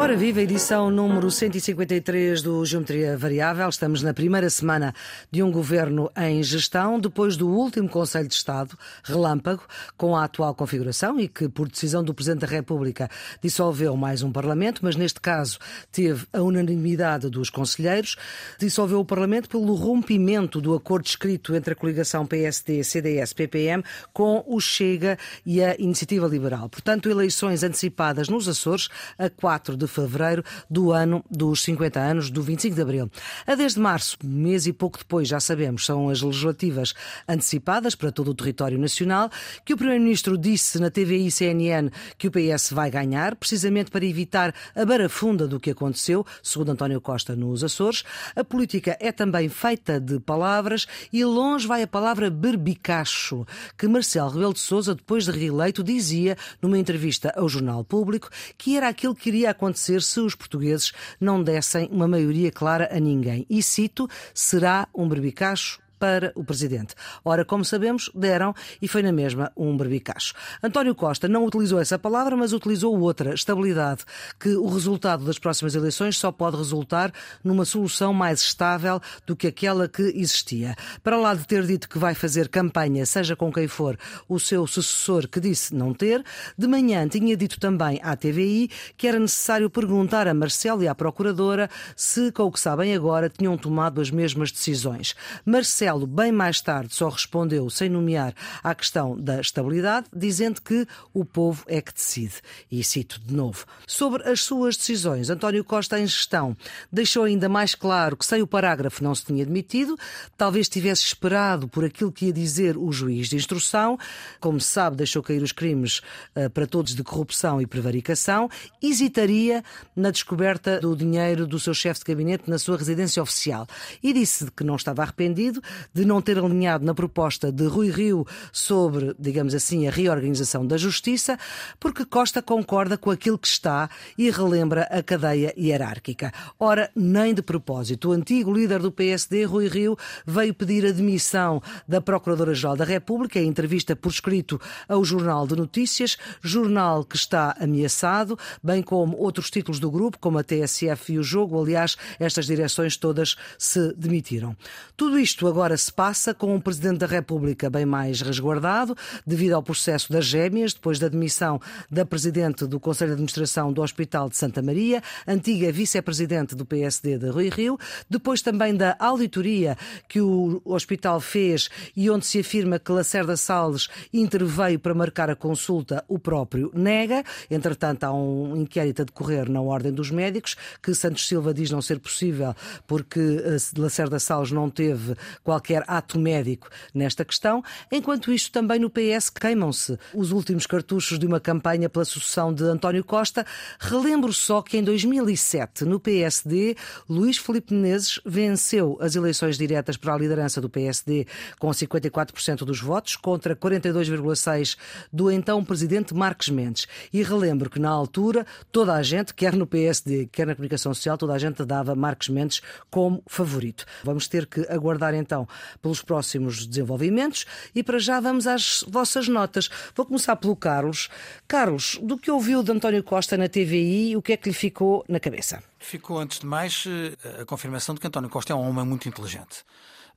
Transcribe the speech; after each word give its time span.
Ora, 0.00 0.16
viva 0.16 0.40
edição 0.40 0.92
número 0.92 1.28
153 1.28 2.40
do 2.40 2.64
Geometria 2.64 3.18
Variável. 3.18 3.68
Estamos 3.68 4.00
na 4.00 4.14
primeira 4.14 4.48
semana 4.48 4.94
de 5.28 5.42
um 5.42 5.50
governo 5.50 6.08
em 6.16 6.40
gestão, 6.40 7.00
depois 7.00 7.36
do 7.36 7.48
último 7.48 7.88
Conselho 7.88 8.28
de 8.28 8.34
Estado, 8.34 8.78
relâmpago, 9.02 9.64
com 9.96 10.14
a 10.14 10.22
atual 10.22 10.54
configuração 10.54 11.18
e 11.18 11.26
que, 11.26 11.48
por 11.48 11.68
decisão 11.68 12.04
do 12.04 12.14
Presidente 12.14 12.42
da 12.42 12.46
República, 12.46 13.10
dissolveu 13.42 13.96
mais 13.96 14.22
um 14.22 14.30
Parlamento, 14.30 14.82
mas 14.84 14.94
neste 14.94 15.20
caso 15.20 15.58
teve 15.90 16.24
a 16.32 16.42
unanimidade 16.42 17.28
dos 17.28 17.50
conselheiros. 17.50 18.14
Dissolveu 18.56 19.00
o 19.00 19.04
Parlamento 19.04 19.48
pelo 19.48 19.74
rompimento 19.74 20.60
do 20.60 20.76
acordo 20.76 21.06
escrito 21.06 21.56
entre 21.56 21.72
a 21.72 21.76
coligação 21.76 22.24
PSD, 22.24 22.84
CDS, 22.84 23.32
PPM 23.32 23.82
com 24.12 24.44
o 24.46 24.60
Chega 24.60 25.18
e 25.44 25.60
a 25.60 25.74
Iniciativa 25.76 26.28
Liberal. 26.28 26.68
Portanto, 26.68 27.10
eleições 27.10 27.64
antecipadas 27.64 28.28
nos 28.28 28.48
Açores 28.48 28.88
a 29.18 29.28
4 29.28 29.76
de 29.76 29.87
fevereiro 29.88 30.44
do 30.70 30.92
ano 30.92 31.24
dos 31.30 31.62
50 31.62 31.98
anos 31.98 32.30
do 32.30 32.42
25 32.42 32.74
de 32.74 32.82
abril. 32.82 33.10
A 33.46 33.54
desde 33.54 33.80
março, 33.80 34.16
mês 34.22 34.66
e 34.66 34.72
pouco 34.72 34.98
depois, 34.98 35.26
já 35.26 35.40
sabemos, 35.40 35.84
são 35.84 36.08
as 36.08 36.20
legislativas 36.20 36.94
antecipadas 37.28 37.94
para 37.94 38.12
todo 38.12 38.30
o 38.30 38.34
território 38.34 38.78
nacional, 38.78 39.30
que 39.64 39.74
o 39.74 39.76
Primeiro-Ministro 39.76 40.36
disse 40.36 40.78
na 40.78 40.90
TVI 40.90 41.30
CNN 41.30 41.90
que 42.16 42.28
o 42.28 42.30
PS 42.30 42.72
vai 42.72 42.90
ganhar, 42.90 43.34
precisamente 43.36 43.90
para 43.90 44.04
evitar 44.04 44.54
a 44.74 44.84
barafunda 44.84 45.48
do 45.48 45.58
que 45.58 45.70
aconteceu, 45.70 46.24
segundo 46.42 46.72
António 46.72 47.00
Costa 47.00 47.34
nos 47.34 47.64
Açores. 47.64 48.04
A 48.36 48.44
política 48.44 48.96
é 49.00 49.10
também 49.10 49.48
feita 49.48 49.98
de 49.98 50.20
palavras 50.20 50.86
e 51.12 51.24
longe 51.24 51.66
vai 51.66 51.82
a 51.82 51.86
palavra 51.86 52.30
berbicacho, 52.30 53.46
que 53.76 53.88
Marcelo 53.88 54.30
Rebelo 54.30 54.52
de 54.52 54.60
Sousa, 54.60 54.94
depois 54.94 55.24
de 55.24 55.30
reeleito, 55.30 55.82
dizia 55.82 56.36
numa 56.60 56.78
entrevista 56.78 57.32
ao 57.36 57.48
Jornal 57.48 57.82
Público 57.84 58.28
que 58.56 58.76
era 58.76 58.88
aquilo 58.88 59.14
que 59.14 59.28
iria 59.28 59.50
acontecer 59.50 59.77
acontecer 59.78 60.02
se 60.02 60.20
os 60.20 60.34
portugueses 60.34 60.92
não 61.20 61.42
dessem 61.42 61.88
uma 61.92 62.08
maioria 62.08 62.50
clara 62.50 62.88
a 62.92 62.98
ninguém. 62.98 63.46
E 63.48 63.62
cito: 63.62 64.08
será 64.34 64.88
um 64.92 65.08
berbicacho 65.08 65.80
para 65.98 66.32
o 66.34 66.44
Presidente. 66.44 66.94
Ora, 67.24 67.44
como 67.44 67.64
sabemos, 67.64 68.10
deram 68.14 68.54
e 68.80 68.88
foi 68.88 69.02
na 69.02 69.12
mesma 69.12 69.52
um 69.56 69.76
berbicacho. 69.76 70.34
António 70.62 70.94
Costa 70.94 71.28
não 71.28 71.44
utilizou 71.44 71.80
essa 71.80 71.98
palavra, 71.98 72.36
mas 72.36 72.52
utilizou 72.52 72.98
outra, 72.98 73.34
estabilidade, 73.34 74.04
que 74.38 74.50
o 74.50 74.66
resultado 74.68 75.24
das 75.24 75.38
próximas 75.38 75.74
eleições 75.74 76.16
só 76.16 76.30
pode 76.30 76.56
resultar 76.56 77.12
numa 77.42 77.64
solução 77.64 78.12
mais 78.12 78.40
estável 78.40 79.00
do 79.26 79.34
que 79.34 79.46
aquela 79.46 79.88
que 79.88 80.02
existia. 80.02 80.74
Para 81.02 81.16
lá 81.16 81.34
de 81.34 81.46
ter 81.46 81.66
dito 81.66 81.88
que 81.88 81.98
vai 81.98 82.14
fazer 82.14 82.48
campanha, 82.48 83.04
seja 83.04 83.34
com 83.34 83.52
quem 83.52 83.66
for, 83.66 83.98
o 84.28 84.38
seu 84.38 84.66
sucessor 84.66 85.28
que 85.28 85.40
disse 85.40 85.74
não 85.74 85.92
ter, 85.92 86.24
de 86.56 86.66
manhã 86.66 87.06
tinha 87.08 87.36
dito 87.36 87.58
também 87.58 88.00
à 88.02 88.16
TVI 88.16 88.70
que 88.96 89.06
era 89.06 89.18
necessário 89.18 89.68
perguntar 89.70 90.26
a 90.26 90.34
Marcelo 90.34 90.82
e 90.82 90.88
à 90.88 90.94
Procuradora 90.94 91.68
se, 91.96 92.30
com 92.32 92.44
o 92.44 92.52
que 92.52 92.60
sabem 92.60 92.94
agora, 92.94 93.28
tinham 93.28 93.56
tomado 93.56 94.00
as 94.00 94.10
mesmas 94.10 94.50
decisões. 94.50 95.14
Marcelo 95.44 95.87
Marcelo, 95.88 96.06
bem 96.06 96.30
mais 96.30 96.60
tarde, 96.60 96.94
só 96.94 97.08
respondeu, 97.08 97.70
sem 97.70 97.88
nomear, 97.88 98.34
à 98.62 98.74
questão 98.74 99.18
da 99.18 99.40
estabilidade, 99.40 100.06
dizendo 100.14 100.60
que 100.60 100.86
o 101.14 101.24
povo 101.24 101.64
é 101.66 101.80
que 101.80 101.94
decide. 101.94 102.34
E 102.70 102.84
cito 102.84 103.18
de 103.24 103.34
novo. 103.34 103.64
Sobre 103.86 104.28
as 104.28 104.42
suas 104.42 104.76
decisões, 104.76 105.30
António 105.30 105.64
Costa, 105.64 105.98
em 105.98 106.06
gestão, 106.06 106.54
deixou 106.92 107.24
ainda 107.24 107.48
mais 107.48 107.74
claro 107.74 108.18
que 108.18 108.26
sem 108.26 108.42
o 108.42 108.46
parágrafo 108.46 109.02
não 109.02 109.14
se 109.14 109.24
tinha 109.24 109.46
demitido, 109.46 109.96
talvez 110.36 110.68
tivesse 110.68 111.04
esperado 111.04 111.66
por 111.66 111.86
aquilo 111.86 112.12
que 112.12 112.26
ia 112.26 112.32
dizer 112.34 112.76
o 112.76 112.92
juiz 112.92 113.28
de 113.28 113.36
instrução, 113.36 113.98
como 114.40 114.60
se 114.60 114.68
sabe, 114.68 114.96
deixou 114.96 115.22
cair 115.22 115.42
os 115.42 115.52
crimes 115.52 116.02
uh, 116.36 116.50
para 116.50 116.66
todos 116.66 116.94
de 116.94 117.02
corrupção 117.02 117.62
e 117.62 117.66
prevaricação, 117.66 118.50
hesitaria 118.82 119.64
na 119.96 120.10
descoberta 120.10 120.80
do 120.80 120.94
dinheiro 120.94 121.46
do 121.46 121.58
seu 121.58 121.72
chefe 121.72 122.00
de 122.00 122.06
gabinete 122.06 122.50
na 122.50 122.58
sua 122.58 122.76
residência 122.76 123.22
oficial 123.22 123.66
e 124.02 124.12
disse 124.12 124.50
que 124.50 124.62
não 124.62 124.76
estava 124.76 125.02
arrependido, 125.02 125.62
de 125.92 126.04
não 126.04 126.20
ter 126.20 126.38
alinhado 126.38 126.84
na 126.84 126.94
proposta 126.94 127.50
de 127.50 127.66
Rui 127.66 127.90
Rio 127.90 128.26
sobre, 128.52 129.14
digamos 129.18 129.54
assim, 129.54 129.86
a 129.86 129.90
reorganização 129.90 130.66
da 130.66 130.76
justiça, 130.76 131.38
porque 131.78 132.04
Costa 132.04 132.42
concorda 132.42 132.96
com 132.96 133.10
aquilo 133.10 133.38
que 133.38 133.48
está 133.48 133.88
e 134.16 134.30
relembra 134.30 134.82
a 134.84 135.02
cadeia 135.02 135.52
hierárquica. 135.56 136.32
Ora, 136.58 136.90
nem 136.94 137.34
de 137.34 137.42
propósito. 137.42 138.10
O 138.10 138.12
antigo 138.12 138.52
líder 138.52 138.80
do 138.80 138.92
PSD, 138.92 139.44
Rui 139.44 139.68
Rio, 139.68 139.96
veio 140.26 140.54
pedir 140.54 140.86
a 140.86 140.92
demissão 140.92 141.62
da 141.86 142.00
Procuradora-Geral 142.00 142.76
da 142.76 142.84
República 142.84 143.38
em 143.38 143.48
entrevista 143.48 143.94
por 143.94 144.10
escrito 144.10 144.60
ao 144.88 145.04
Jornal 145.04 145.46
de 145.46 145.56
Notícias, 145.56 146.16
jornal 146.42 147.04
que 147.04 147.16
está 147.16 147.56
ameaçado, 147.60 148.38
bem 148.62 148.82
como 148.82 149.16
outros 149.16 149.50
títulos 149.50 149.78
do 149.78 149.90
grupo, 149.90 150.18
como 150.18 150.38
a 150.38 150.44
TSF 150.44 151.12
e 151.12 151.18
o 151.18 151.22
Jogo. 151.22 151.60
Aliás, 151.60 151.96
estas 152.18 152.46
direções 152.46 152.96
todas 152.96 153.36
se 153.58 153.92
demitiram. 153.94 154.56
Tudo 154.96 155.18
isto 155.18 155.46
agora 155.46 155.67
agora 155.68 155.76
se 155.76 155.92
passa 155.92 156.32
com 156.32 156.54
um 156.54 156.60
Presidente 156.60 157.00
da 157.00 157.06
República 157.06 157.68
bem 157.68 157.84
mais 157.84 158.22
resguardado, 158.22 158.96
devido 159.26 159.52
ao 159.52 159.62
processo 159.62 160.10
das 160.10 160.24
gêmeas, 160.24 160.72
depois 160.72 160.98
da 160.98 161.08
demissão 161.08 161.60
da 161.90 162.06
Presidente 162.06 162.66
do 162.66 162.80
Conselho 162.80 163.10
de 163.10 163.12
Administração 163.14 163.70
do 163.70 163.82
Hospital 163.82 164.30
de 164.30 164.38
Santa 164.38 164.62
Maria, 164.62 165.02
antiga 165.26 165.70
Vice-Presidente 165.70 166.54
do 166.54 166.64
PSD 166.64 167.18
de 167.18 167.28
Rui 167.28 167.50
Rio, 167.50 167.78
depois 168.08 168.40
também 168.40 168.74
da 168.74 168.96
auditoria 168.98 169.76
que 170.08 170.22
o 170.22 170.62
hospital 170.64 171.20
fez 171.20 171.68
e 171.94 172.08
onde 172.08 172.24
se 172.24 172.38
afirma 172.38 172.78
que 172.78 172.90
Lacerda 172.90 173.36
Salles 173.36 173.88
interveio 174.10 174.78
para 174.78 174.94
marcar 174.94 175.28
a 175.28 175.36
consulta, 175.36 176.02
o 176.08 176.18
próprio 176.18 176.70
nega. 176.72 177.22
Entretanto, 177.50 178.04
há 178.04 178.12
um 178.12 178.56
inquérito 178.56 179.02
a 179.02 179.04
decorrer 179.04 179.50
na 179.50 179.60
Ordem 179.60 179.92
dos 179.92 180.10
Médicos, 180.10 180.56
que 180.82 180.94
Santos 180.94 181.28
Silva 181.28 181.52
diz 181.52 181.70
não 181.70 181.82
ser 181.82 181.98
possível 181.98 182.54
porque 182.86 183.20
eh, 183.20 183.56
Lacerda 183.76 184.18
Salles 184.18 184.50
não 184.50 184.70
teve 184.70 185.14
qualquer 185.42 185.57
qualquer 185.58 185.82
ato 185.88 186.18
médico 186.18 186.68
nesta 186.94 187.24
questão. 187.24 187.62
Enquanto 187.90 188.32
isto, 188.32 188.52
também 188.52 188.78
no 188.78 188.88
PS 188.88 189.28
queimam-se 189.28 189.98
os 190.14 190.30
últimos 190.30 190.66
cartuchos 190.66 191.18
de 191.18 191.26
uma 191.26 191.40
campanha 191.40 191.88
pela 191.88 192.04
sucessão 192.04 192.54
de 192.54 192.62
António 192.62 193.02
Costa. 193.04 193.44
Relembro 193.80 194.32
só 194.32 194.62
que 194.62 194.78
em 194.78 194.84
2007, 194.84 195.84
no 195.84 195.98
PSD, 195.98 196.76
Luís 197.08 197.36
Filipe 197.36 197.74
Menezes 197.74 198.20
venceu 198.24 198.96
as 199.00 199.16
eleições 199.16 199.58
diretas 199.58 199.96
para 199.96 200.14
a 200.14 200.18
liderança 200.18 200.60
do 200.60 200.70
PSD 200.70 201.26
com 201.58 201.68
54% 201.68 202.58
dos 202.58 202.80
votos, 202.80 203.16
contra 203.16 203.56
42,6% 203.56 204.76
do 205.12 205.30
então 205.30 205.64
presidente 205.64 206.14
Marques 206.14 206.48
Mendes. 206.48 206.86
E 207.12 207.22
relembro 207.22 207.68
que, 207.68 207.80
na 207.80 207.90
altura, 207.90 208.46
toda 208.70 208.94
a 208.94 209.02
gente, 209.02 209.34
quer 209.34 209.54
no 209.54 209.66
PSD, 209.66 210.28
quer 210.30 210.46
na 210.46 210.54
comunicação 210.54 210.94
social, 210.94 211.18
toda 211.18 211.32
a 211.32 211.38
gente 211.38 211.64
dava 211.64 211.96
Marques 211.96 212.28
Mendes 212.28 212.60
como 212.90 213.22
favorito. 213.26 213.84
Vamos 214.04 214.28
ter 214.28 214.46
que 214.46 214.60
aguardar 214.68 215.14
então 215.14 215.47
pelos 215.80 216.02
próximos 216.02 216.66
desenvolvimentos 216.66 217.46
e 217.74 217.82
para 217.82 217.98
já 217.98 218.20
vamos 218.20 218.46
às 218.46 218.84
vossas 218.88 219.28
notas. 219.28 219.68
Vou 219.94 220.06
começar 220.06 220.36
pelo 220.36 220.56
Carlos. 220.56 221.08
Carlos, 221.46 221.98
do 222.02 222.18
que 222.18 222.30
ouviu 222.30 222.62
de 222.62 222.72
António 222.72 223.02
Costa 223.02 223.36
na 223.36 223.48
TVI, 223.48 224.16
o 224.16 224.22
que 224.22 224.32
é 224.32 224.36
que 224.36 224.48
lhe 224.48 224.54
ficou 224.54 225.04
na 225.08 225.20
cabeça? 225.20 225.62
Ficou, 225.78 226.18
antes 226.18 226.40
de 226.40 226.46
mais, 226.46 226.84
eh, 226.86 227.42
a 227.42 227.44
confirmação 227.44 227.94
de 227.94 228.00
que 228.00 228.06
António 228.06 228.30
Costa 228.30 228.52
é 228.52 228.56
um 228.56 228.68
homem 228.68 228.84
muito 228.84 229.08
inteligente. 229.08 229.64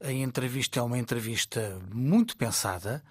A 0.04 0.12
entrevista 0.12 0.80
é 0.80 0.82
uma 0.82 0.98
entrevista 0.98 1.80
muito 1.94 2.36
pensada 2.36 3.04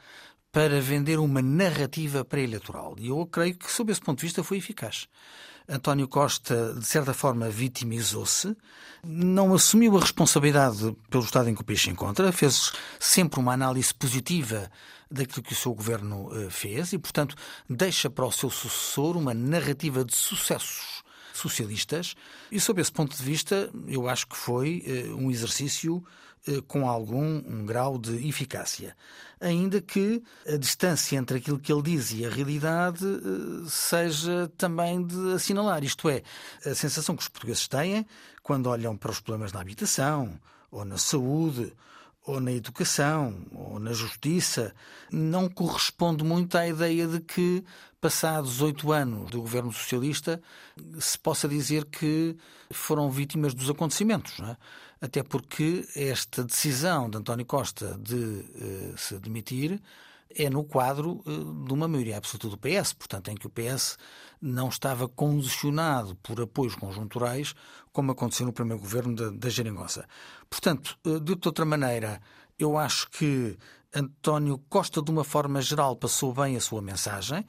para 0.52 0.81
vender 0.81 1.19
uma 1.19 1.41
narrativa 1.41 2.25
pré-eleitoral. 2.25 2.97
E 2.98 3.08
eu 3.08 3.25
creio 3.26 3.56
que, 3.56 3.70
sob 3.70 3.92
esse 3.92 4.00
ponto 4.00 4.19
de 4.19 4.26
vista, 4.26 4.42
foi 4.42 4.58
eficaz. 4.58 5.06
António 5.70 6.08
Costa, 6.08 6.75
de 6.75 6.84
certa 6.84 7.14
forma, 7.14 7.49
vitimizou-se, 7.49 8.56
não 9.05 9.55
assumiu 9.55 9.96
a 9.96 10.00
responsabilidade 10.00 10.96
pelo 11.08 11.22
estado 11.22 11.49
em 11.49 11.55
que 11.55 11.61
o 11.61 11.64
país 11.64 11.81
se 11.81 11.90
encontra, 11.90 12.32
fez 12.32 12.72
sempre 12.99 13.38
uma 13.38 13.52
análise 13.52 13.94
positiva 13.94 14.69
daquilo 15.08 15.44
que 15.44 15.52
o 15.52 15.56
seu 15.56 15.72
governo 15.72 16.28
eh, 16.32 16.50
fez 16.50 16.93
e, 16.93 16.99
portanto, 16.99 17.37
deixa 17.69 18.11
para 18.11 18.26
o 18.26 18.32
seu 18.32 18.50
sucessor 18.50 19.17
uma 19.17 19.32
narrativa 19.32 20.05
de 20.05 20.14
sucessos 20.14 21.02
socialistas. 21.32 22.14
E, 22.50 22.61
sob 22.61 22.81
esse 22.81 22.93
ponto 22.93 23.17
de 23.17 23.22
vista, 23.22 23.70
eu 23.87 24.08
acho 24.08 24.26
que 24.26 24.37
foi 24.37 24.82
eh, 24.84 25.14
um 25.14 25.31
exercício 25.31 26.05
com 26.66 26.88
algum 26.88 27.42
um 27.46 27.64
grau 27.64 27.98
de 27.98 28.26
eficácia. 28.28 28.96
Ainda 29.40 29.81
que 29.81 30.22
a 30.46 30.56
distância 30.56 31.16
entre 31.16 31.38
aquilo 31.38 31.58
que 31.58 31.72
ele 31.72 31.82
diz 31.82 32.12
e 32.12 32.26
a 32.26 32.31
realidade 32.31 33.04
eh, 33.04 33.66
seja 33.69 34.50
também 34.56 35.06
de 35.06 35.32
assinalar. 35.32 35.82
Isto 35.82 36.08
é, 36.08 36.22
a 36.64 36.75
sensação 36.75 37.16
que 37.16 37.22
os 37.22 37.28
portugueses 37.28 37.66
têm 37.66 38.06
quando 38.42 38.66
olham 38.69 38.96
para 38.96 39.10
os 39.10 39.20
problemas 39.20 39.52
na 39.52 39.60
habitação, 39.60 40.38
ou 40.70 40.84
na 40.84 40.98
saúde, 40.98 41.72
ou 42.31 42.41
na 42.41 42.53
educação, 42.53 43.35
ou 43.53 43.79
na 43.79 43.93
justiça, 43.93 44.75
não 45.11 45.49
corresponde 45.49 46.23
muito 46.23 46.56
à 46.56 46.67
ideia 46.67 47.06
de 47.06 47.21
que, 47.21 47.65
passados 48.00 48.62
oito 48.62 48.93
anos 48.93 49.31
do 49.31 49.41
governo 49.41 49.73
socialista, 49.73 50.41
se 50.99 51.19
possa 51.19 51.49
dizer 51.49 51.85
que 51.87 52.37
foram 52.71 53.11
vítimas 53.11 53.53
dos 53.55 53.69
acontecimentos. 53.69 54.38
É? 54.41 54.56
até 55.00 55.23
porque 55.23 55.88
esta 55.97 56.44
decisão 56.44 57.09
de 57.09 57.17
António 57.17 57.47
Costa 57.47 57.99
de 57.99 58.15
uh, 58.15 58.99
se 58.99 59.19
demitir 59.19 59.81
é 60.35 60.49
no 60.49 60.65
quadro 60.65 61.23
uh, 61.27 61.67
de 61.67 61.73
uma 61.73 61.88
maioria 61.88 62.17
absoluta 62.17 62.49
do 62.49 62.59
PS, 62.59 62.93
portanto, 62.93 63.31
em 63.31 63.35
que 63.35 63.47
o 63.47 63.50
PS 63.50 63.97
não 64.41 64.69
estava 64.69 65.09
condicionado 65.09 66.15
por 66.17 66.41
apoios 66.41 66.75
conjunturais, 66.75 67.55
como 67.93 68.12
aconteceu 68.12 68.47
no 68.47 68.53
primeiro 68.53 68.81
governo 68.81 69.15
da, 69.15 69.31
da 69.31 69.49
Geringonça. 69.49 70.06
Portanto, 70.49 70.97
uh, 71.06 71.21
de 71.21 71.32
outra 71.32 71.65
maneira, 71.65 72.21
eu 72.59 72.79
acho 72.79 73.11
que 73.11 73.56
António 73.94 74.59
Costa, 74.69 75.03
de 75.03 75.11
uma 75.11 75.25
forma 75.25 75.61
geral, 75.61 75.97
passou 75.97 76.32
bem 76.32 76.56
a 76.56 76.61
sua 76.61 76.81
mensagem. 76.81 77.44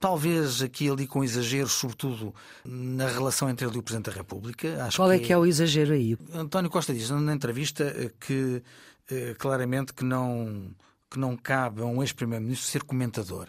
Talvez 0.00 0.62
aqui 0.62 0.90
ali 0.90 1.06
com 1.06 1.22
exageros, 1.22 1.72
sobretudo 1.72 2.34
na 2.64 3.06
relação 3.06 3.48
entre 3.48 3.66
ele 3.66 3.76
e 3.76 3.78
o 3.78 3.82
Presidente 3.82 4.10
da 4.10 4.16
República. 4.16 4.84
Acho 4.84 4.98
Qual 4.98 5.10
é 5.10 5.18
que 5.18 5.32
é 5.32 5.38
o 5.38 5.46
exagero 5.46 5.92
aí? 5.92 6.16
António 6.32 6.70
Costa 6.70 6.92
diz 6.92 7.08
na 7.10 7.34
entrevista 7.34 7.84
eh, 7.84 8.10
que 8.20 8.62
eh, 9.10 9.34
claramente 9.38 9.92
que 9.94 10.04
não, 10.04 10.74
que 11.14 11.18
não 11.20 11.36
cabe 11.36 11.80
a 11.80 11.84
um 11.84 12.02
ex-primeiro-ministro 12.02 12.68
ser 12.68 12.82
comentador. 12.82 13.48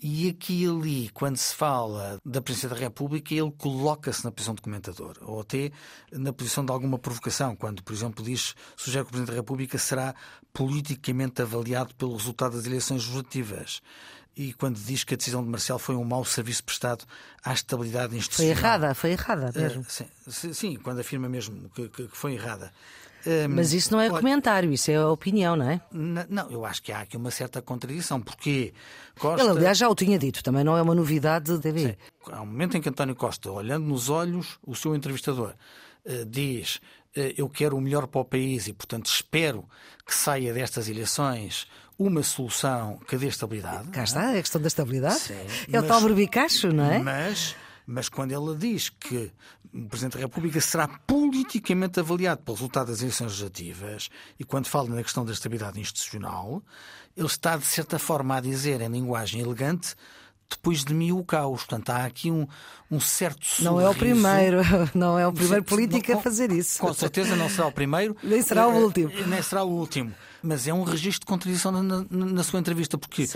E 0.00 0.28
aqui 0.28 0.62
e 0.62 0.66
ali, 0.68 1.08
quando 1.08 1.36
se 1.36 1.54
fala 1.54 2.20
da 2.24 2.40
Presidência 2.40 2.68
da 2.68 2.76
República, 2.76 3.34
ele 3.34 3.50
coloca-se 3.52 4.24
na 4.24 4.30
posição 4.30 4.54
de 4.54 4.62
comentador, 4.62 5.16
ou 5.22 5.40
até 5.40 5.72
na 6.12 6.32
posição 6.32 6.64
de 6.64 6.70
alguma 6.70 6.98
provocação, 6.98 7.56
quando, 7.56 7.82
por 7.82 7.92
exemplo, 7.92 8.24
diz, 8.24 8.54
sugere 8.76 9.04
que 9.04 9.08
o 9.08 9.12
Presidente 9.12 9.34
da 9.34 9.40
República 9.40 9.76
será 9.76 10.14
politicamente 10.52 11.42
avaliado 11.42 11.94
pelo 11.96 12.16
resultado 12.16 12.56
das 12.56 12.66
eleições 12.66 13.02
legislativas. 13.02 13.80
E 14.38 14.52
quando 14.52 14.78
diz 14.78 15.02
que 15.02 15.14
a 15.14 15.16
decisão 15.16 15.42
de 15.42 15.50
Marcelo 15.50 15.80
foi 15.80 15.96
um 15.96 16.04
mau 16.04 16.24
serviço 16.24 16.62
prestado 16.62 17.04
à 17.44 17.52
estabilidade 17.52 18.16
institucional. 18.16 18.54
Foi 18.54 18.64
errada, 18.64 18.94
foi 18.94 19.10
errada 19.10 19.52
mesmo. 19.52 19.82
Uh, 19.82 20.30
sim, 20.30 20.52
sim, 20.52 20.76
quando 20.76 21.00
afirma 21.00 21.28
mesmo 21.28 21.68
que, 21.70 21.88
que 21.88 22.08
foi 22.12 22.34
errada. 22.34 22.72
Um, 23.26 23.48
Mas 23.56 23.72
isso 23.72 23.90
não 23.92 24.00
é 24.00 24.08
comentário, 24.08 24.72
isso 24.72 24.92
é 24.92 24.94
a 24.94 25.08
opinião, 25.08 25.56
não 25.56 25.68
é? 25.68 25.80
Não, 25.90 26.48
eu 26.50 26.64
acho 26.64 26.80
que 26.80 26.92
há 26.92 27.00
aqui 27.00 27.16
uma 27.16 27.32
certa 27.32 27.60
contradição, 27.60 28.20
porque 28.20 28.72
Costa... 29.18 29.42
Ele, 29.42 29.58
aliás, 29.58 29.76
já 29.76 29.88
o 29.88 29.94
tinha 29.96 30.16
dito, 30.16 30.40
também 30.42 30.62
não 30.62 30.76
é 30.76 30.82
uma 30.82 30.94
novidade. 30.94 31.50
Sim. 31.50 31.96
Há 32.30 32.40
um 32.40 32.46
momento 32.46 32.76
em 32.76 32.80
que 32.80 32.88
António 32.88 33.16
Costa, 33.16 33.50
olhando 33.50 33.86
nos 33.86 34.08
olhos 34.08 34.56
o 34.64 34.76
seu 34.76 34.94
entrevistador, 34.94 35.52
uh, 36.06 36.24
diz: 36.24 36.76
uh, 37.16 37.34
Eu 37.36 37.48
quero 37.48 37.76
o 37.76 37.80
melhor 37.80 38.06
para 38.06 38.20
o 38.20 38.24
país 38.24 38.68
e, 38.68 38.72
portanto, 38.72 39.06
espero 39.06 39.68
que 40.06 40.14
saia 40.14 40.54
destas 40.54 40.88
eleições 40.88 41.66
uma 41.98 42.22
solução 42.22 42.98
que 43.08 43.16
dê 43.16 43.26
estabilidade. 43.26 43.88
Cá 43.88 44.04
está, 44.04 44.32
é 44.34 44.38
a 44.38 44.42
questão 44.42 44.60
da 44.60 44.68
estabilidade. 44.68 45.18
Sim, 45.18 45.34
é 45.34 45.72
mas, 45.72 45.84
o 45.84 45.86
tal 45.86 46.00
berbicacho, 46.02 46.68
não 46.68 46.84
é? 46.84 46.98
Mas 46.98 47.56
mas 47.90 48.06
quando 48.10 48.32
ela 48.32 48.54
diz 48.54 48.90
que 48.90 49.32
o 49.72 49.88
Presidente 49.88 50.18
da 50.18 50.20
República 50.20 50.60
será 50.60 50.86
politicamente 50.86 51.98
avaliado 51.98 52.42
pelo 52.42 52.54
resultado 52.54 52.88
das 52.88 53.00
eleições 53.00 53.28
legislativas 53.28 54.10
e 54.38 54.44
quando 54.44 54.66
fala 54.66 54.90
na 54.90 55.02
questão 55.02 55.24
da 55.24 55.32
estabilidade 55.32 55.80
institucional, 55.80 56.62
ele 57.16 57.26
está, 57.26 57.56
de 57.56 57.64
certa 57.64 57.98
forma, 57.98 58.36
a 58.36 58.40
dizer, 58.40 58.82
em 58.82 58.88
linguagem 58.88 59.40
elegante, 59.40 59.94
depois 60.48 60.84
de 60.84 60.94
mim 60.94 61.12
o 61.12 61.22
caos. 61.22 61.64
Portanto, 61.64 61.90
há 61.90 62.04
aqui 62.04 62.30
um, 62.30 62.46
um 62.90 62.98
certo 62.98 63.44
sorriso. 63.44 63.64
Não 63.64 63.80
é 63.80 63.88
o 63.88 63.94
primeiro, 63.94 64.60
não 64.94 65.18
é 65.18 65.26
o 65.26 65.32
primeiro 65.32 65.64
político 65.64 66.12
a 66.12 66.20
fazer 66.20 66.50
isso. 66.50 66.78
Com 66.78 66.92
certeza 66.94 67.36
não 67.36 67.48
será 67.48 67.66
o 67.66 67.72
primeiro. 67.72 68.16
Nem 68.22 68.42
será 68.42 68.66
o 68.66 68.74
último. 68.74 69.10
Nem 69.26 69.42
será 69.42 69.64
o 69.64 69.70
último. 69.70 70.14
Mas 70.40 70.68
é 70.68 70.72
um 70.72 70.84
registro 70.84 71.20
de 71.20 71.26
contradição 71.26 71.72
na, 71.72 71.82
na, 71.82 72.04
na 72.08 72.42
sua 72.44 72.60
entrevista, 72.60 72.96
porque 72.96 73.24
uh, 73.24 73.28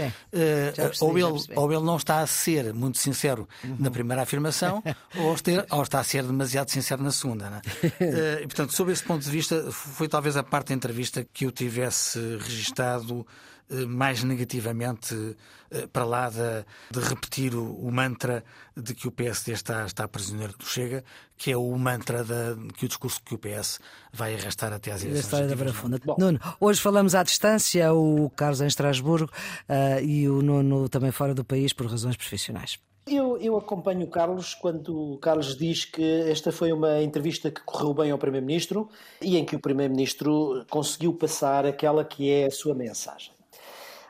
percebi, 0.75 1.05
ou, 1.05 1.19
ele, 1.19 1.45
ou 1.57 1.73
ele 1.73 1.83
não 1.83 1.97
está 1.97 2.21
a 2.21 2.27
ser 2.29 2.73
muito 2.73 2.97
sincero 2.99 3.49
uhum. 3.65 3.77
na 3.79 3.91
primeira 3.91 4.23
afirmação, 4.23 4.83
ou, 5.19 5.35
ter, 5.37 5.67
ou, 5.69 5.83
está 5.83 5.99
a 5.99 6.05
ser 6.05 6.23
demasiado 6.23 6.71
sincero 6.71 7.03
na 7.03 7.11
segunda. 7.11 7.51
Né? 7.51 7.61
uh, 7.83 8.43
e, 8.43 8.47
portanto, 8.47 8.73
sob 8.73 8.93
esse 8.93 9.03
ponto 9.03 9.23
de 9.23 9.31
vista, 9.31 9.71
foi 9.73 10.07
talvez 10.07 10.37
a 10.37 10.45
parte 10.45 10.69
da 10.69 10.75
entrevista 10.75 11.27
que 11.33 11.45
eu 11.45 11.51
tivesse 11.51 12.21
registado 12.39 13.27
eh, 13.29 13.52
mais 13.87 14.23
negativamente 14.23 15.37
eh, 15.73 15.87
para 15.91 16.05
lá 16.05 16.29
de, 16.29 16.65
de 16.91 17.01
repetir 17.01 17.55
o, 17.55 17.75
o, 17.75 17.91
mantra 17.91 18.45
de 18.77 18.95
que 18.95 19.09
o 19.09 19.11
PSD 19.11 19.53
está, 19.53 19.87
está 19.87 20.07
prisioneiro 20.07 20.55
do 20.59 20.67
Chega, 20.67 21.03
que 21.37 21.51
é 21.51 21.57
o 21.57 21.77
mantra 21.79 22.23
da, 22.23 22.57
que 22.77 22.85
o 22.85 22.89
discurso 22.89 23.23
que 23.25 23.35
o 23.35 23.39
PS 23.39 23.81
vai 24.13 24.35
arrastar 24.35 24.73
até 24.73 24.93
às 24.93 25.03
eleições. 25.03 25.25
história 25.25 25.49
da 25.49 25.57
Barafunda. 25.57 25.99
Nuno, 26.19 26.39
hoje 26.61 26.81
falamos 26.81 27.15
à 27.15 27.23
distância, 27.23 27.93
o 27.95 28.29
Carlos 28.31 28.61
em 28.61 28.67
Estrasburgo 28.67 29.31
uh, 29.69 30.05
e 30.05 30.29
o 30.29 30.43
Nuno 30.43 30.89
também 30.89 31.11
fora 31.11 31.35
do 31.35 31.45
país 31.45 31.73
por 31.73 31.87
razões 31.87 32.17
profissionais. 32.17 32.79
Eu, 33.07 33.37
eu, 33.39 33.57
acompanho 33.57 34.05
o 34.05 34.11
Carlos 34.11 34.55
quando 34.55 35.15
o 35.15 35.19
Carlos 35.19 35.57
diz 35.57 35.85
que 35.85 36.03
esta 36.31 36.53
foi 36.53 36.73
uma 36.73 37.03
entrevista 37.03 37.51
que 37.51 37.61
correu 37.63 37.93
bem 37.93 38.13
ao 38.13 38.19
Primeiro-Ministro 38.19 38.89
e 39.21 39.37
em 39.37 39.45
que 39.45 39.57
o 39.57 39.61
Primeiro-Ministro 39.61 40.65
conseguiu 40.71 41.13
passar 41.15 41.67
aquela 41.67 42.05
que 42.05 42.31
é 42.31 42.47
a 42.47 42.51
sua 42.51 42.75
mensagem. 42.75 43.33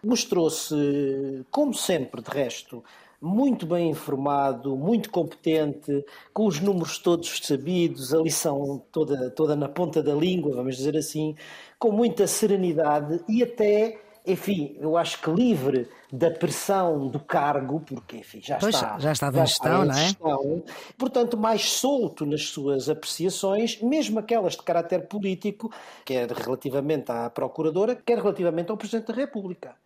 Mostrou-se, 0.05 1.47
como 1.51 1.73
sempre, 1.73 2.21
de 2.21 2.31
resto, 2.31 2.83
muito 3.23 3.65
bem 3.65 3.89
informado, 3.89 4.77
muito 4.77 5.09
competente, 5.11 6.05
com 6.35 6.45
os 6.45 6.59
números 6.59 6.99
todos 6.99 7.39
sabidos, 7.45 8.13
a 8.13 8.19
lição 8.19 8.83
toda, 8.91 9.31
toda 9.31 9.55
na 9.55 9.69
ponta 9.69 10.03
da 10.03 10.13
língua, 10.13 10.57
vamos 10.57 10.77
dizer 10.77 10.97
assim, 10.97 11.37
com 11.79 11.93
muita 11.93 12.27
serenidade 12.27 13.23
e 13.29 13.41
até, 13.45 14.01
enfim, 14.27 14.77
eu 14.81 14.97
acho 14.97 15.23
que 15.23 15.31
livre 15.31 15.89
da 16.13 16.33
pressão 16.33 17.07
do 17.07 17.21
cargo, 17.21 17.79
porque 17.79 18.17
enfim, 18.17 18.41
já 18.43 18.57
pois, 18.57 18.75
está. 18.75 18.99
Já 18.99 19.13
estava 19.13 19.39
em 19.39 19.47
gestão, 19.47 19.85
não 19.85 19.95
é? 19.95 20.07
Gestão, 20.07 20.65
portanto, 20.99 21.39
mais 21.39 21.63
solto 21.71 22.27
nas 22.27 22.49
suas 22.49 22.89
apreciações, 22.89 23.81
mesmo 23.81 24.19
aquelas 24.19 24.57
de 24.57 24.63
caráter 24.65 25.07
político, 25.07 25.73
quer 26.05 26.29
relativamente 26.29 27.13
à 27.13 27.31
Procuradora, 27.31 27.95
quer 27.95 28.19
relativamente 28.19 28.69
ao 28.73 28.77
Presidente 28.77 29.07
da 29.07 29.15
República. 29.15 29.77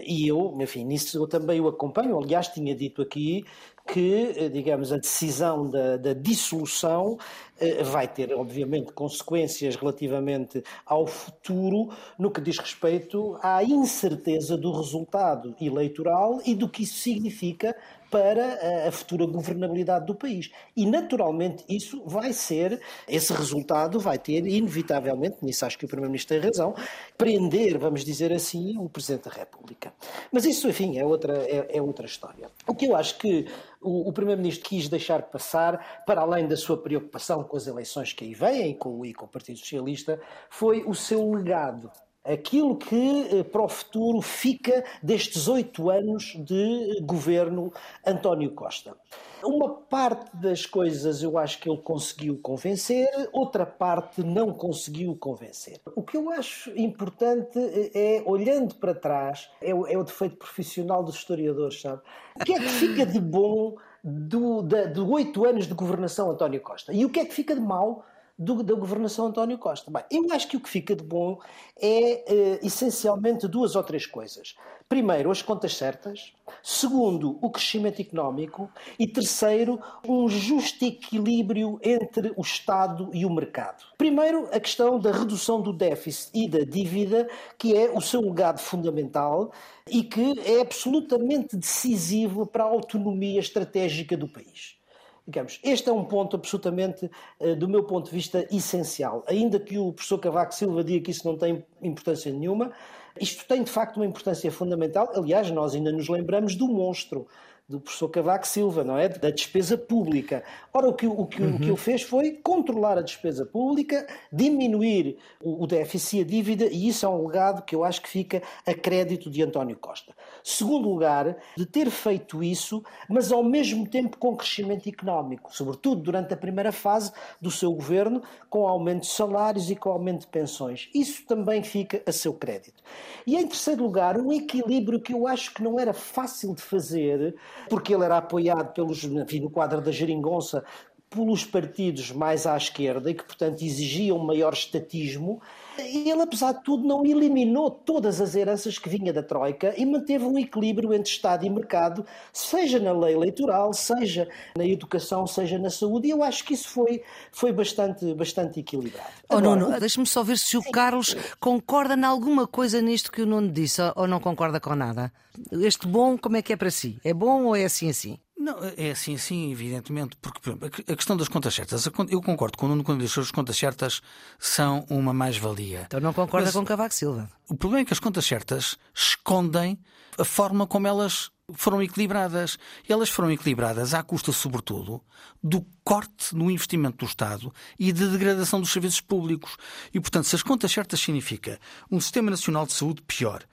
E 0.00 0.26
eu, 0.28 0.56
enfim, 0.60 0.84
nisso 0.84 1.18
eu 1.18 1.26
também 1.26 1.60
o 1.60 1.68
acompanho. 1.68 2.18
Aliás, 2.18 2.48
tinha 2.48 2.74
dito 2.74 3.02
aqui 3.02 3.44
que, 3.86 4.32
eh, 4.36 4.48
digamos, 4.48 4.92
a 4.92 4.98
decisão 4.98 5.68
da, 5.68 5.96
da 5.96 6.12
dissolução 6.12 7.18
eh, 7.58 7.82
vai 7.82 8.08
ter, 8.08 8.32
obviamente, 8.32 8.92
consequências 8.92 9.76
relativamente 9.76 10.62
ao 10.86 11.06
futuro 11.06 11.90
no 12.18 12.30
que 12.30 12.40
diz 12.40 12.58
respeito 12.58 13.38
à 13.42 13.62
incerteza 13.62 14.56
do 14.56 14.72
resultado 14.72 15.54
eleitoral 15.60 16.40
e 16.44 16.54
do 16.54 16.68
que 16.68 16.82
isso 16.84 16.98
significa 16.98 17.76
para 18.12 18.86
a 18.86 18.92
futura 18.92 19.24
governabilidade 19.24 20.04
do 20.04 20.14
país. 20.14 20.50
E, 20.76 20.84
naturalmente, 20.84 21.64
isso 21.66 22.02
vai 22.04 22.34
ser, 22.34 22.78
esse 23.08 23.32
resultado 23.32 23.98
vai 23.98 24.18
ter, 24.18 24.46
inevitavelmente, 24.46 25.38
nisso 25.40 25.64
acho 25.64 25.78
que 25.78 25.86
o 25.86 25.88
Primeiro-Ministro 25.88 26.38
tem 26.38 26.46
razão, 26.46 26.74
prender, 27.16 27.78
vamos 27.78 28.04
dizer 28.04 28.30
assim, 28.30 28.76
o 28.76 28.86
Presidente 28.86 29.30
da 29.30 29.34
República. 29.34 29.94
Mas 30.30 30.44
isso, 30.44 30.68
enfim, 30.68 30.98
é 30.98 31.06
outra, 31.06 31.38
é, 31.38 31.78
é 31.78 31.80
outra 31.80 32.04
história. 32.04 32.50
O 32.66 32.74
que 32.74 32.84
eu 32.84 32.94
acho 32.94 33.16
que 33.16 33.46
o, 33.82 34.08
o 34.08 34.12
Primeiro-Ministro 34.12 34.68
quis 34.68 34.88
deixar 34.88 35.22
passar, 35.22 36.04
para 36.06 36.20
além 36.20 36.46
da 36.46 36.56
sua 36.56 36.76
preocupação 36.76 37.42
com 37.44 37.56
as 37.56 37.66
eleições 37.66 38.12
que 38.12 38.24
aí 38.24 38.34
vêm 38.34 38.74
com, 38.74 39.04
e 39.04 39.12
com 39.12 39.24
o 39.24 39.28
Partido 39.28 39.58
Socialista, 39.58 40.20
foi 40.48 40.84
o 40.84 40.94
seu 40.94 41.32
legado 41.32 41.90
aquilo 42.24 42.76
que 42.76 43.38
eh, 43.38 43.42
para 43.42 43.62
o 43.62 43.68
futuro 43.68 44.22
fica 44.22 44.84
destes 45.02 45.48
oito 45.48 45.90
anos 45.90 46.34
de 46.38 47.00
governo 47.02 47.72
António 48.06 48.52
Costa. 48.52 48.96
Uma 49.44 49.70
parte 49.70 50.36
das 50.36 50.64
coisas 50.66 51.22
eu 51.22 51.38
acho 51.38 51.58
que 51.58 51.68
ele 51.68 51.78
conseguiu 51.78 52.38
convencer, 52.38 53.08
outra 53.32 53.66
parte 53.66 54.22
não 54.22 54.52
conseguiu 54.52 55.16
convencer. 55.16 55.80
O 55.94 56.02
que 56.02 56.16
eu 56.16 56.30
acho 56.30 56.70
importante 56.78 57.58
é, 57.94 58.22
olhando 58.24 58.74
para 58.76 58.94
trás, 58.94 59.50
é 59.60 59.74
o, 59.74 59.86
é 59.86 59.96
o 59.96 60.04
defeito 60.04 60.36
profissional 60.36 61.02
dos 61.02 61.16
historiadores, 61.16 61.80
sabe? 61.80 62.02
O 62.40 62.44
que 62.44 62.52
é 62.52 62.58
que 62.58 62.68
fica 62.68 63.04
de 63.04 63.20
bom 63.20 63.76
do, 64.02 64.62
da, 64.62 64.84
de 64.84 65.00
oito 65.00 65.44
anos 65.44 65.66
de 65.66 65.74
governação 65.74 66.30
António 66.30 66.60
Costa? 66.60 66.92
E 66.92 67.04
o 67.04 67.10
que 67.10 67.20
é 67.20 67.24
que 67.24 67.34
fica 67.34 67.54
de 67.54 67.60
mal 67.60 68.04
do, 68.42 68.62
da 68.62 68.74
governação 68.74 69.26
António 69.26 69.58
Costa. 69.58 69.90
Bem, 69.90 70.02
eu 70.10 70.26
acho 70.32 70.48
que 70.48 70.56
o 70.56 70.60
que 70.60 70.68
fica 70.68 70.94
de 70.94 71.04
bom 71.04 71.38
é 71.80 72.24
eh, 72.32 72.60
essencialmente 72.62 73.46
duas 73.46 73.76
ou 73.76 73.82
três 73.82 74.06
coisas. 74.06 74.56
Primeiro, 74.88 75.30
as 75.30 75.40
contas 75.40 75.74
certas. 75.76 76.32
Segundo, 76.62 77.38
o 77.40 77.50
crescimento 77.50 78.02
económico. 78.02 78.70
E 78.98 79.06
terceiro, 79.06 79.80
um 80.06 80.28
justo 80.28 80.84
equilíbrio 80.84 81.78
entre 81.82 82.32
o 82.36 82.42
Estado 82.42 83.10
e 83.14 83.24
o 83.24 83.30
mercado. 83.30 83.84
Primeiro, 83.96 84.48
a 84.52 84.60
questão 84.60 84.98
da 84.98 85.12
redução 85.12 85.62
do 85.62 85.72
déficit 85.72 86.30
e 86.34 86.48
da 86.48 86.60
dívida, 86.64 87.28
que 87.56 87.76
é 87.76 87.90
o 87.90 88.00
seu 88.00 88.20
legado 88.20 88.58
fundamental 88.58 89.52
e 89.88 90.02
que 90.02 90.38
é 90.40 90.60
absolutamente 90.60 91.56
decisivo 91.56 92.44
para 92.44 92.64
a 92.64 92.68
autonomia 92.68 93.40
estratégica 93.40 94.16
do 94.16 94.28
país. 94.28 94.81
Digamos, 95.26 95.60
este 95.62 95.88
é 95.88 95.92
um 95.92 96.04
ponto 96.04 96.34
absolutamente, 96.36 97.10
eh, 97.38 97.54
do 97.54 97.68
meu 97.68 97.84
ponto 97.84 98.06
de 98.06 98.10
vista, 98.10 98.46
essencial. 98.50 99.22
Ainda 99.28 99.60
que 99.60 99.78
o 99.78 99.92
professor 99.92 100.18
Cavaco 100.18 100.54
Silva 100.54 100.82
diga 100.82 101.04
que 101.04 101.10
isso 101.12 101.26
não 101.26 101.38
tem 101.38 101.64
importância 101.80 102.32
nenhuma, 102.32 102.72
isto 103.20 103.46
tem 103.46 103.62
de 103.62 103.70
facto 103.70 103.96
uma 103.96 104.06
importância 104.06 104.50
fundamental. 104.50 105.12
Aliás, 105.14 105.50
nós 105.50 105.74
ainda 105.74 105.92
nos 105.92 106.08
lembramos 106.08 106.56
do 106.56 106.66
monstro 106.66 107.26
do 107.72 107.80
professor 107.80 108.08
Cavaco 108.08 108.46
Silva, 108.46 108.84
não 108.84 108.98
é? 108.98 109.08
Da 109.08 109.30
despesa 109.30 109.78
pública. 109.78 110.44
Ora, 110.72 110.88
o 110.88 110.92
que, 110.92 111.06
o 111.06 111.26
que, 111.26 111.42
uhum. 111.42 111.56
o 111.56 111.58
que 111.58 111.64
ele 111.64 111.76
fez 111.76 112.02
foi 112.02 112.32
controlar 112.32 112.98
a 112.98 113.02
despesa 113.02 113.46
pública, 113.46 114.06
diminuir 114.30 115.16
o, 115.42 115.64
o 115.64 115.66
déficit 115.66 116.18
e 116.18 116.20
a 116.20 116.24
dívida, 116.24 116.64
e 116.66 116.88
isso 116.88 117.06
é 117.06 117.08
um 117.08 117.26
legado 117.26 117.62
que 117.62 117.74
eu 117.74 117.82
acho 117.82 118.02
que 118.02 118.08
fica 118.08 118.42
a 118.66 118.74
crédito 118.74 119.30
de 119.30 119.42
António 119.42 119.76
Costa. 119.76 120.14
Segundo 120.44 120.88
lugar, 120.88 121.36
de 121.56 121.64
ter 121.64 121.88
feito 121.90 122.42
isso, 122.42 122.84
mas 123.08 123.32
ao 123.32 123.42
mesmo 123.42 123.88
tempo 123.88 124.18
com 124.18 124.36
crescimento 124.36 124.88
económico, 124.88 125.54
sobretudo 125.54 126.02
durante 126.02 126.34
a 126.34 126.36
primeira 126.36 126.72
fase 126.72 127.10
do 127.40 127.50
seu 127.50 127.72
governo, 127.72 128.22
com 128.50 128.66
aumento 128.68 129.02
de 129.02 129.08
salários 129.08 129.70
e 129.70 129.76
com 129.76 129.88
aumento 129.88 130.20
de 130.20 130.26
pensões. 130.26 130.90
Isso 130.94 131.24
também 131.26 131.62
fica 131.62 132.02
a 132.06 132.12
seu 132.12 132.34
crédito. 132.34 132.82
E 133.26 133.36
em 133.36 133.46
terceiro 133.46 133.82
lugar, 133.82 134.18
um 134.18 134.32
equilíbrio 134.32 135.00
que 135.00 135.14
eu 135.14 135.26
acho 135.26 135.54
que 135.54 135.62
não 135.62 135.78
era 135.78 135.94
fácil 135.94 136.54
de 136.54 136.60
fazer, 136.60 137.34
porque 137.68 137.94
ele 137.94 138.04
era 138.04 138.18
apoiado 138.18 138.72
pelos, 138.72 139.04
enfim, 139.04 139.40
no 139.40 139.50
quadro 139.50 139.80
da 139.80 139.90
geringonça, 139.90 140.64
pelos 141.08 141.44
partidos 141.44 142.10
mais 142.10 142.46
à 142.46 142.56
esquerda 142.56 143.10
e 143.10 143.14
que, 143.14 143.24
portanto, 143.24 143.62
exigiam 143.62 144.18
maior 144.18 144.52
estatismo, 144.52 145.40
ele, 145.78 146.22
apesar 146.22 146.52
de 146.52 146.64
tudo, 146.64 146.86
não 146.86 147.04
eliminou 147.04 147.70
todas 147.70 148.20
as 148.20 148.34
heranças 148.34 148.78
que 148.78 148.88
vinha 148.88 149.12
da 149.12 149.22
Troika 149.22 149.74
e 149.76 149.86
manteve 149.86 150.24
um 150.24 150.38
equilíbrio 150.38 150.92
entre 150.92 151.10
Estado 151.10 151.46
e 151.46 151.50
mercado, 151.50 152.04
seja 152.32 152.78
na 152.78 152.92
lei 152.92 153.14
eleitoral, 153.14 153.72
seja 153.72 154.28
na 154.56 154.64
educação, 154.64 155.26
seja 155.26 155.58
na 155.58 155.70
saúde, 155.70 156.08
e 156.08 156.10
eu 156.10 156.22
acho 156.22 156.44
que 156.44 156.54
isso 156.54 156.68
foi, 156.68 157.02
foi 157.30 157.52
bastante, 157.52 158.12
bastante 158.14 158.60
equilibrado. 158.60 159.08
Oh, 159.28 159.36
Agora, 159.36 159.56
Nuno, 159.56 159.80
deixa-me 159.80 160.06
só 160.06 160.22
ver 160.22 160.38
se 160.38 160.56
o. 160.56 160.62
Carlos 160.72 161.14
concorda 161.38 161.94
em 161.94 162.04
alguma 162.04 162.46
coisa 162.46 162.80
nisto 162.80 163.12
que 163.12 163.22
o 163.22 163.26
Nuno 163.26 163.50
disse 163.50 163.80
ou 163.94 164.06
não 164.06 164.18
concorda 164.18 164.58
com 164.58 164.74
nada. 164.74 165.12
Este 165.50 165.86
bom, 165.86 166.16
como 166.16 166.36
é 166.36 166.42
que 166.42 166.52
é 166.52 166.56
para 166.56 166.70
si? 166.70 166.98
É 167.04 167.12
bom 167.12 167.44
ou 167.44 167.56
é 167.56 167.64
assim 167.64 167.90
assim? 167.90 168.18
Não, 168.42 168.56
é 168.76 168.90
assim, 168.90 169.16
sim, 169.16 169.52
evidentemente, 169.52 170.16
porque 170.20 170.40
exemplo, 170.50 170.66
a 170.66 170.96
questão 170.96 171.16
das 171.16 171.28
contas 171.28 171.54
certas, 171.54 171.86
eu 171.86 172.20
concordo 172.20 172.58
com 172.58 172.66
o 172.66 172.68
Nuno 172.70 172.82
quando 172.82 173.00
diz 173.00 173.14
que 173.14 173.20
as 173.20 173.30
contas 173.30 173.56
certas 173.56 174.02
são 174.36 174.84
uma 174.90 175.12
mais-valia. 175.12 175.82
Então 175.86 176.00
não 176.00 176.12
concorda 176.12 176.46
Mas, 176.46 176.54
com 176.54 176.64
Cavaco 176.64 176.92
Silva. 176.92 177.30
O 177.48 177.54
problema 177.54 177.82
é 177.82 177.84
que 177.84 177.92
as 177.92 178.00
contas 178.00 178.26
certas 178.26 178.76
escondem 178.92 179.78
a 180.18 180.24
forma 180.24 180.66
como 180.66 180.88
elas 180.88 181.30
foram 181.54 181.80
equilibradas. 181.80 182.58
E 182.88 182.92
elas 182.92 183.08
foram 183.08 183.30
equilibradas 183.30 183.94
à 183.94 184.02
custa, 184.02 184.32
sobretudo, 184.32 185.00
do 185.40 185.64
corte 185.84 186.34
no 186.34 186.50
investimento 186.50 186.98
do 186.98 187.08
Estado 187.08 187.54
e 187.78 187.92
da 187.92 188.06
degradação 188.06 188.60
dos 188.60 188.72
serviços 188.72 189.00
públicos. 189.00 189.56
E, 189.94 190.00
portanto, 190.00 190.24
se 190.24 190.34
as 190.34 190.42
contas 190.42 190.72
certas 190.72 190.98
significa 190.98 191.60
um 191.88 192.00
sistema 192.00 192.28
nacional 192.28 192.66
de 192.66 192.72
saúde 192.72 193.02
pior, 193.02 193.44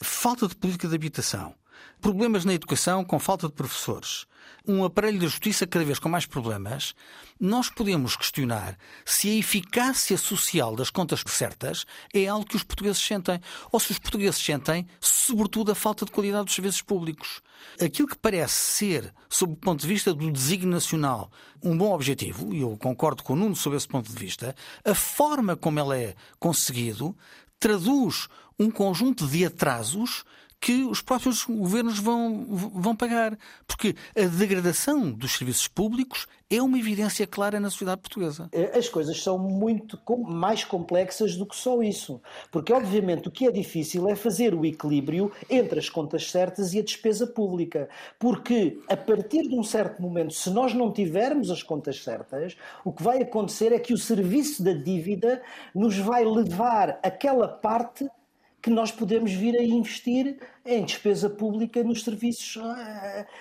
falta 0.00 0.48
de 0.48 0.56
política 0.56 0.88
de 0.88 0.94
habitação, 0.94 1.54
problemas 2.00 2.46
na 2.46 2.54
educação 2.54 3.04
com 3.04 3.18
falta 3.18 3.46
de 3.46 3.52
professores, 3.52 4.26
um 4.68 4.84
aparelho 4.84 5.18
da 5.18 5.26
justiça 5.26 5.66
cada 5.66 5.84
vez 5.84 5.98
com 5.98 6.10
mais 6.10 6.26
problemas, 6.26 6.94
nós 7.40 7.70
podemos 7.70 8.14
questionar 8.14 8.76
se 9.04 9.30
a 9.30 9.34
eficácia 9.34 10.18
social 10.18 10.76
das 10.76 10.90
contas 10.90 11.24
certas 11.26 11.86
é 12.12 12.26
algo 12.26 12.44
que 12.44 12.56
os 12.56 12.62
portugueses 12.62 13.00
sentem, 13.00 13.40
ou 13.72 13.80
se 13.80 13.92
os 13.92 13.98
portugueses 13.98 14.38
sentem, 14.40 14.86
sobretudo, 15.00 15.72
a 15.72 15.74
falta 15.74 16.04
de 16.04 16.10
qualidade 16.10 16.44
dos 16.44 16.54
serviços 16.54 16.82
públicos. 16.82 17.40
Aquilo 17.80 18.08
que 18.08 18.16
parece 18.16 18.54
ser, 18.54 19.14
sob 19.28 19.54
o 19.54 19.56
ponto 19.56 19.80
de 19.80 19.86
vista 19.86 20.12
do 20.12 20.30
desígnio 20.30 20.70
nacional, 20.70 21.30
um 21.62 21.76
bom 21.76 21.92
objetivo, 21.92 22.54
e 22.54 22.60
eu 22.60 22.76
concordo 22.76 23.22
com 23.22 23.32
o 23.32 23.36
Nuno 23.36 23.56
sobre 23.56 23.78
esse 23.78 23.88
ponto 23.88 24.12
de 24.12 24.18
vista, 24.18 24.54
a 24.84 24.94
forma 24.94 25.56
como 25.56 25.80
ele 25.80 26.04
é 26.04 26.14
conseguido 26.38 27.16
traduz 27.58 28.28
um 28.58 28.70
conjunto 28.70 29.26
de 29.26 29.44
atrasos 29.46 30.24
que 30.60 30.84
os 30.84 31.00
próprios 31.00 31.44
governos 31.44 31.98
vão, 31.98 32.44
vão 32.48 32.96
pagar. 32.96 33.38
Porque 33.66 33.94
a 34.16 34.26
degradação 34.26 35.10
dos 35.10 35.32
serviços 35.32 35.68
públicos 35.68 36.26
é 36.50 36.62
uma 36.62 36.78
evidência 36.78 37.26
clara 37.26 37.60
na 37.60 37.70
sociedade 37.70 38.00
portuguesa. 38.00 38.48
É, 38.52 38.78
as 38.78 38.88
coisas 38.88 39.22
são 39.22 39.38
muito 39.38 39.98
mais 40.26 40.64
complexas 40.64 41.36
do 41.36 41.46
que 41.46 41.54
só 41.54 41.82
isso. 41.82 42.20
Porque, 42.50 42.72
obviamente, 42.72 43.28
o 43.28 43.30
que 43.30 43.46
é 43.46 43.52
difícil 43.52 44.08
é 44.08 44.16
fazer 44.16 44.54
o 44.54 44.64
equilíbrio 44.64 45.30
entre 45.48 45.78
as 45.78 45.88
contas 45.88 46.30
certas 46.30 46.72
e 46.72 46.78
a 46.78 46.82
despesa 46.82 47.26
pública. 47.26 47.88
Porque, 48.18 48.80
a 48.88 48.96
partir 48.96 49.42
de 49.42 49.54
um 49.54 49.62
certo 49.62 50.00
momento, 50.00 50.32
se 50.32 50.50
nós 50.50 50.72
não 50.72 50.92
tivermos 50.92 51.50
as 51.50 51.62
contas 51.62 52.02
certas, 52.02 52.56
o 52.84 52.92
que 52.92 53.02
vai 53.02 53.22
acontecer 53.22 53.72
é 53.72 53.78
que 53.78 53.92
o 53.92 53.98
serviço 53.98 54.62
da 54.62 54.72
dívida 54.72 55.42
nos 55.74 55.98
vai 55.98 56.24
levar 56.24 56.98
aquela 57.02 57.46
parte 57.46 58.08
que 58.68 58.74
nós 58.74 58.92
podemos 58.92 59.32
vir 59.32 59.56
a 59.56 59.62
investir 59.62 60.36
em 60.66 60.84
despesa 60.84 61.30
pública 61.30 61.82
nos 61.82 62.04
serviços, 62.04 62.62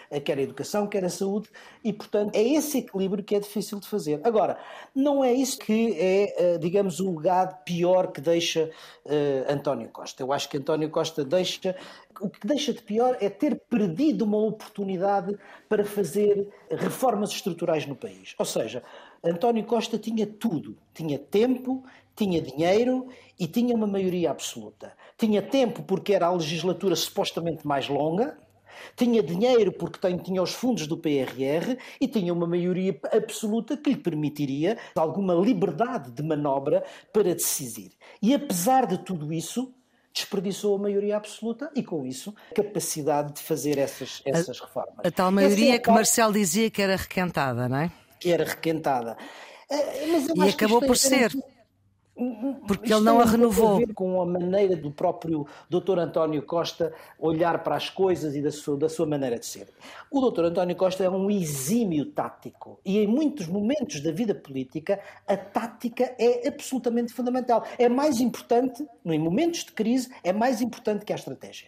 eh, 0.10 0.22
quer 0.22 0.38
a 0.38 0.42
educação, 0.42 0.88
quer 0.88 1.04
a 1.04 1.10
saúde, 1.10 1.50
e 1.84 1.92
portanto 1.92 2.34
é 2.34 2.42
esse 2.42 2.78
equilíbrio 2.78 3.22
que 3.22 3.36
é 3.36 3.40
difícil 3.42 3.78
de 3.78 3.90
fazer. 3.90 4.22
Agora, 4.24 4.58
não 4.96 5.22
é 5.22 5.34
isso 5.34 5.60
que 5.60 5.92
é, 6.00 6.54
eh, 6.54 6.58
digamos, 6.60 7.02
o 7.02 7.18
legado 7.18 7.62
pior 7.66 8.14
que 8.14 8.22
deixa 8.22 8.72
uh, 9.06 9.52
António 9.52 9.90
Costa. 9.90 10.24
Eu 10.24 10.32
acho 10.32 10.48
que 10.48 10.56
António 10.56 10.90
Costa 10.90 11.26
deixa. 11.26 11.76
O 12.22 12.30
que 12.30 12.48
deixa 12.48 12.72
de 12.72 12.82
pior 12.82 13.18
é 13.20 13.30
ter 13.30 13.60
perdido 13.70 14.24
uma 14.24 14.38
oportunidade 14.38 15.38
para 15.68 15.84
fazer 15.84 16.48
reformas 16.72 17.32
estruturais 17.32 17.86
no 17.86 17.98
país. 17.98 18.34
Ou 18.40 18.46
seja, 18.46 18.82
António 19.22 19.66
Costa 19.66 19.98
tinha 19.98 20.26
tudo: 20.26 20.78
tinha 20.94 21.20
tempo, 21.20 21.84
tinha 22.16 22.42
dinheiro 22.42 23.08
e 23.40 23.46
tinha 23.46 23.76
uma 23.76 23.86
maioria 23.86 24.32
absoluta. 24.32 24.94
Tinha 25.18 25.42
tempo 25.42 25.82
porque 25.84 26.14
era 26.14 26.28
a 26.28 26.32
legislatura 26.32 26.96
supostamente 26.96 27.66
mais 27.66 27.88
longa, 27.88 28.38
tinha 28.96 29.22
dinheiro 29.22 29.72
porque 29.72 30.00
tem, 30.00 30.18
tinha 30.18 30.42
os 30.42 30.54
fundos 30.54 30.88
do 30.88 30.98
PRR 30.98 31.78
e 32.00 32.08
tinha 32.08 32.34
uma 32.34 32.48
maioria 32.48 32.98
absoluta 33.12 33.76
que 33.76 33.90
lhe 33.90 33.98
permitiria 33.98 34.78
alguma 34.96 35.34
liberdade 35.34 36.12
de 36.12 36.24
manobra 36.24 36.84
para 37.12 37.34
decidir. 37.34 37.92
E 38.22 38.34
apesar 38.34 38.86
de 38.86 39.00
tudo 39.00 39.34
isso, 39.34 39.74
desperdiçou 40.14 40.76
a 40.76 40.80
maioria 40.80 41.18
absoluta 41.18 41.70
e, 41.76 41.84
com 41.84 42.06
isso, 42.06 42.34
a 42.52 42.56
capacidade 42.56 43.34
de 43.34 43.42
fazer 43.42 43.78
essas, 43.78 44.22
essas 44.26 44.60
a, 44.60 44.66
reformas. 44.66 45.06
A 45.06 45.12
tal 45.12 45.32
maioria 45.32 45.76
é 45.76 45.80
que 45.80 45.92
Marcel 45.92 46.32
dizia 46.32 46.70
que 46.72 46.82
era 46.82 46.96
requentada, 46.96 47.70
não 47.70 47.78
é? 47.78 47.92
Que 48.20 48.32
era 48.32 48.44
requentada. 48.44 49.16
Eh, 49.70 50.08
e 50.36 50.50
acabou 50.50 50.82
por 50.82 50.98
ser. 50.98 51.32
Porque 52.68 52.92
ele 52.92 53.04
não 53.04 53.20
a 53.20 53.26
renovou. 53.26 53.76
A 53.76 53.78
ver 53.78 53.94
com 53.94 54.22
a 54.22 54.26
maneira 54.26 54.76
do 54.76 54.92
próprio 54.92 55.46
Dr. 55.70 56.00
António 56.00 56.42
Costa 56.42 56.94
olhar 57.20 57.64
para 57.64 57.76
as 57.76 57.90
coisas 57.90 58.36
e 58.36 58.42
da 58.42 58.52
sua, 58.52 58.78
da 58.78 58.90
sua 58.90 59.06
maneira 59.06 59.38
de 59.38 59.46
ser. 59.46 59.70
O 60.10 60.20
Dr. 60.30 60.46
António 60.46 60.76
Costa 60.76 61.04
é 61.04 61.10
um 61.10 61.30
exímio 61.30 62.06
tático 62.08 62.80
e 62.84 62.98
em 62.98 63.08
muitos 63.08 63.48
momentos 63.48 64.02
da 64.02 64.12
vida 64.12 64.34
política 64.34 65.00
a 65.28 65.38
tática 65.38 66.16
é 66.18 66.48
absolutamente 66.48 67.14
fundamental. 67.14 67.64
É 67.78 67.88
mais 67.88 68.20
importante, 68.20 68.86
em 69.06 69.20
momentos 69.20 69.64
de 69.64 69.72
crise, 69.72 70.10
é 70.24 70.34
mais 70.34 70.62
importante 70.62 71.06
que 71.06 71.14
a 71.14 71.16
estratégia. 71.16 71.68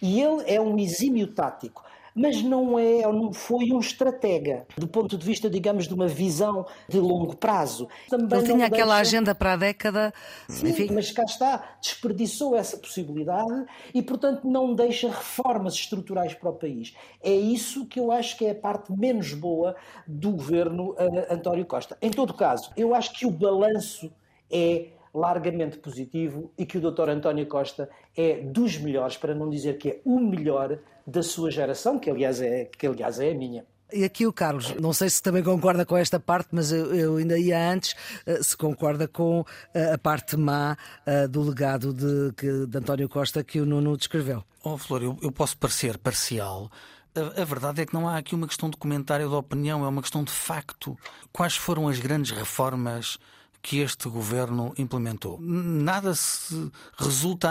E 0.00 0.20
ele 0.20 0.42
é 0.46 0.60
um 0.60 0.78
exímio 0.78 1.28
tático 1.28 1.84
mas 2.14 2.42
não 2.42 2.78
é 2.78 3.06
ou 3.06 3.12
não 3.12 3.32
foi 3.32 3.72
um 3.72 3.78
estratega, 3.80 4.66
do 4.76 4.86
ponto 4.86 5.18
de 5.18 5.26
vista, 5.26 5.50
digamos, 5.50 5.88
de 5.88 5.94
uma 5.94 6.06
visão 6.06 6.66
de 6.88 6.98
longo 6.98 7.36
prazo. 7.36 7.88
Também 8.08 8.38
Ele 8.38 8.52
tinha 8.52 8.66
aquela 8.66 8.96
deixa... 8.96 9.16
agenda 9.16 9.34
para 9.34 9.54
a 9.54 9.56
década. 9.56 10.14
Sim, 10.48 10.68
Enfim. 10.68 10.88
mas 10.92 11.10
cá 11.10 11.24
está, 11.24 11.76
desperdiçou 11.80 12.54
essa 12.56 12.76
possibilidade 12.76 13.66
e, 13.92 14.02
portanto, 14.02 14.46
não 14.46 14.74
deixa 14.74 15.08
reformas 15.08 15.74
estruturais 15.74 16.34
para 16.34 16.50
o 16.50 16.54
país. 16.54 16.94
É 17.22 17.32
isso 17.32 17.86
que 17.86 17.98
eu 17.98 18.12
acho 18.12 18.36
que 18.36 18.46
é 18.46 18.50
a 18.52 18.54
parte 18.54 18.92
menos 18.92 19.32
boa 19.34 19.74
do 20.06 20.30
governo 20.30 20.92
uh, 20.92 21.32
António 21.32 21.66
Costa. 21.66 21.96
Em 22.00 22.10
todo 22.10 22.32
caso, 22.34 22.70
eu 22.76 22.94
acho 22.94 23.12
que 23.12 23.26
o 23.26 23.30
balanço 23.30 24.12
é 24.50 24.88
largamente 25.14 25.78
positivo 25.78 26.52
e 26.58 26.66
que 26.66 26.78
o 26.78 26.80
Dr. 26.80 27.08
António 27.08 27.46
Costa 27.46 27.88
é 28.16 28.40
dos 28.40 28.76
melhores, 28.76 29.16
para 29.16 29.34
não 29.34 29.48
dizer 29.48 29.78
que 29.78 29.88
é 29.88 30.00
o 30.04 30.18
melhor 30.18 30.78
da 31.06 31.22
sua 31.22 31.50
geração, 31.50 31.98
que 31.98 32.10
aliás 32.10 32.40
é, 32.40 32.64
que 32.64 32.86
aliás 32.86 33.20
é 33.20 33.30
a 33.30 33.34
minha. 33.34 33.64
E 33.92 34.02
aqui 34.02 34.26
o 34.26 34.32
Carlos, 34.32 34.74
não 34.80 34.92
sei 34.92 35.08
se 35.08 35.22
também 35.22 35.42
concorda 35.42 35.86
com 35.86 35.96
esta 35.96 36.18
parte, 36.18 36.48
mas 36.50 36.72
eu, 36.72 36.92
eu 36.94 37.16
ainda 37.16 37.38
ia 37.38 37.70
antes, 37.70 37.94
eh, 38.26 38.42
se 38.42 38.56
concorda 38.56 39.06
com 39.06 39.44
eh, 39.72 39.92
a 39.92 39.98
parte 39.98 40.36
má 40.36 40.76
eh, 41.06 41.28
do 41.28 41.42
legado 41.42 41.92
de, 41.92 42.32
que, 42.32 42.66
de 42.66 42.78
António 42.78 43.08
Costa 43.08 43.44
que 43.44 43.60
o 43.60 43.66
Nuno 43.66 43.96
descreveu. 43.96 44.42
Oh, 44.64 44.76
Flor, 44.78 45.02
eu, 45.02 45.16
eu 45.22 45.30
posso 45.30 45.56
parecer 45.58 45.98
parcial, 45.98 46.70
a, 47.14 47.42
a, 47.42 47.44
verdade 47.44 47.82
é 47.82 47.86
que 47.86 47.94
não 47.94 48.08
há 48.08 48.16
aqui 48.16 48.34
uma 48.34 48.48
questão 48.48 48.68
de 48.68 48.76
comentário 48.76 49.28
de 49.28 49.34
opinião, 49.34 49.84
é 49.84 49.88
uma 49.88 50.02
questão 50.02 50.24
de 50.24 50.32
facto. 50.32 50.98
Quais 51.32 51.54
foram 51.54 51.86
as 51.86 52.00
grandes 52.00 52.32
reformas 52.32 53.18
que 53.64 53.78
este 53.78 54.10
governo 54.10 54.74
implementou. 54.76 55.38
Nada 55.40 56.14
se 56.14 56.70
resulta 56.98 57.48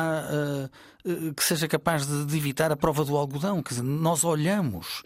uh, 1.04 1.34
que 1.34 1.44
seja 1.44 1.68
capaz 1.68 2.06
de, 2.06 2.38
evitar 2.38 2.72
a 2.72 2.76
prova 2.76 3.04
do 3.04 3.18
algodão. 3.18 3.64
Quer 3.64 3.70
dizer, 3.70 3.82
nós 3.82 4.24
olhamos 4.24 5.02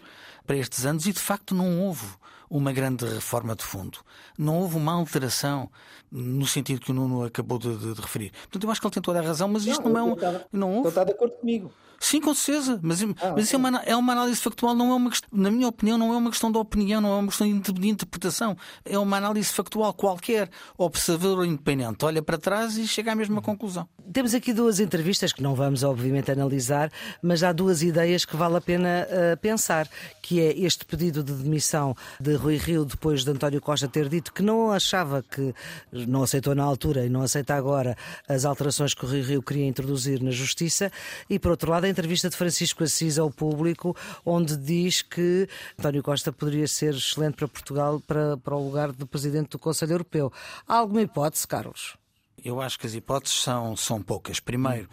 para 0.46 0.58
estes 0.58 0.84
anos 0.84 1.06
e 1.06 1.12
de 1.14 1.18
facto 1.18 1.54
não 1.54 1.80
houve 1.80 2.06
uma 2.50 2.74
grande 2.74 3.06
reforma 3.06 3.56
de 3.56 3.64
fundo. 3.64 4.00
Não 4.36 4.58
houve 4.58 4.76
uma 4.76 4.92
alteração 4.92 5.70
no 6.12 6.46
sentido 6.46 6.82
que 6.82 6.90
o 6.90 6.94
Nuno 6.94 7.24
acabou 7.24 7.58
de, 7.58 7.74
de, 7.74 7.94
de 7.94 8.00
referir. 8.02 8.30
Portanto, 8.42 8.64
eu 8.64 8.70
acho 8.70 8.78
que 8.78 8.86
ele 8.86 8.94
tem 8.94 9.02
toda 9.02 9.18
a 9.18 9.22
razão, 9.22 9.48
mas 9.48 9.64
isto 9.64 9.84
não, 9.84 9.92
não 9.92 9.98
é 9.98 10.02
um. 10.02 10.12
Estava, 10.12 10.46
não 10.52 10.74
houve. 10.74 10.88
Está 10.90 11.04
de 11.04 11.12
acordo 11.12 11.36
comigo. 11.36 11.72
Sim, 12.00 12.20
com 12.20 12.32
certeza. 12.32 12.78
Mas, 12.82 13.02
ah, 13.02 13.32
mas 13.34 13.44
isso 13.44 13.56
é 13.56 13.58
uma, 13.58 13.78
é 13.78 13.96
uma 13.96 14.12
análise 14.12 14.40
factual, 14.40 14.74
não 14.74 14.92
é 14.92 14.94
uma 14.94 15.10
na 15.32 15.50
minha 15.50 15.68
opinião, 15.68 15.98
não 15.98 16.14
é 16.14 16.16
uma 16.16 16.30
questão 16.30 16.50
de 16.50 16.58
opinião, 16.58 17.00
não 17.00 17.10
é 17.10 17.16
uma 17.16 17.28
questão 17.28 17.46
de 17.46 17.88
interpretação. 17.88 18.56
É 18.84 18.98
uma 18.98 19.16
análise 19.16 19.52
factual. 19.52 19.92
Qualquer 19.92 20.48
observador 20.76 21.44
independente 21.44 22.04
olha 22.04 22.22
para 22.22 22.38
trás 22.38 22.76
e 22.76 22.86
chega 22.86 23.12
à 23.12 23.14
mesma 23.14 23.42
conclusão. 23.42 23.88
Temos 24.12 24.32
aqui 24.32 24.52
duas 24.52 24.80
entrevistas 24.80 25.32
que 25.32 25.42
não 25.42 25.54
vamos, 25.54 25.82
obviamente, 25.82 26.30
analisar, 26.30 26.90
mas 27.22 27.42
há 27.42 27.52
duas 27.52 27.82
ideias 27.82 28.24
que 28.24 28.36
vale 28.36 28.56
a 28.56 28.60
pena 28.60 29.06
uh, 29.06 29.36
pensar, 29.38 29.88
que 30.22 30.40
é 30.40 30.58
este 30.58 30.84
pedido 30.84 31.22
de 31.22 31.32
demissão 31.32 31.94
de 32.20 32.34
Rui 32.34 32.56
Rio 32.56 32.84
depois 32.84 33.24
de 33.24 33.30
António 33.30 33.60
Costa 33.60 33.88
ter 33.88 34.08
dito 34.08 34.32
que 34.32 34.42
não 34.42 34.70
achava 34.70 35.22
que, 35.22 35.54
não 35.92 36.22
aceitou 36.22 36.54
na 36.54 36.64
altura 36.64 37.04
e 37.04 37.08
não 37.08 37.22
aceita 37.22 37.54
agora 37.54 37.96
as 38.26 38.44
alterações 38.44 38.94
que 38.94 39.04
o 39.04 39.08
Rui 39.08 39.20
Rio 39.20 39.42
queria 39.42 39.66
introduzir 39.66 40.22
na 40.22 40.30
Justiça, 40.30 40.90
e 41.28 41.38
por 41.38 41.50
outro 41.50 41.70
lado 41.70 41.87
entrevista 41.90 42.28
de 42.28 42.36
Francisco 42.36 42.84
Assis 42.84 43.18
ao 43.18 43.30
público, 43.30 43.96
onde 44.24 44.56
diz 44.56 45.02
que 45.02 45.48
António 45.78 46.02
Costa 46.02 46.32
poderia 46.32 46.68
ser 46.68 46.94
excelente 46.94 47.36
para 47.36 47.48
Portugal 47.48 48.00
para, 48.06 48.36
para 48.36 48.56
o 48.56 48.64
lugar 48.64 48.92
de 48.92 49.04
Presidente 49.04 49.50
do 49.50 49.58
Conselho 49.58 49.92
Europeu. 49.92 50.32
Há 50.66 50.76
alguma 50.76 51.02
hipótese, 51.02 51.46
Carlos? 51.46 51.96
Eu 52.44 52.60
acho 52.60 52.78
que 52.78 52.86
as 52.86 52.94
hipóteses 52.94 53.40
são, 53.40 53.76
são 53.76 54.02
poucas. 54.02 54.40
Primeiro, 54.40 54.88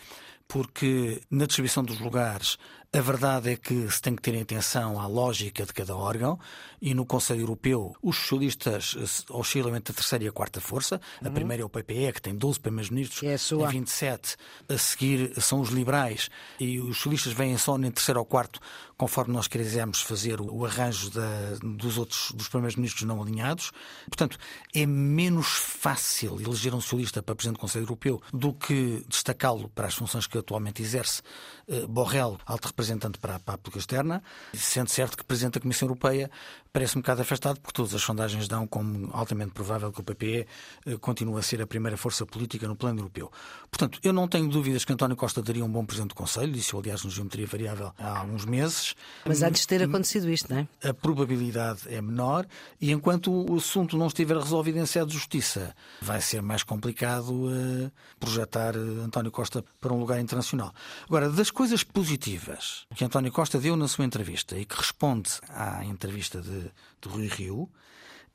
porque 0.48 1.22
na 1.30 1.46
distribuição 1.46 1.84
dos 1.84 2.00
lugares 2.00 2.58
a 2.96 3.02
verdade 3.02 3.52
é 3.52 3.56
que 3.58 3.92
se 3.92 4.02
tem 4.02 4.16
que 4.16 4.22
ter 4.22 4.40
atenção 4.40 5.02
à 5.02 5.06
lógica 5.06 5.66
de 5.66 5.74
cada 5.74 5.94
órgão 5.98 6.40
e 6.82 6.94
no 6.94 7.06
Conselho 7.06 7.42
Europeu 7.42 7.94
os 8.02 8.16
socialistas 8.16 9.26
oscilam 9.30 9.76
entre 9.76 9.92
a 9.92 9.96
terceira 9.96 10.24
e 10.24 10.28
a 10.30 10.32
quarta 10.32 10.62
força. 10.62 11.02
A 11.22 11.28
uhum. 11.28 11.34
primeira 11.34 11.62
é 11.62 11.66
o 11.66 11.70
PPE, 11.70 12.14
que 12.14 12.22
tem 12.22 12.34
12 12.34 12.58
primeiros-ministros, 12.58 13.22
é 13.24 13.34
a 13.66 13.68
27. 13.68 14.38
A 14.70 14.78
seguir 14.78 15.34
são 15.42 15.60
os 15.60 15.72
liberais 15.72 16.30
e 16.58 16.80
os 16.80 16.96
socialistas 16.96 17.34
vêm 17.34 17.58
só 17.58 17.78
em 17.78 17.92
terceiro 17.92 18.20
ou 18.20 18.26
quarto, 18.26 18.62
conforme 18.96 19.34
nós 19.34 19.50
quisermos 19.50 20.00
fazer 20.00 20.40
o 20.40 20.66
arranjo 20.66 21.10
da, 21.10 21.58
dos 21.62 21.98
outros 21.98 22.32
dos 22.32 22.48
primeiros-ministros 22.48 23.04
não 23.04 23.22
alinhados. 23.22 23.72
Portanto, 24.06 24.38
é 24.74 24.86
menos 24.86 25.48
fácil 25.48 26.40
eleger 26.40 26.74
um 26.74 26.80
socialista 26.80 27.22
para 27.22 27.36
Presidente 27.36 27.58
do 27.58 27.62
Conselho 27.62 27.84
Europeu 27.84 28.22
do 28.32 28.54
que 28.54 29.04
destacá-lo 29.10 29.68
para 29.68 29.88
as 29.88 29.96
funções 29.96 30.28
que 30.28 30.38
atualmente 30.38 30.82
exerce 30.82 31.22
uh, 31.68 31.86
Borrell, 31.90 32.38
alto 32.46 32.68
representante 32.68 32.85
representante 32.86 33.18
para, 33.18 33.40
para 33.40 33.56
a 33.56 33.58
política 33.58 33.80
externa, 33.80 34.24
sendo 34.54 34.90
certo 34.90 35.18
que 35.18 35.24
o 35.24 35.26
Presidente 35.26 35.56
da 35.56 35.62
Comissão 35.62 35.88
Europeia 35.88 36.30
parece 36.76 36.98
um 36.98 37.02
bocado 37.02 37.22
afastado, 37.22 37.58
porque 37.62 37.74
todas 37.74 37.94
as 37.94 38.02
sondagens 38.02 38.50
dão 38.50 38.68
como 38.68 39.10
altamente 39.14 39.54
provável 39.54 39.94
que 39.94 40.02
o 40.02 40.04
PPE 40.04 40.46
eh, 40.86 40.98
continue 41.00 41.40
a 41.40 41.42
ser 41.42 41.62
a 41.62 41.68
primeira 41.68 41.96
força 41.96 42.26
política 42.26 42.68
no 42.68 42.76
plano 42.76 43.00
europeu. 43.00 43.32
Portanto, 43.72 43.98
eu 44.04 44.12
não 44.12 44.28
tenho 44.28 44.50
dúvidas 44.50 44.84
que 44.84 44.92
António 44.92 45.16
Costa 45.16 45.42
daria 45.42 45.64
um 45.64 45.70
bom 45.70 45.86
Presidente 45.86 46.10
do 46.10 46.16
Conselho, 46.16 46.52
disse 46.52 46.76
aliás 46.76 47.02
no 47.06 47.10
Geometria 47.10 47.48
Variável 47.48 47.94
há 47.98 48.20
alguns 48.20 48.44
meses. 48.44 48.94
Mas 49.26 49.42
antes 49.42 49.62
de 49.62 49.68
ter 49.70 49.84
acontecido 49.84 50.30
isto, 50.30 50.54
não 50.54 50.68
é? 50.84 50.90
A 50.90 50.94
probabilidade 50.94 51.82
é 51.88 52.02
menor 52.02 52.46
e 52.82 52.92
enquanto 52.92 53.32
o 53.32 53.56
assunto 53.56 53.98
não 53.98 54.08
estiver 54.08 54.36
resolvido 54.36 54.78
em 54.78 54.86
sede 54.86 55.08
de 55.08 55.14
justiça, 55.14 55.74
vai 56.02 56.20
ser 56.20 56.42
mais 56.42 56.62
complicado 56.62 57.32
uh, 57.32 57.90
projetar 58.20 58.76
uh, 58.76 59.02
António 59.02 59.32
Costa 59.32 59.64
para 59.80 59.94
um 59.94 60.00
lugar 60.00 60.20
internacional. 60.20 60.74
Agora, 61.08 61.30
das 61.30 61.50
coisas 61.50 61.84
positivas 61.84 62.75
que 62.96 63.04
António 63.04 63.32
Costa 63.32 63.60
deu 63.60 63.76
na 63.76 63.88
sua 63.88 64.06
entrevista 64.06 64.58
e 64.58 64.66
que 64.66 64.76
responde 64.76 65.30
à 65.50 65.84
entrevista 65.86 66.42
de, 66.42 66.72
de 67.02 67.10
Rui 67.10 67.28
Rio 67.28 67.70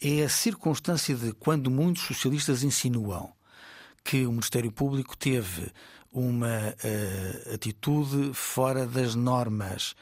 é 0.00 0.22
a 0.22 0.28
circunstância 0.28 1.14
de 1.14 1.32
quando 1.32 1.70
muitos 1.70 2.04
socialistas 2.04 2.62
insinuam 2.62 3.32
que 4.02 4.26
o 4.26 4.30
Ministério 4.30 4.72
Público 4.72 5.16
teve 5.16 5.70
uma 6.12 6.46
uh, 6.46 7.54
atitude 7.54 8.32
fora 8.34 8.86
das 8.86 9.14
normas 9.14 9.94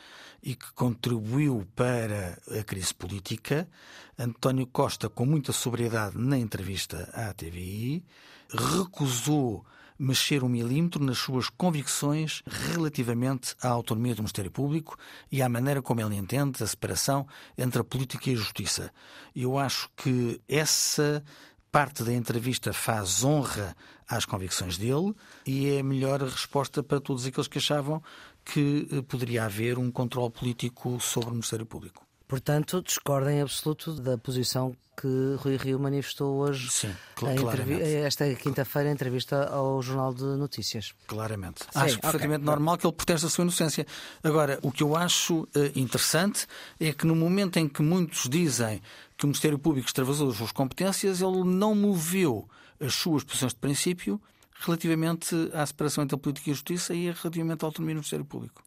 e 0.43 0.55
que 0.55 0.73
contribuiu 0.73 1.67
para 1.75 2.41
a 2.59 2.63
crise 2.63 2.95
política, 2.95 3.69
António 4.17 4.67
Costa, 4.67 5.09
com 5.09 5.27
muita 5.27 5.53
sobriedade 5.53 6.17
na 6.17 6.39
entrevista 6.39 7.11
à 7.13 7.33
TVI, 7.35 8.05
recusou 8.49 9.67
mexer 9.99 10.45
um 10.45 10.49
milímetro 10.49 11.03
nas 11.03 11.19
suas 11.19 11.51
convicções 11.51 12.43
relativamente 12.47 13.55
à 13.61 13.69
autonomia 13.69 14.15
do 14.15 14.23
Ministério 14.23 14.51
Público 14.51 14.97
e 15.31 15.43
à 15.43 15.49
maneira 15.49 15.83
como 15.83 16.01
ele 16.01 16.17
entende 16.17 16.63
a 16.63 16.67
separação 16.67 17.27
entre 17.57 17.81
a 17.81 17.85
política 17.85 18.31
e 18.31 18.35
a 18.35 18.37
justiça. 18.37 18.93
Eu 19.35 19.59
acho 19.59 19.91
que 19.97 20.41
essa 20.49 21.25
parte 21.71 22.03
da 22.03 22.13
entrevista 22.13 22.73
faz 22.73 23.25
honra 23.25 23.77
às 24.09 24.25
convicções 24.25 24.79
dele 24.79 25.15
e 25.47 25.69
é 25.69 25.81
a 25.81 25.85
melhor 25.85 26.23
resposta 26.23 26.83
para 26.83 27.01
todos 27.01 27.27
aqueles 27.27 27.49
que 27.49 27.59
achavam 27.59 28.03
que 28.45 28.89
eh, 28.91 29.03
poderia 29.03 29.45
haver 29.45 29.79
um 29.79 29.91
controle 29.91 30.31
político 30.31 30.99
sobre 31.01 31.29
o 31.29 31.33
Ministério 31.33 31.67
Público. 31.67 32.08
Portanto, 32.29 32.83
discorda 32.83 33.33
em 33.33 33.41
absoluto 33.41 33.95
da 33.95 34.19
posição 34.19 34.77
que 35.01 35.37
Rui 35.39 35.57
Rio 35.57 35.79
manifestou 35.79 36.39
hoje, 36.39 36.71
Sim, 36.71 36.95
claramente. 37.15 37.83
esta 37.83 38.35
quinta-feira, 38.35 38.91
em 38.91 38.93
entrevista 38.93 39.49
ao 39.49 39.81
Jornal 39.81 40.13
de 40.13 40.25
Notícias. 40.25 40.93
Claramente. 41.07 41.63
Sim, 41.63 41.69
acho 41.73 41.97
okay. 41.97 42.01
perfeitamente 42.01 42.45
normal 42.45 42.77
que 42.77 42.87
ele 42.87 42.93
proteste 42.93 43.25
a 43.25 43.31
sua 43.31 43.43
inocência. 43.43 43.87
Agora, 44.23 44.59
o 44.61 44.71
que 44.71 44.83
eu 44.83 44.95
acho 44.95 45.43
uh, 45.43 45.49
interessante 45.75 46.47
é 46.79 46.93
que 46.93 47.07
no 47.07 47.15
momento 47.15 47.59
em 47.59 47.69
que 47.69 47.81
muitos 47.81 48.29
dizem 48.29 48.83
que 49.17 49.25
o 49.25 49.29
Ministério 49.29 49.59
Público 49.59 49.87
extravasou 49.87 50.31
as 50.31 50.37
suas 50.37 50.53
competências, 50.53 51.23
ele 51.23 51.45
não 51.45 51.75
moveu 51.75 52.49
as 52.81 52.93
suas 52.93 53.25
posições 53.25 53.53
de 53.53 53.59
princípio 53.59 54.21
relativamente 54.61 55.35
à 55.55 55.65
separação 55.65 56.03
entre 56.05 56.17
a 56.17 56.19
política 56.19 56.51
e 56.51 56.53
a 56.53 56.55
justiça 56.55 56.93
e 56.93 57.11
relativamente 57.11 57.65
à 57.65 57.67
autonomia 57.67 57.95
do 57.95 57.99
Ministério 57.99 58.25
Público. 58.25 58.63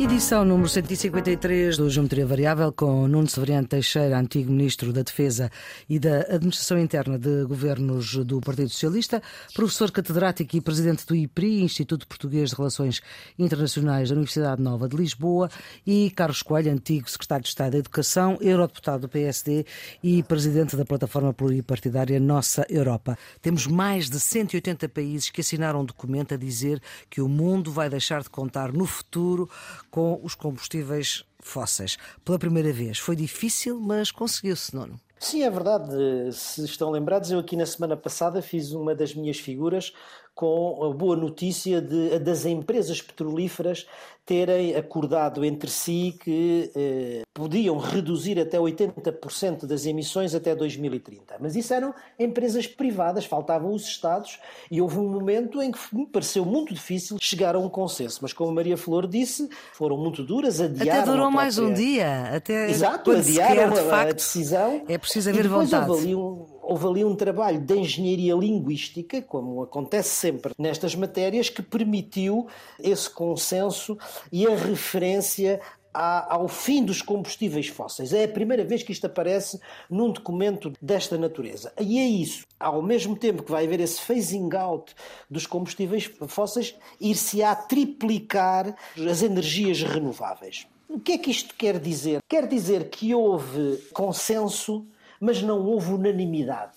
Edição 0.00 0.46
número 0.46 0.66
153 0.66 1.76
do 1.76 1.90
Geometria 1.90 2.26
Variável 2.26 2.72
com 2.72 3.06
Nuno 3.06 3.28
Severiano 3.28 3.68
Teixeira, 3.68 4.18
antigo 4.18 4.50
Ministro 4.50 4.94
da 4.94 5.02
Defesa 5.02 5.50
e 5.90 5.98
da 5.98 6.20
Administração 6.20 6.78
Interna 6.78 7.18
de 7.18 7.44
Governos 7.44 8.16
do 8.24 8.40
Partido 8.40 8.70
Socialista, 8.70 9.22
professor 9.54 9.90
catedrático 9.90 10.56
e 10.56 10.60
presidente 10.62 11.04
do 11.04 11.14
IPRI, 11.14 11.62
Instituto 11.62 12.08
Português 12.08 12.48
de 12.48 12.56
Relações 12.56 13.02
Internacionais 13.38 14.08
da 14.08 14.14
Universidade 14.14 14.62
Nova 14.62 14.88
de 14.88 14.96
Lisboa, 14.96 15.50
e 15.86 16.10
Carlos 16.12 16.42
Coelho, 16.42 16.72
antigo 16.72 17.10
Secretário 17.10 17.42
de 17.42 17.50
Estado 17.50 17.72
da 17.72 17.78
Educação, 17.78 18.38
eurodeputado 18.40 19.02
do 19.02 19.08
PSD 19.10 19.66
e 20.02 20.22
presidente 20.22 20.78
da 20.78 20.84
plataforma 20.86 21.34
pluripartidária 21.34 22.18
Nossa 22.18 22.64
Europa. 22.70 23.18
Temos 23.42 23.66
mais 23.66 24.08
de 24.08 24.18
180 24.18 24.88
países 24.88 25.28
que 25.28 25.42
assinaram 25.42 25.82
um 25.82 25.84
documento 25.84 26.32
a 26.32 26.38
dizer 26.38 26.80
que 27.10 27.20
o 27.20 27.28
mundo 27.28 27.70
vai 27.70 27.90
deixar 27.90 28.22
de 28.22 28.30
contar 28.30 28.72
no 28.72 28.86
futuro 28.86 29.46
com 29.90 30.20
os 30.22 30.34
combustíveis 30.34 31.24
fósseis. 31.40 31.96
Pela 32.24 32.38
primeira 32.38 32.72
vez. 32.72 32.98
Foi 32.98 33.16
difícil, 33.16 33.80
mas 33.80 34.10
conseguiu-se, 34.10 34.74
Nono. 34.74 35.00
Sim, 35.18 35.42
é 35.42 35.50
verdade. 35.50 35.92
Se 36.32 36.64
estão 36.64 36.90
lembrados, 36.90 37.30
eu 37.30 37.38
aqui 37.38 37.54
na 37.54 37.66
semana 37.66 37.94
passada 37.94 38.40
fiz 38.40 38.72
uma 38.72 38.94
das 38.94 39.14
minhas 39.14 39.38
figuras 39.38 39.92
com 40.34 40.84
a 40.84 40.94
boa 40.94 41.16
notícia 41.16 41.80
de, 41.80 42.18
das 42.18 42.44
empresas 42.46 43.02
petrolíferas 43.02 43.86
terem 44.30 44.76
acordado 44.76 45.44
entre 45.44 45.68
si 45.68 46.16
que 46.22 46.70
eh, 46.76 47.22
podiam 47.34 47.78
reduzir 47.78 48.38
até 48.38 48.58
80% 48.58 49.66
das 49.66 49.86
emissões 49.86 50.36
até 50.36 50.54
2030. 50.54 51.36
Mas 51.40 51.56
isso 51.56 51.74
eram 51.74 51.92
empresas 52.16 52.64
privadas, 52.64 53.24
faltavam 53.24 53.74
os 53.74 53.84
Estados, 53.84 54.38
e 54.70 54.80
houve 54.80 54.98
um 54.98 55.08
momento 55.08 55.60
em 55.60 55.72
que 55.72 55.80
me 55.92 56.06
pareceu 56.06 56.44
muito 56.44 56.72
difícil 56.72 57.16
chegar 57.20 57.56
a 57.56 57.58
um 57.58 57.68
consenso. 57.68 58.20
Mas 58.22 58.32
como 58.32 58.50
a 58.50 58.54
Maria 58.54 58.76
Flor 58.76 59.08
disse, 59.08 59.48
foram 59.72 59.96
muito 59.96 60.22
duras, 60.22 60.60
adiaram. 60.60 61.02
Até 61.02 61.10
durou 61.10 61.30
mais 61.30 61.58
um 61.58 61.72
dia, 61.72 62.30
até 62.32 62.70
Exato, 62.70 63.10
adiaram 63.10 63.54
quer, 63.54 63.82
de 63.82 63.90
facto, 63.90 64.10
a 64.10 64.12
decisão. 64.12 64.84
É 64.86 64.96
preciso 64.96 65.28
haver 65.28 65.48
vontade. 65.48 65.90
Houve 65.90 66.04
ali 66.04 66.14
um, 66.14 66.46
houve 66.62 66.86
ali 66.86 67.04
um 67.04 67.14
trabalho 67.14 67.60
de 67.60 67.74
engenharia 67.76 68.34
linguística, 68.34 69.22
como 69.22 69.62
acontece 69.62 70.10
sempre 70.10 70.52
nestas 70.58 70.94
matérias, 70.94 71.48
que 71.48 71.62
permitiu 71.62 72.46
esse 72.78 73.08
consenso 73.08 73.98
e 74.30 74.46
a 74.46 74.54
referência 74.54 75.60
ao 75.92 76.46
fim 76.46 76.84
dos 76.84 77.02
combustíveis 77.02 77.66
fósseis. 77.66 78.12
É 78.12 78.24
a 78.24 78.28
primeira 78.28 78.64
vez 78.64 78.82
que 78.82 78.92
isto 78.92 79.06
aparece 79.06 79.60
num 79.88 80.12
documento 80.12 80.72
desta 80.80 81.18
natureza. 81.18 81.72
E 81.80 81.98
é 81.98 82.06
isso. 82.06 82.46
Ao 82.58 82.80
mesmo 82.80 83.16
tempo 83.16 83.42
que 83.42 83.50
vai 83.50 83.66
haver 83.66 83.80
esse 83.80 84.00
phasing 84.00 84.54
out 84.54 84.94
dos 85.28 85.46
combustíveis 85.46 86.10
fósseis, 86.28 86.74
ir-se-á 87.00 87.54
triplicar 87.54 88.74
as 88.96 89.22
energias 89.22 89.82
renováveis. 89.82 90.66
O 90.88 90.98
que 90.98 91.12
é 91.12 91.18
que 91.18 91.30
isto 91.30 91.54
quer 91.54 91.78
dizer? 91.78 92.20
Quer 92.28 92.46
dizer 92.46 92.88
que 92.88 93.14
houve 93.14 93.76
consenso 93.92 94.86
mas 95.20 95.42
não 95.42 95.64
houve 95.64 95.92
unanimidade. 95.92 96.72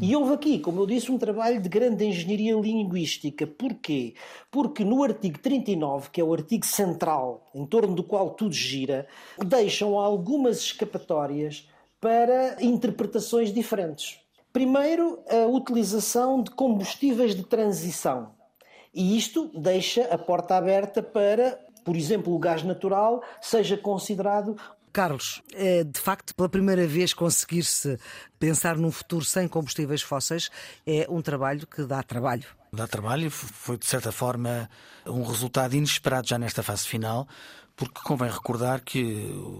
E 0.00 0.16
houve 0.16 0.34
aqui, 0.34 0.58
como 0.58 0.80
eu 0.80 0.86
disse, 0.86 1.12
um 1.12 1.18
trabalho 1.18 1.60
de 1.60 1.68
grande 1.68 2.04
engenharia 2.04 2.54
linguística. 2.54 3.46
Porquê? 3.46 4.14
Porque 4.50 4.84
no 4.84 5.04
artigo 5.04 5.38
39, 5.38 6.10
que 6.10 6.20
é 6.20 6.24
o 6.24 6.32
artigo 6.32 6.66
central 6.66 7.46
em 7.54 7.64
torno 7.64 7.94
do 7.94 8.02
qual 8.02 8.30
tudo 8.30 8.52
gira, 8.52 9.06
deixam 9.38 9.98
algumas 9.98 10.58
escapatórias 10.58 11.68
para 12.00 12.56
interpretações 12.60 13.52
diferentes. 13.52 14.18
Primeiro, 14.52 15.20
a 15.28 15.46
utilização 15.46 16.42
de 16.42 16.50
combustíveis 16.50 17.34
de 17.34 17.44
transição. 17.44 18.32
E 18.92 19.16
isto 19.16 19.50
deixa 19.58 20.04
a 20.04 20.18
porta 20.18 20.56
aberta 20.56 21.02
para, 21.02 21.58
por 21.84 21.96
exemplo, 21.96 22.34
o 22.34 22.38
gás 22.38 22.62
natural 22.62 23.22
seja 23.40 23.76
considerado 23.76 24.56
Carlos, 24.94 25.42
é 25.52 25.82
de 25.82 25.98
facto 25.98 26.32
pela 26.36 26.48
primeira 26.48 26.86
vez 26.86 27.12
conseguir-se 27.12 27.98
pensar 28.38 28.76
num 28.76 28.92
futuro 28.92 29.24
sem 29.24 29.48
combustíveis 29.48 30.02
fósseis 30.02 30.50
é 30.86 31.04
um 31.10 31.20
trabalho 31.20 31.66
que 31.66 31.82
dá 31.82 32.00
trabalho. 32.00 32.46
Dá 32.72 32.86
trabalho, 32.86 33.28
foi 33.28 33.76
de 33.76 33.86
certa 33.86 34.12
forma 34.12 34.70
um 35.04 35.24
resultado 35.24 35.74
inesperado 35.74 36.28
já 36.28 36.38
nesta 36.38 36.62
fase 36.62 36.86
final, 36.86 37.26
porque 37.74 38.00
convém 38.04 38.30
recordar 38.30 38.82
que 38.82 39.02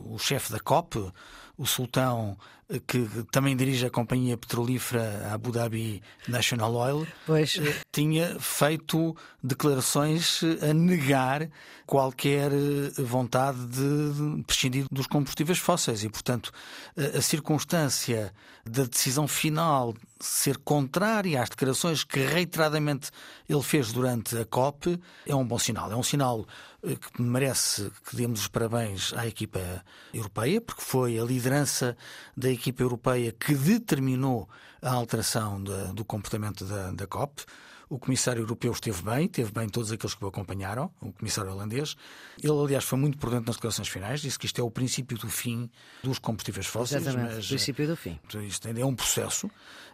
o 0.05 0.17
chefe 0.21 0.53
da 0.53 0.61
COP, 0.61 1.11
o 1.59 1.67
sultão 1.67 2.39
que 2.87 3.07
também 3.31 3.57
dirige 3.57 3.87
a 3.87 3.91
companhia 3.91 4.37
petrolífera 4.37 5.31
Abu 5.33 5.53
Dhabi 5.53 6.03
National 6.27 6.75
Oil, 6.75 7.07
pois. 7.27 7.59
Eh, 7.59 7.75
tinha 7.93 8.39
feito 8.41 9.15
declarações 9.43 10.41
a 10.63 10.73
negar 10.73 11.49
qualquer 11.87 12.51
eh, 12.53 13.03
vontade 13.03 13.59
de 13.67 14.43
prescindir 14.45 14.87
dos 14.91 15.07
combustíveis 15.07 15.59
fósseis 15.59 16.03
e, 16.05 16.09
portanto, 16.09 16.51
a 16.97 17.21
circunstância 17.21 18.33
da 18.65 18.85
decisão 18.85 19.29
final 19.29 19.95
ser 20.19 20.57
contrária 20.59 21.43
às 21.43 21.51
declarações 21.51 22.03
que 22.03 22.21
reiteradamente 22.21 23.11
ele 23.49 23.63
fez 23.63 23.93
durante 23.93 24.39
a 24.39 24.45
COP 24.45 24.99
é 25.27 25.35
um 25.35 25.47
bom 25.47 25.59
sinal. 25.59 25.93
É 25.93 25.97
um 25.97 26.03
sinal 26.03 26.47
eh, 26.83 26.97
que 26.97 27.21
merece 27.21 27.91
que 28.09 28.17
demos 28.17 28.41
os 28.41 28.49
parabéns 28.49 29.13
à 29.15 29.27
equipa 29.27 29.61
europeia, 30.13 30.61
porque 30.61 30.83
foi 30.83 31.19
a 31.19 31.25
liderança 31.25 31.97
da 32.37 32.51
equipa 32.55 32.83
europeia 32.83 33.33
que 33.33 33.55
determinou 33.55 34.49
a 34.81 34.93
alteração 34.93 35.63
do 35.63 36.05
comportamento 36.05 36.65
da, 36.65 36.91
da 36.93 37.07
COP. 37.07 37.45
O 37.89 37.99
comissário 37.99 38.41
europeu 38.41 38.73
esteve 38.73 39.03
bem, 39.03 39.29
teve 39.29 39.53
bem 39.53 39.69
todos 39.69 39.93
aqueles 39.93 40.15
que 40.15 40.25
o 40.25 40.29
acompanharam, 40.29 40.91
o 41.01 41.13
comissário 41.13 41.53
holandês. 41.53 41.95
Ele, 42.43 42.53
aliás, 42.53 42.85
foi 42.85 42.99
muito 42.99 43.19
prudente 43.19 43.47
nas 43.47 43.57
declarações 43.57 43.89
finais, 43.89 44.21
disse 44.21 44.39
que 44.39 44.47
isto 44.47 44.59
é 44.59 44.65
o 44.65 44.71
princípio 44.71 45.19
do 45.19 45.29
fim 45.29 45.71
dos 46.03 46.19
combustíveis 46.19 46.67
fósseis. 46.67 47.03
Exatamente, 47.03 47.35
mas, 47.37 47.45
o 47.45 47.49
princípio 47.49 47.87
do 47.87 47.97
fim. 47.97 48.19
Isto 48.47 48.69
é 48.69 48.85
um 48.85 48.97
processo. 48.97 49.51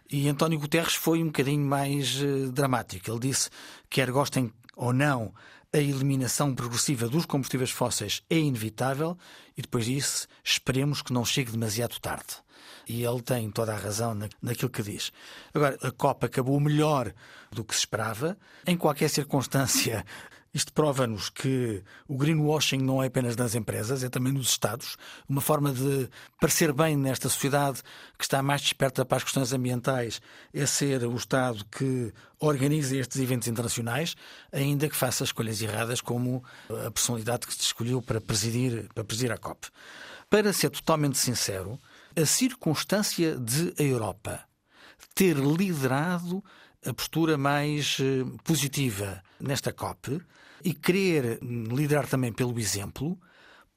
E 0.09 0.27
António 0.29 0.57
Guterres 0.57 0.95
foi 0.95 1.21
um 1.21 1.27
bocadinho 1.27 1.65
mais 1.65 2.21
uh, 2.21 2.51
dramático. 2.51 3.11
Ele 3.11 3.19
disse, 3.19 3.49
quer 3.89 4.09
gostem 4.09 4.51
ou 4.75 4.93
não, 4.93 5.33
a 5.73 5.77
eliminação 5.77 6.53
progressiva 6.53 7.07
dos 7.07 7.25
combustíveis 7.25 7.71
fósseis 7.71 8.23
é 8.29 8.37
inevitável 8.37 9.17
e 9.57 9.61
depois 9.61 9.85
disso 9.85 10.27
esperemos 10.43 11.01
que 11.01 11.13
não 11.13 11.23
chegue 11.23 11.51
demasiado 11.51 11.99
tarde. 11.99 12.35
E 12.87 13.03
ele 13.03 13.21
tem 13.21 13.49
toda 13.51 13.73
a 13.73 13.77
razão 13.77 14.17
naquilo 14.41 14.69
que 14.69 14.81
diz. 14.81 15.11
Agora, 15.53 15.77
a 15.81 15.91
Copa 15.91 16.25
acabou 16.25 16.59
melhor 16.59 17.13
do 17.51 17.63
que 17.63 17.73
se 17.73 17.81
esperava. 17.81 18.37
Em 18.65 18.77
qualquer 18.77 19.09
circunstância, 19.09 20.05
isto 20.53 20.73
prova-nos 20.73 21.29
que 21.29 21.81
o 22.07 22.17
greenwashing 22.17 22.79
não 22.79 23.01
é 23.01 23.07
apenas 23.07 23.37
nas 23.37 23.55
empresas, 23.55 24.03
é 24.03 24.09
também 24.09 24.33
nos 24.33 24.49
Estados. 24.49 24.97
Uma 25.27 25.39
forma 25.39 25.71
de 25.71 26.09
parecer 26.39 26.73
bem 26.73 26.97
nesta 26.97 27.29
sociedade 27.29 27.81
que 28.17 28.23
está 28.23 28.41
mais 28.41 28.61
desperta 28.61 29.05
para 29.05 29.17
as 29.17 29.23
questões 29.23 29.53
ambientais 29.53 30.21
é 30.53 30.65
ser 30.65 31.05
o 31.05 31.15
Estado 31.15 31.63
que 31.71 32.13
organiza 32.39 32.97
estes 32.97 33.21
eventos 33.21 33.47
internacionais, 33.47 34.15
ainda 34.51 34.89
que 34.89 34.95
faça 34.95 35.23
escolhas 35.23 35.61
erradas, 35.61 36.01
como 36.01 36.43
a 36.85 36.91
personalidade 36.91 37.47
que 37.47 37.53
se 37.53 37.61
escolheu 37.61 38.01
para 38.01 38.19
presidir, 38.19 38.89
para 38.93 39.03
presidir 39.03 39.31
a 39.31 39.37
COP. 39.37 39.67
Para 40.29 40.51
ser 40.51 40.69
totalmente 40.69 41.17
sincero, 41.17 41.79
a 42.15 42.25
circunstância 42.25 43.37
de 43.37 43.73
a 43.79 43.83
Europa 43.83 44.43
ter 45.15 45.37
liderado 45.37 46.43
a 46.85 46.93
postura 46.93 47.37
mais 47.37 47.97
eh, 47.99 48.23
positiva 48.43 49.21
nesta 49.39 49.71
COP 49.71 50.21
e 50.63 50.73
querer 50.73 51.39
liderar 51.41 52.07
também 52.07 52.31
pelo 52.31 52.57
exemplo 52.59 53.19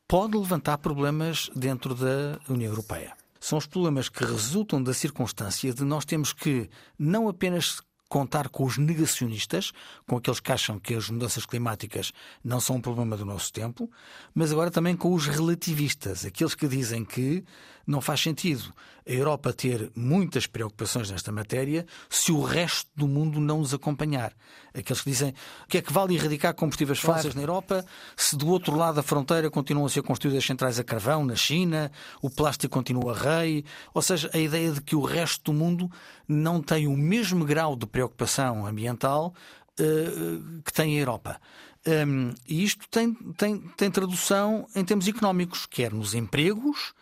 pode 0.06 0.36
levantar 0.36 0.78
problemas 0.78 1.50
dentro 1.54 1.94
da 1.94 2.38
União 2.48 2.70
Europeia. 2.70 3.14
São 3.40 3.58
os 3.58 3.66
problemas 3.66 4.08
que 4.08 4.24
resultam 4.24 4.82
da 4.82 4.94
circunstância 4.94 5.72
de 5.72 5.84
nós 5.84 6.04
temos 6.04 6.32
que 6.32 6.68
não 6.98 7.28
apenas 7.28 7.80
contar 8.08 8.48
com 8.48 8.64
os 8.64 8.78
negacionistas, 8.78 9.72
com 10.06 10.16
aqueles 10.16 10.40
que 10.40 10.52
acham 10.52 10.78
que 10.78 10.94
as 10.94 11.10
mudanças 11.10 11.44
climáticas 11.44 12.12
não 12.44 12.60
são 12.60 12.76
um 12.76 12.80
problema 12.80 13.16
do 13.16 13.24
nosso 13.24 13.52
tempo, 13.52 13.90
mas 14.34 14.52
agora 14.52 14.70
também 14.70 14.96
com 14.96 15.12
os 15.12 15.26
relativistas, 15.26 16.24
aqueles 16.24 16.54
que 16.54 16.68
dizem 16.68 17.04
que 17.04 17.44
não 17.86 18.00
faz 18.00 18.20
sentido 18.20 18.72
a 19.06 19.12
Europa 19.12 19.52
ter 19.52 19.90
muitas 19.94 20.46
preocupações 20.46 21.10
nesta 21.10 21.30
matéria 21.30 21.86
se 22.08 22.32
o 22.32 22.42
resto 22.42 22.88
do 22.96 23.06
mundo 23.06 23.38
não 23.38 23.60
os 23.60 23.74
acompanhar. 23.74 24.32
Aqueles 24.72 25.02
que 25.02 25.10
dizem 25.10 25.34
o 25.64 25.68
que 25.68 25.78
é 25.78 25.82
que 25.82 25.92
vale 25.92 26.14
erradicar 26.14 26.54
combustíveis 26.54 27.00
claro. 27.00 27.16
fósseis 27.16 27.34
na 27.34 27.42
Europa 27.42 27.84
se 28.16 28.36
do 28.36 28.48
outro 28.48 28.74
lado 28.74 28.96
da 28.96 29.02
fronteira 29.02 29.50
continuam 29.50 29.86
a 29.86 29.90
ser 29.90 30.02
construídas 30.02 30.44
centrais 30.44 30.78
a 30.78 30.84
carvão 30.84 31.24
na 31.24 31.36
China, 31.36 31.92
o 32.22 32.30
plástico 32.30 32.72
continua 32.72 33.14
rei, 33.14 33.64
ou 33.92 34.00
seja, 34.00 34.30
a 34.32 34.38
ideia 34.38 34.72
de 34.72 34.80
que 34.80 34.96
o 34.96 35.02
resto 35.02 35.52
do 35.52 35.58
mundo 35.58 35.90
não 36.26 36.62
tem 36.62 36.86
o 36.86 36.96
mesmo 36.96 37.44
grau 37.44 37.76
de 37.76 37.86
preocupação 37.86 38.66
ambiental 38.66 39.34
uh, 39.78 40.62
que 40.62 40.72
tem 40.72 40.96
a 40.96 41.00
Europa. 41.00 41.40
Um, 41.86 42.32
e 42.48 42.64
isto 42.64 42.88
tem, 42.88 43.12
tem, 43.36 43.58
tem 43.76 43.90
tradução 43.90 44.66
em 44.74 44.82
termos 44.82 45.06
económicos, 45.06 45.66
quer 45.66 45.92
nos 45.92 46.14
empregos, 46.14 46.94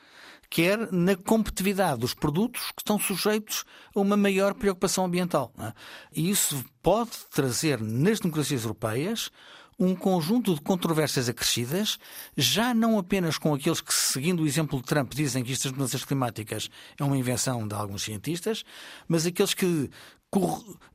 quer 0.53 0.93
na 0.93 1.17
competitividade 1.17 1.99
dos 1.99 2.13
produtos 2.13 2.71
que 2.73 2.83
estão 2.83 2.99
sujeitos 2.99 3.65
a 3.97 4.01
uma 4.01 4.19
maior 4.19 4.53
preocupação 4.53 5.07
ambiental. 5.07 5.51
É? 5.59 5.73
E 6.15 6.29
isso 6.29 6.63
pode 6.83 7.13
trazer 7.31 7.81
nas 7.81 8.21
democracias 8.21 8.65
europeias 8.65 9.31
um 9.79 9.97
conjunto 9.97 10.55
de 10.55 10.61
controvérsias 10.61 11.27
acrescidas, 11.27 11.99
já 12.37 12.75
não 12.75 12.99
apenas 12.99 13.39
com 13.39 13.55
aqueles 13.55 13.81
que, 13.81 13.95
seguindo 13.95 14.43
o 14.43 14.47
exemplo 14.47 14.79
de 14.79 14.85
Trump, 14.85 15.15
dizem 15.15 15.43
que 15.43 15.53
estas 15.53 15.73
mudanças 15.73 16.05
climáticas 16.05 16.69
é 17.01 17.03
uma 17.03 17.17
invenção 17.17 17.67
de 17.67 17.75
alguns 17.75 18.03
cientistas, 18.03 18.63
mas 19.09 19.25
aqueles 19.25 19.55
que, 19.55 19.91
eh, 20.35 20.39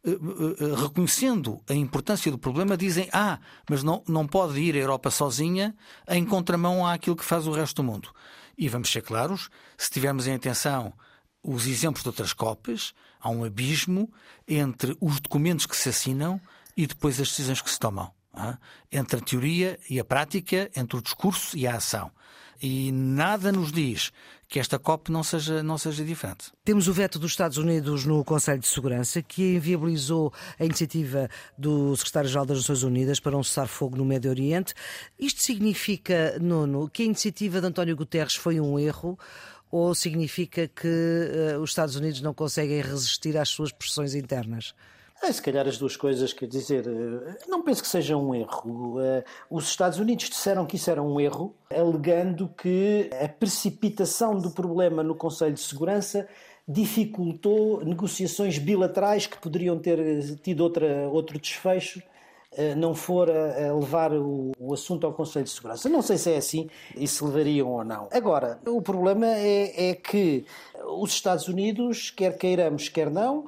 eh, 0.05 0.11
eh, 0.11 0.81
reconhecendo 0.83 1.59
a 1.67 1.73
importância 1.73 2.31
do 2.31 2.37
problema, 2.37 2.77
dizem: 2.77 3.09
Ah, 3.11 3.39
mas 3.67 3.81
não, 3.81 4.03
não 4.07 4.27
pode 4.27 4.59
ir 4.59 4.75
a 4.75 4.79
Europa 4.79 5.09
sozinha 5.09 5.75
em 6.07 6.23
contramão 6.23 6.85
àquilo 6.85 7.15
que 7.15 7.25
faz 7.25 7.47
o 7.47 7.51
resto 7.51 7.77
do 7.77 7.83
mundo. 7.83 8.09
E 8.57 8.67
vamos 8.67 8.89
ser 8.89 9.01
claros, 9.01 9.49
se 9.77 9.91
tivermos 9.91 10.25
em 10.25 10.33
atenção 10.33 10.93
os 11.43 11.67
exemplos 11.67 12.03
de 12.03 12.09
outras 12.09 12.33
COPs, 12.33 12.93
há 13.19 13.29
um 13.29 13.43
abismo 13.43 14.11
entre 14.47 14.97
os 14.99 15.19
documentos 15.19 15.65
que 15.65 15.77
se 15.77 15.89
assinam 15.89 16.41
e 16.75 16.87
depois 16.87 17.19
as 17.19 17.29
decisões 17.29 17.61
que 17.61 17.69
se 17.69 17.79
tomam. 17.79 18.11
Entre 18.91 19.19
a 19.19 19.21
teoria 19.21 19.79
e 19.89 19.99
a 19.99 20.05
prática, 20.05 20.69
entre 20.75 20.97
o 20.97 21.01
discurso 21.01 21.57
e 21.57 21.65
a 21.65 21.75
ação. 21.75 22.11
E 22.61 22.91
nada 22.91 23.51
nos 23.51 23.71
diz 23.71 24.11
que 24.47 24.59
esta 24.59 24.79
COP 24.79 25.11
não 25.11 25.23
seja, 25.23 25.61
não 25.61 25.77
seja 25.77 26.03
diferente. 26.03 26.51
Temos 26.63 26.87
o 26.87 26.93
veto 26.93 27.19
dos 27.19 27.31
Estados 27.31 27.57
Unidos 27.57 28.05
no 28.05 28.23
Conselho 28.23 28.59
de 28.59 28.67
Segurança, 28.67 29.21
que 29.21 29.55
inviabilizou 29.55 30.33
a 30.57 30.65
iniciativa 30.65 31.29
do 31.57 31.95
Secretário-Geral 31.95 32.45
das 32.45 32.57
Nações 32.59 32.83
Unidas 32.83 33.19
para 33.19 33.37
um 33.37 33.43
cessar-fogo 33.43 33.97
no 33.97 34.05
Médio 34.05 34.31
Oriente. 34.31 34.73
Isto 35.19 35.41
significa, 35.41 36.37
Nuno, 36.39 36.89
que 36.89 37.03
a 37.03 37.05
iniciativa 37.05 37.59
de 37.59 37.67
António 37.67 37.95
Guterres 37.95 38.35
foi 38.35 38.59
um 38.59 38.79
erro? 38.79 39.19
Ou 39.69 39.93
significa 39.93 40.65
que 40.67 40.87
uh, 40.87 41.59
os 41.59 41.71
Estados 41.71 41.97
Unidos 41.97 42.21
não 42.21 42.33
conseguem 42.33 42.81
resistir 42.81 43.37
às 43.37 43.49
suas 43.49 43.71
pressões 43.73 44.15
internas? 44.15 44.73
É, 45.21 45.31
se 45.31 45.41
calhar 45.41 45.67
as 45.67 45.77
duas 45.77 45.97
coisas, 45.97 46.31
quer 46.31 46.47
dizer, 46.47 46.85
eh, 46.87 47.37
não 47.47 47.63
penso 47.63 47.81
que 47.81 47.87
seja 47.87 48.15
um 48.15 48.35
erro. 48.35 49.01
Eh, 49.01 49.23
os 49.49 49.67
Estados 49.67 49.97
Unidos 49.97 50.29
disseram 50.29 50.65
que 50.65 50.75
isso 50.75 50.91
era 50.91 51.01
um 51.01 51.19
erro, 51.19 51.55
alegando 51.71 52.47
que 52.55 53.09
a 53.19 53.27
precipitação 53.27 54.37
do 54.37 54.51
problema 54.51 55.01
no 55.01 55.15
Conselho 55.15 55.53
de 55.53 55.59
Segurança 55.59 56.27
dificultou 56.67 57.83
negociações 57.83 58.59
bilaterais 58.59 59.25
que 59.25 59.39
poderiam 59.39 59.79
ter 59.79 60.37
tido 60.41 60.61
outra, 60.61 61.07
outro 61.09 61.39
desfecho 61.39 62.01
não 62.75 62.95
for 62.95 63.29
a, 63.29 63.71
levar 63.73 64.11
o, 64.13 64.51
assunto 64.73 65.05
ao 65.05 65.13
Conselho 65.13 65.45
de 65.45 65.51
Segurança. 65.51 65.87
Não 65.87 66.01
sei 66.01 66.17
se 66.17 66.31
é 66.31 66.37
assim 66.37 66.69
e 66.95 67.07
se 67.07 67.23
levariam 67.23 67.69
ou 67.69 67.83
não. 67.83 68.09
Agora, 68.11 68.59
o 68.65 68.81
problema 68.81 69.27
é, 69.27 69.89
é 69.89 69.93
que 69.93 70.43
os 70.83 71.11
Estados 71.11 71.47
Unidos, 71.47 72.09
quer 72.09 72.35
queiramos, 72.35 72.89
quer 72.89 73.11
não, 73.11 73.45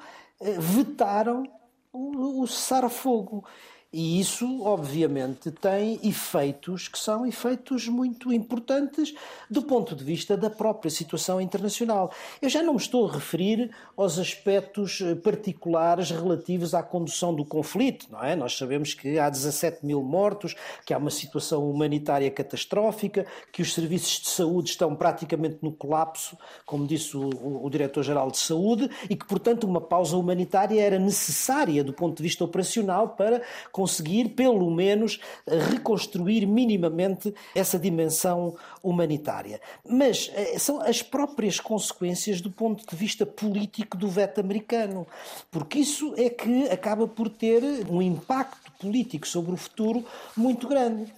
vetaram 0.59 1.43
o, 1.91 2.41
o 2.43 2.47
cessar-fogo. 2.47 3.45
E 3.91 4.19
isso, 4.19 4.61
obviamente, 4.61 5.49
tem 5.49 5.99
efeitos 6.03 6.87
que 6.87 6.99
são 6.99 7.25
efeitos 7.25 7.87
muito 7.87 8.31
importantes 8.31 9.15
do 9.49 9.63
ponto 9.63 9.95
de 9.95 10.03
vista 10.03 10.37
da 10.37 10.47
própria 10.47 10.91
situação 10.91 11.41
internacional. 11.41 12.11
Eu 12.39 12.49
já 12.49 12.61
não 12.61 12.73
me 12.73 12.79
estou 12.79 13.09
a 13.09 13.13
referir 13.13 13.71
aos 13.97 14.19
aspectos 14.19 15.01
eh, 15.01 15.15
particulares 15.15 16.11
relativos 16.11 16.75
à 16.75 16.83
condução 16.83 17.33
do 17.33 17.43
conflito, 17.43 18.05
não 18.11 18.23
é? 18.23 18.35
Nós 18.35 18.55
sabemos 18.55 18.93
que 18.93 19.17
há 19.17 19.27
17 19.27 19.83
mil 19.83 20.03
mortos, 20.03 20.55
que 20.85 20.93
há 20.93 20.97
uma 20.99 21.09
situação 21.09 21.67
humanitária 21.67 22.29
catastrófica, 22.29 23.25
que 23.51 23.63
os 23.63 23.73
serviços 23.73 24.19
de 24.19 24.29
saúde 24.29 24.69
estão 24.69 24.95
praticamente 24.95 25.57
no 25.63 25.71
colapso, 25.71 26.37
como 26.63 26.85
disse 26.85 27.17
o, 27.17 27.65
o, 27.65 27.67
Diretor-Geral 27.71 28.29
de 28.29 28.37
Saúde, 28.37 28.87
e 29.09 29.15
que, 29.15 29.25
portanto, 29.25 29.63
uma 29.63 29.81
pausa 29.81 30.15
humanitária 30.15 30.79
era 30.79 30.99
necessária 30.99 31.83
do 31.83 31.91
ponto 31.91 32.17
de 32.17 32.23
vista 32.23 32.43
operacional 32.43 33.09
para 33.09 33.41
conseguir, 33.79 34.27
pelo 34.35 34.69
menos, 34.69 35.21
reconstruir 35.71 36.45
minimamente 36.45 37.33
essa 37.55 37.79
dimensão 37.79 38.57
humanitária. 38.83 39.61
Mas 39.87 40.29
eh, 40.35 40.59
são 40.59 40.81
as 40.81 41.01
próprias 41.01 41.61
consequências 41.61 42.41
do 42.41 42.51
ponto 42.51 42.85
de 42.85 42.93
vista 42.93 43.25
político 43.25 43.95
do 43.95 44.09
veto 44.09 44.41
americano, 44.41 45.07
porque 45.49 45.79
isso 45.79 46.13
é 46.17 46.29
que 46.29 46.67
acaba 46.67 47.07
por 47.07 47.29
ter 47.29 47.63
um 47.89 48.01
impacto 48.01 48.69
político 48.81 49.25
sobre 49.25 49.53
o 49.53 49.57
futuro 49.57 50.03
muito 50.35 50.67
grande. 50.67 51.09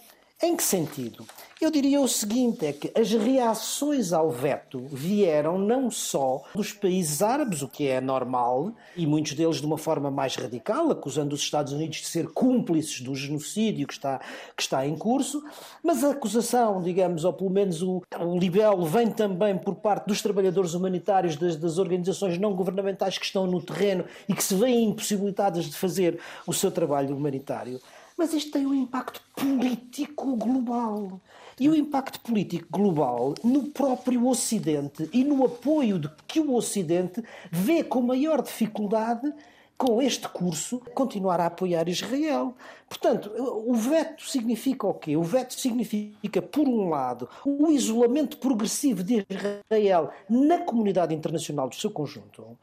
Em 0.43 0.55
que 0.55 0.63
sentido? 0.63 1.23
Eu 1.61 1.69
diria 1.69 2.01
o 2.01 2.07
seguinte: 2.07 2.65
é 2.65 2.73
que 2.73 2.91
as 2.99 3.11
reações 3.11 4.11
ao 4.11 4.31
veto 4.31 4.79
vieram 4.91 5.59
não 5.59 5.91
só 5.91 6.41
dos 6.55 6.73
países 6.73 7.21
árabes, 7.21 7.61
o 7.61 7.67
que 7.67 7.87
é 7.87 8.01
normal, 8.01 8.73
e 8.97 9.05
muitos 9.05 9.33
deles 9.33 9.57
de 9.57 9.67
uma 9.67 9.77
forma 9.77 10.09
mais 10.09 10.35
radical, 10.35 10.89
acusando 10.89 11.35
os 11.35 11.41
Estados 11.41 11.73
Unidos 11.73 11.97
de 11.97 12.07
ser 12.07 12.27
cúmplices 12.29 13.01
do 13.01 13.13
genocídio 13.13 13.85
que 13.85 13.93
está, 13.93 14.19
que 14.57 14.63
está 14.63 14.83
em 14.83 14.97
curso, 14.97 15.43
mas 15.83 16.03
a 16.03 16.09
acusação, 16.09 16.81
digamos, 16.81 17.23
ou 17.23 17.33
pelo 17.33 17.51
menos 17.51 17.83
o, 17.83 18.01
o 18.19 18.39
libelo, 18.39 18.83
vem 18.83 19.11
também 19.11 19.55
por 19.55 19.75
parte 19.75 20.07
dos 20.07 20.23
trabalhadores 20.23 20.73
humanitários, 20.73 21.35
das, 21.35 21.55
das 21.55 21.77
organizações 21.77 22.39
não 22.39 22.55
governamentais 22.55 23.19
que 23.19 23.25
estão 23.25 23.45
no 23.45 23.61
terreno 23.61 24.05
e 24.27 24.33
que 24.33 24.43
se 24.43 24.55
veem 24.55 24.85
impossibilitadas 24.85 25.65
de 25.65 25.75
fazer 25.75 26.19
o 26.47 26.53
seu 26.53 26.71
trabalho 26.71 27.15
humanitário. 27.15 27.79
Mas 28.21 28.33
isto 28.33 28.51
tem 28.51 28.67
um 28.67 28.73
impacto 28.75 29.19
político 29.35 30.35
global. 30.35 31.19
E 31.59 31.67
o 31.67 31.73
impacto 31.73 32.19
político 32.19 32.67
global 32.69 33.33
no 33.43 33.69
próprio 33.69 34.27
Ocidente 34.27 35.09
e 35.11 35.23
no 35.23 35.43
apoio 35.43 35.97
de 35.97 36.07
que 36.27 36.39
o 36.39 36.53
Ocidente 36.53 37.23
vê 37.49 37.83
com 37.83 37.99
maior 37.99 38.43
dificuldade 38.43 39.33
com 39.75 39.99
este 39.99 40.29
curso, 40.29 40.83
continuar 40.93 41.39
a 41.39 41.47
apoiar 41.47 41.89
Israel. 41.89 42.53
Portanto, 42.87 43.31
o 43.65 43.73
veto 43.73 44.29
significa 44.29 44.85
o 44.85 44.93
quê? 44.93 45.17
O 45.17 45.23
veto 45.23 45.59
significa, 45.59 46.43
por 46.43 46.67
um 46.67 46.89
lado, 46.89 47.27
o 47.43 47.71
isolamento 47.71 48.37
progressivo 48.37 49.03
de 49.03 49.25
Israel 49.27 50.11
na 50.29 50.59
comunidade 50.59 51.15
internacional 51.15 51.67
do 51.67 51.75
seu 51.75 51.89
conjunto, 51.89 52.55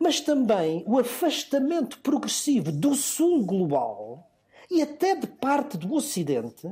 mas 0.00 0.20
também 0.20 0.82
o 0.86 0.98
afastamento 0.98 1.98
progressivo 1.98 2.72
do 2.72 2.94
Sul 2.94 3.44
global 3.44 4.31
e 4.72 4.80
até 4.80 5.14
de 5.14 5.26
parte 5.26 5.76
do 5.76 5.92
Ocidente. 5.94 6.66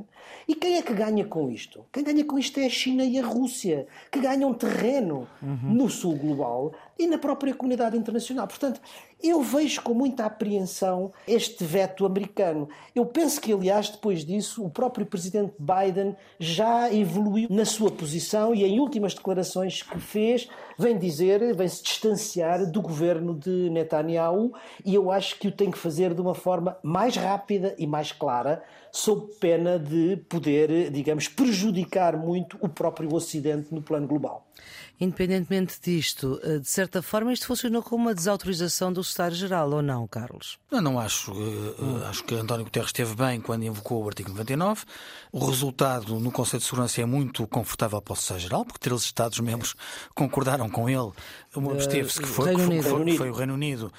E 0.47 0.55
quem 0.55 0.77
é 0.77 0.81
que 0.81 0.91
ganha 0.91 1.23
com 1.23 1.51
isto? 1.51 1.85
Quem 1.91 2.03
ganha 2.03 2.25
com 2.25 2.39
isto 2.39 2.59
é 2.59 2.65
a 2.65 2.69
China 2.69 3.03
e 3.03 3.19
a 3.19 3.23
Rússia, 3.23 3.85
que 4.11 4.19
ganham 4.19 4.51
terreno 4.55 5.27
uhum. 5.39 5.73
no 5.73 5.87
sul 5.87 6.15
global 6.15 6.73
e 6.97 7.05
na 7.05 7.19
própria 7.19 7.53
comunidade 7.53 7.95
internacional. 7.95 8.47
Portanto, 8.47 8.81
eu 9.23 9.41
vejo 9.41 9.81
com 9.81 9.93
muita 9.93 10.25
apreensão 10.25 11.11
este 11.27 11.63
veto 11.63 12.05
americano. 12.05 12.67
Eu 12.95 13.05
penso 13.05 13.39
que, 13.39 13.53
aliás, 13.53 13.89
depois 13.89 14.25
disso, 14.25 14.63
o 14.65 14.69
próprio 14.69 15.05
presidente 15.05 15.53
Biden 15.59 16.15
já 16.39 16.93
evoluiu 16.93 17.47
na 17.49 17.65
sua 17.65 17.91
posição 17.91 18.53
e, 18.53 18.63
em 18.63 18.79
últimas 18.79 19.13
declarações 19.13 19.81
que 19.83 19.99
fez, 19.99 20.47
vem 20.77 20.97
dizer, 20.97 21.55
vem 21.55 21.67
se 21.67 21.83
distanciar 21.83 22.69
do 22.69 22.81
governo 22.81 23.33
de 23.33 23.69
Netanyahu 23.69 24.53
e 24.83 24.95
eu 24.95 25.11
acho 25.11 25.37
que 25.39 25.47
o 25.47 25.51
tem 25.51 25.69
que 25.69 25.77
fazer 25.77 26.13
de 26.13 26.21
uma 26.21 26.33
forma 26.33 26.77
mais 26.81 27.15
rápida 27.15 27.75
e 27.77 27.85
mais 27.85 28.11
clara, 28.11 28.63
sob 28.91 29.33
pena 29.39 29.79
de 29.79 30.17
poder, 30.27 30.89
digamos, 30.91 31.27
prejudicar 31.27 32.17
muito 32.17 32.57
o 32.59 32.67
próprio 32.67 33.13
Ocidente 33.13 33.73
no 33.73 33.81
plano 33.81 34.07
global. 34.07 34.47
Independentemente 34.99 35.79
disto, 35.81 36.39
de 36.61 36.69
certa 36.69 37.01
forma, 37.01 37.33
isto 37.33 37.47
funcionou 37.47 37.81
como 37.81 38.03
uma 38.03 38.13
desautorização 38.13 38.93
do 38.93 39.03
Secretário-Geral, 39.11 39.69
ou 39.71 39.81
não, 39.81 40.07
Carlos? 40.07 40.57
Eu 40.71 40.81
não 40.81 40.99
acho. 40.99 41.31
Hum. 41.33 42.01
Acho 42.09 42.23
que 42.23 42.33
António 42.35 42.65
Guterres 42.65 42.89
esteve 42.89 43.13
bem 43.15 43.39
quando 43.41 43.63
invocou 43.63 44.03
o 44.03 44.07
artigo 44.07 44.29
99. 44.29 44.83
O 45.31 45.45
resultado 45.45 46.19
no 46.19 46.31
Conselho 46.31 46.59
de 46.59 46.65
Segurança 46.65 47.01
é 47.01 47.05
muito 47.05 47.45
confortável 47.47 48.01
para 48.01 48.13
o 48.13 48.15
Secretário-Geral, 48.15 48.65
porque 48.65 48.79
três 48.79 49.01
Estados-membros 49.01 49.75
concordaram 50.15 50.69
com 50.69 50.89
ele. 50.89 51.11
Uma 51.55 51.73
absteve-se 51.73 52.19
que 52.19 52.27
foi, 52.27 52.53
foi, 52.53 52.81
foi, 52.81 53.17
foi 53.17 53.29
o 53.29 53.33
Reino 53.33 53.53
Unido 53.53 53.91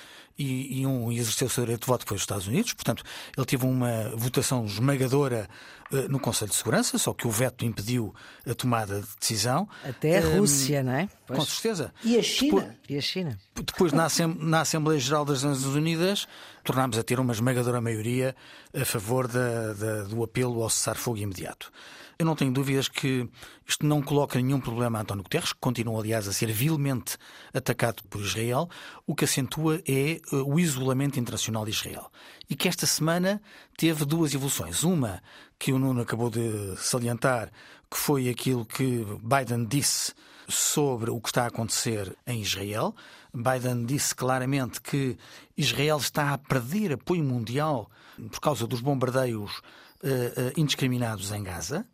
e, 0.42 0.80
e 0.80 0.86
um 0.86 1.10
exerceu 1.12 1.46
o 1.46 1.50
seu 1.50 1.64
direito 1.64 1.82
de 1.82 1.86
voto 1.86 2.04
foi 2.06 2.16
os 2.16 2.22
Estados 2.22 2.46
Unidos. 2.46 2.72
Portanto, 2.72 3.02
ele 3.36 3.46
teve 3.46 3.64
uma 3.64 4.10
votação 4.14 4.64
esmagadora 4.64 5.48
uh, 5.90 6.08
no 6.08 6.18
Conselho 6.18 6.50
de 6.50 6.56
Segurança, 6.56 6.98
só 6.98 7.12
que 7.12 7.26
o 7.26 7.30
veto 7.30 7.64
impediu 7.64 8.14
a 8.48 8.54
tomada 8.54 9.00
de 9.00 9.08
decisão. 9.18 9.68
Até 9.84 10.18
a 10.18 10.36
Rússia, 10.36 10.82
não 10.82 10.92
é? 10.92 11.08
Pois. 11.26 11.38
Com 11.38 11.44
certeza. 11.44 11.92
E 12.04 12.18
a 12.18 12.22
China? 12.22 12.60
Depois, 12.60 12.76
e 12.88 12.96
a 12.96 13.00
China? 13.00 13.38
Depois, 13.54 13.92
na, 13.92 14.08
na 14.38 14.60
Assembleia 14.60 15.00
Geral 15.00 15.24
das 15.24 15.42
Nações 15.42 15.74
Unidas, 15.74 16.26
tornámos 16.64 16.98
a 16.98 17.02
ter 17.02 17.20
uma 17.20 17.32
esmagadora 17.32 17.80
maioria 17.80 18.34
a 18.74 18.84
favor 18.84 19.28
da, 19.28 19.72
da, 19.74 20.02
do 20.04 20.22
apelo 20.22 20.62
ao 20.62 20.70
cessar-fogo 20.70 21.18
imediato. 21.18 21.70
Eu 22.18 22.26
não 22.26 22.36
tenho 22.36 22.52
dúvidas 22.52 22.88
que 22.88 23.28
isto 23.66 23.86
não 23.86 24.02
coloca 24.02 24.40
nenhum 24.40 24.60
problema 24.60 24.98
a 24.98 25.02
António 25.02 25.22
Guterres, 25.22 25.52
que 25.52 25.58
continua, 25.60 26.00
aliás, 26.00 26.28
a 26.28 26.32
ser 26.32 26.52
vilmente 26.52 27.16
atacado 27.52 28.02
por 28.08 28.20
Israel. 28.20 28.68
O 29.06 29.14
que 29.14 29.24
acentua 29.24 29.82
é 29.86 30.12
eh, 30.12 30.20
o 30.32 30.58
isolamento 30.58 31.18
internacional 31.18 31.64
de 31.64 31.70
Israel. 31.70 32.10
E 32.48 32.54
que 32.54 32.68
esta 32.68 32.86
semana 32.86 33.40
teve 33.76 34.04
duas 34.04 34.34
evoluções. 34.34 34.84
Uma, 34.84 35.22
que 35.58 35.72
o 35.72 35.78
Nuno 35.78 36.02
acabou 36.02 36.30
de 36.30 36.76
salientar, 36.76 37.50
que 37.90 37.96
foi 37.96 38.28
aquilo 38.28 38.64
que 38.64 39.06
Biden 39.22 39.64
disse 39.66 40.12
sobre 40.48 41.10
o 41.10 41.20
que 41.20 41.28
está 41.28 41.44
a 41.44 41.48
acontecer 41.48 42.16
em 42.26 42.40
Israel. 42.40 42.94
Biden 43.32 43.86
disse 43.86 44.14
claramente 44.14 44.80
que 44.80 45.16
Israel 45.56 45.98
está 45.98 46.32
a 46.32 46.38
perder 46.38 46.92
apoio 46.92 47.24
mundial 47.24 47.90
por 48.30 48.40
causa 48.40 48.66
dos 48.66 48.80
bombardeios 48.80 49.58
uh, 50.02 50.06
uh, 50.06 50.52
indiscriminados 50.56 51.32
em 51.32 51.42
Gaza. 51.42 51.86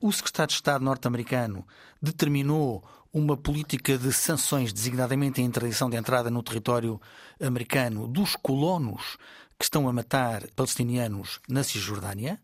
O 0.00 0.12
secretário 0.12 0.48
de 0.48 0.54
Estado 0.54 0.84
norte-americano 0.84 1.66
determinou 2.00 2.82
uma 3.12 3.36
política 3.36 3.98
de 3.98 4.12
sanções, 4.12 4.72
designadamente 4.72 5.40
a 5.40 5.44
interdição 5.44 5.90
de 5.90 5.96
entrada 5.96 6.30
no 6.30 6.42
território 6.42 7.00
americano 7.40 8.08
dos 8.08 8.36
colonos 8.36 9.18
que 9.58 9.64
estão 9.64 9.88
a 9.88 9.92
matar 9.92 10.42
palestinianos 10.56 11.40
na 11.48 11.62
Cisjordânia. 11.62 12.40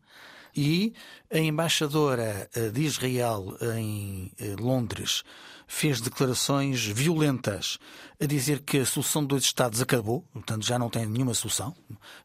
E 0.54 0.92
a 1.32 1.38
embaixadora 1.38 2.48
eh, 2.54 2.70
de 2.70 2.82
Israel 2.82 3.56
em 3.76 4.32
eh, 4.38 4.56
Londres 4.58 5.22
fez 5.66 6.00
declarações 6.00 6.84
violentas 6.84 7.78
a 8.20 8.26
dizer 8.26 8.60
que 8.60 8.78
a 8.78 8.86
solução 8.86 9.22
de 9.22 9.28
dois 9.28 9.44
Estados 9.44 9.80
acabou, 9.80 10.22
portanto 10.32 10.64
já 10.64 10.78
não 10.78 10.88
tem 10.88 11.06
nenhuma 11.06 11.34
solução, 11.34 11.76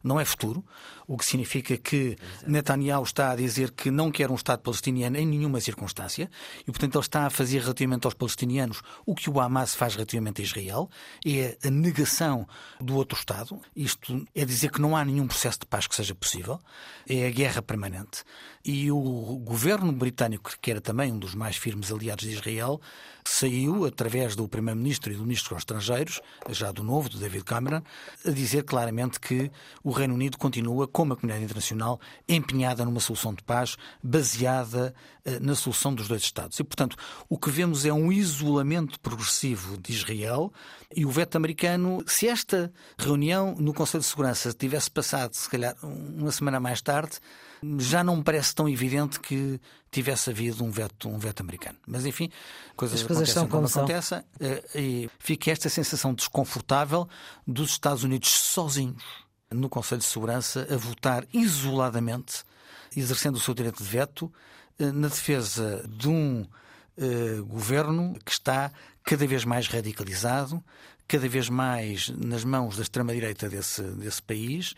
não 0.02 0.18
é 0.18 0.24
futuro, 0.24 0.64
o 1.06 1.16
que 1.16 1.24
significa 1.24 1.76
que 1.76 2.16
Netanyahu 2.46 3.02
está 3.02 3.32
a 3.32 3.36
dizer 3.36 3.70
que 3.70 3.90
não 3.90 4.10
quer 4.10 4.30
um 4.30 4.34
Estado 4.34 4.60
palestiniano 4.60 5.16
em 5.16 5.26
nenhuma 5.26 5.60
circunstância 5.60 6.30
e, 6.62 6.64
portanto, 6.66 6.96
ele 6.96 7.04
está 7.04 7.26
a 7.26 7.30
fazer 7.30 7.60
relativamente 7.60 8.06
aos 8.06 8.14
palestinianos 8.14 8.82
o 9.04 9.14
que 9.14 9.28
o 9.28 9.40
Hamas 9.40 9.74
faz 9.74 9.94
relativamente 9.94 10.40
a 10.40 10.44
Israel, 10.44 10.90
é 11.24 11.56
a 11.64 11.70
negação 11.70 12.46
do 12.80 12.96
outro 12.96 13.18
Estado. 13.18 13.60
Isto 13.74 14.24
é 14.34 14.44
dizer 14.44 14.70
que 14.70 14.80
não 14.80 14.96
há 14.96 15.04
nenhum 15.04 15.26
processo 15.26 15.60
de 15.60 15.66
paz 15.66 15.86
que 15.86 15.94
seja 15.94 16.14
possível, 16.14 16.60
é 17.08 17.26
a 17.26 17.30
guerra 17.30 17.62
permanente. 17.62 18.24
E 18.64 18.90
o 18.90 19.42
governo 19.44 19.92
britânico, 19.92 20.50
que 20.60 20.70
era 20.70 20.80
também 20.80 21.12
um 21.12 21.18
dos 21.18 21.34
mais 21.34 21.56
firmes 21.56 21.92
aliados 21.92 22.24
de 22.24 22.32
Israel, 22.32 22.80
saiu, 23.26 23.84
através 23.84 24.36
do 24.36 24.48
Primeiro-Ministro 24.48 25.12
e 25.12 25.16
do 25.16 25.22
Ministro 25.22 25.54
dos 25.54 25.62
Estrangeiros, 25.62 26.20
já 26.50 26.70
do 26.70 26.82
novo, 26.82 27.08
do 27.08 27.18
David 27.18 27.44
Cameron, 27.44 27.82
a 28.24 28.30
dizer 28.30 28.64
claramente 28.64 29.18
que 29.18 29.50
o 29.82 29.90
Reino 29.90 30.14
Unido 30.14 30.38
continua, 30.38 30.86
como 30.94 31.12
a 31.12 31.16
comunidade 31.16 31.44
internacional, 31.44 32.00
empenhada 32.28 32.84
numa 32.84 33.00
solução 33.00 33.34
de 33.34 33.42
paz 33.42 33.76
baseada 34.00 34.94
eh, 35.24 35.40
na 35.40 35.56
solução 35.56 35.92
dos 35.92 36.06
dois 36.06 36.22
Estados. 36.22 36.56
E, 36.60 36.62
portanto, 36.62 36.96
o 37.28 37.36
que 37.36 37.50
vemos 37.50 37.84
é 37.84 37.92
um 37.92 38.12
isolamento 38.12 39.00
progressivo 39.00 39.76
de 39.76 39.92
Israel 39.92 40.52
e 40.94 41.04
o 41.04 41.10
veto 41.10 41.34
americano. 41.34 42.00
Se 42.06 42.28
esta 42.28 42.72
reunião 42.96 43.56
no 43.58 43.74
Conselho 43.74 44.02
de 44.02 44.06
Segurança 44.06 44.52
tivesse 44.52 44.88
passado, 44.88 45.34
se 45.34 45.50
calhar, 45.50 45.74
uma 45.82 46.30
semana 46.30 46.60
mais 46.60 46.80
tarde, 46.80 47.18
já 47.78 48.04
não 48.04 48.18
me 48.18 48.22
parece 48.22 48.54
tão 48.54 48.68
evidente 48.68 49.18
que 49.18 49.60
tivesse 49.90 50.30
havido 50.30 50.62
um 50.62 50.70
veto, 50.70 51.08
um 51.08 51.18
veto 51.18 51.40
americano. 51.40 51.78
Mas 51.88 52.06
enfim, 52.06 52.30
coisas, 52.76 53.00
As 53.00 53.06
coisas 53.06 53.36
acontecem 53.36 53.48
como 53.48 53.66
acontecem 53.66 54.22
eh, 54.38 54.62
e 54.76 55.10
fica 55.18 55.50
esta 55.50 55.68
sensação 55.68 56.14
desconfortável 56.14 57.08
dos 57.44 57.70
Estados 57.70 58.04
Unidos 58.04 58.28
sozinhos 58.28 59.23
no 59.50 59.68
Conselho 59.68 60.00
de 60.00 60.06
Segurança 60.06 60.66
a 60.70 60.76
votar 60.76 61.26
isoladamente, 61.32 62.44
exercendo 62.96 63.36
o 63.36 63.40
seu 63.40 63.54
direito 63.54 63.82
de 63.82 63.88
veto, 63.88 64.32
eh, 64.78 64.90
na 64.90 65.08
defesa 65.08 65.84
de 65.88 66.08
um 66.08 66.46
eh, 66.96 67.40
governo 67.46 68.16
que 68.24 68.32
está 68.32 68.72
cada 69.02 69.26
vez 69.26 69.44
mais 69.44 69.68
radicalizado, 69.68 70.62
cada 71.06 71.28
vez 71.28 71.48
mais 71.48 72.08
nas 72.08 72.44
mãos 72.44 72.76
da 72.76 72.82
extrema-direita 72.82 73.48
desse, 73.48 73.82
desse 73.82 74.22
país 74.22 74.74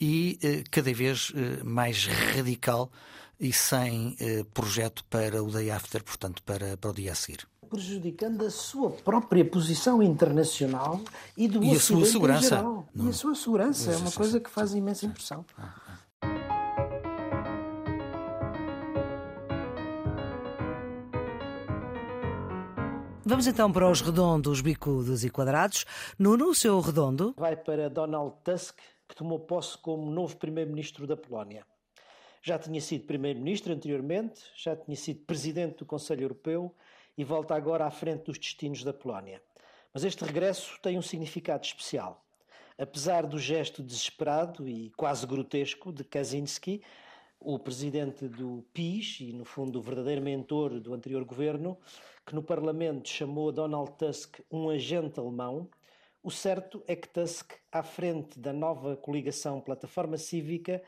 e 0.00 0.38
eh, 0.42 0.64
cada 0.70 0.92
vez 0.92 1.32
mais 1.64 2.06
radical 2.06 2.90
e 3.38 3.52
sem 3.52 4.16
projeto 4.54 5.04
para 5.04 5.42
o 5.42 5.50
day 5.50 5.70
after, 5.70 6.02
portanto, 6.02 6.42
para, 6.42 6.76
para 6.78 6.90
o 6.90 6.94
dia 6.94 7.12
a 7.12 7.14
seguir. 7.14 7.46
Prejudicando 7.68 8.44
a 8.44 8.50
sua 8.50 8.90
própria 8.90 9.44
posição 9.44 10.02
internacional 10.02 11.00
e 11.36 11.48
do 11.48 11.62
e 11.62 11.72
a 11.72 11.80
sua 11.80 12.04
segurança. 12.04 12.64
E 12.94 13.08
a 13.08 13.12
sua 13.12 13.34
segurança 13.34 13.92
é 13.92 13.96
uma 13.96 14.12
coisa 14.12 14.40
que 14.40 14.48
faz 14.50 14.74
imensa 14.74 15.06
impressão. 15.06 15.44
Ah, 15.58 15.74
ah. 15.88 15.96
Vamos 23.28 23.48
então 23.48 23.72
para 23.72 23.90
os 23.90 24.00
redondos, 24.00 24.60
bicudos 24.60 25.24
e 25.24 25.30
quadrados. 25.30 25.84
Nuno, 26.16 26.50
o 26.50 26.54
seu 26.54 26.78
redondo? 26.78 27.34
Vai 27.36 27.56
para 27.56 27.90
Donald 27.90 28.36
Tusk, 28.44 28.78
que 29.08 29.16
tomou 29.16 29.40
posse 29.40 29.76
como 29.78 30.08
novo 30.08 30.36
primeiro-ministro 30.36 31.08
da 31.08 31.16
Polónia. 31.16 31.66
Já 32.40 32.56
tinha 32.56 32.80
sido 32.80 33.04
primeiro-ministro 33.04 33.72
anteriormente, 33.72 34.40
já 34.56 34.76
tinha 34.76 34.96
sido 34.96 35.24
presidente 35.24 35.78
do 35.78 35.84
Conselho 35.84 36.22
Europeu 36.22 36.72
e 37.16 37.24
volta 37.24 37.54
agora 37.54 37.86
à 37.86 37.90
frente 37.90 38.24
dos 38.24 38.38
destinos 38.38 38.84
da 38.84 38.92
Polónia. 38.92 39.42
Mas 39.92 40.04
este 40.04 40.24
regresso 40.24 40.78
tem 40.82 40.98
um 40.98 41.02
significado 41.02 41.64
especial. 41.64 42.22
Apesar 42.78 43.26
do 43.26 43.38
gesto 43.38 43.82
desesperado 43.82 44.68
e 44.68 44.90
quase 44.90 45.26
grotesco 45.26 45.90
de 45.90 46.04
Kaczynski, 46.04 46.82
o 47.40 47.58
presidente 47.58 48.28
do 48.28 48.66
PIS 48.74 49.20
e, 49.20 49.32
no 49.32 49.44
fundo, 49.44 49.78
o 49.78 49.82
verdadeiro 49.82 50.20
mentor 50.20 50.78
do 50.80 50.92
anterior 50.92 51.24
governo, 51.24 51.78
que 52.26 52.34
no 52.34 52.42
Parlamento 52.42 53.08
chamou 53.08 53.50
Donald 53.50 53.92
Tusk 53.92 54.40
um 54.50 54.68
agente 54.68 55.18
alemão, 55.18 55.70
o 56.22 56.30
certo 56.30 56.82
é 56.86 56.96
que 56.96 57.08
Tusk, 57.08 57.52
à 57.70 57.82
frente 57.82 58.38
da 58.38 58.52
nova 58.52 58.96
coligação 58.96 59.60
Plataforma 59.60 60.18
Cívica, 60.18 60.82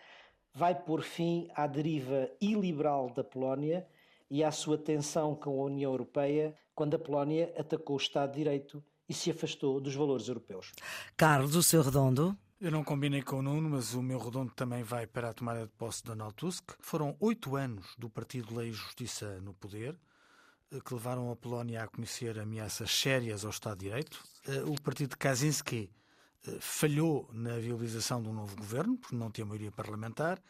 vai 0.53 0.75
pôr 0.75 1.03
fim 1.03 1.49
à 1.55 1.67
deriva 1.67 2.29
iliberal 2.41 3.09
da 3.11 3.23
Polónia 3.23 3.87
e 4.31 4.45
à 4.45 4.51
sua 4.51 4.77
tensão 4.77 5.35
com 5.35 5.61
a 5.61 5.65
União 5.65 5.91
Europeia 5.91 6.55
quando 6.75 6.95
a 6.95 6.99
Polónia 6.99 7.53
atacou 7.59 7.97
o 7.97 8.01
Estado 8.01 8.33
de 8.33 8.39
Direito 8.39 8.85
e 9.09 9.15
se 9.15 9.31
afastou 9.31 9.81
dos 9.81 9.95
valores 9.95 10.29
europeus. 10.29 10.73
Carlos, 11.17 11.57
o 11.57 11.63
seu 11.63 11.83
redondo? 11.83 12.37
Eu 12.61 12.71
não 12.71 12.85
combinei 12.85 13.23
com 13.23 13.39
o 13.39 13.43
Nuno, 13.43 13.71
mas 13.71 13.95
o 13.95 14.03
meu 14.03 14.19
redondo 14.19 14.53
também 14.53 14.83
vai 14.83 15.07
para 15.07 15.31
a 15.31 15.33
tomada 15.33 15.65
de 15.65 15.73
posse 15.73 16.03
de 16.03 16.09
Donald 16.09 16.35
Tusk. 16.35 16.73
Foram 16.81 17.17
oito 17.21 17.57
anos 17.57 17.95
do 17.97 18.11
Partido 18.11 18.57
Lei 18.57 18.71
e 18.71 18.73
Justiça 18.73 19.41
no 19.41 19.55
poder 19.55 19.97
eh, 20.73 20.81
que 20.85 20.93
levaram 20.93 21.31
a 21.31 21.37
Polónia 21.37 21.85
a 21.85 21.89
conhecer 21.89 22.39
ameaças 22.39 22.91
sérias 22.91 23.45
ao 23.45 23.51
Estado 23.51 23.79
de 23.79 23.87
Direito. 23.87 24.23
Eh, 24.47 24.63
o 24.65 24.81
partido 24.81 25.11
de 25.11 25.17
Kaczynski 25.17 25.91
eh, 26.47 26.59
falhou 26.61 27.31
na 27.33 27.59
viabilização 27.59 28.23
de 28.23 28.29
um 28.29 28.35
novo 28.35 28.57
governo, 28.57 28.99
porque 28.99 29.17
não 29.17 29.31
tinha 29.31 29.47
maioria 29.47 29.71
parlamentar. 29.71 30.43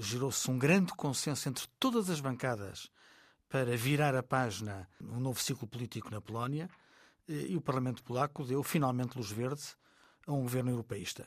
Gerou-se 0.00 0.50
um 0.50 0.58
grande 0.58 0.92
consenso 0.94 1.48
entre 1.48 1.66
todas 1.78 2.10
as 2.10 2.20
bancadas 2.20 2.90
para 3.48 3.76
virar 3.76 4.14
a 4.14 4.22
página 4.22 4.88
um 5.00 5.20
novo 5.20 5.40
ciclo 5.40 5.66
político 5.66 6.10
na 6.10 6.20
Polónia. 6.20 6.68
E 7.28 7.56
o 7.56 7.60
Parlamento 7.60 8.04
Polaco 8.04 8.44
deu 8.44 8.62
finalmente 8.62 9.16
luz 9.16 9.30
verde 9.30 9.62
a 10.26 10.32
um 10.32 10.42
governo 10.42 10.70
europeísta 10.70 11.26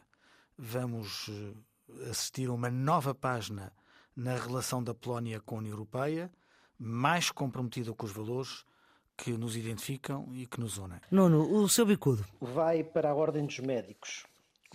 vamos 0.59 1.29
eh, 1.29 2.09
assistir 2.09 2.49
a 2.49 2.53
uma 2.53 2.69
nova 2.69 3.15
página 3.15 3.71
na 4.15 4.35
relação 4.35 4.83
da 4.83 4.93
Polónia 4.93 5.39
com 5.39 5.55
a 5.55 5.59
União 5.59 5.71
Europeia, 5.71 6.29
mais 6.77 7.31
comprometida 7.31 7.93
com 7.93 8.05
os 8.05 8.11
valores 8.11 8.65
que 9.15 9.31
nos 9.31 9.55
identificam 9.55 10.27
e 10.33 10.45
que 10.45 10.59
nos 10.59 10.77
unem. 10.77 10.99
Nuno, 11.09 11.61
o 11.61 11.69
seu 11.69 11.85
bicudo. 11.85 12.25
Vai 12.41 12.83
para 12.83 13.09
a 13.09 13.15
Ordem 13.15 13.45
dos 13.45 13.59
Médicos. 13.59 14.25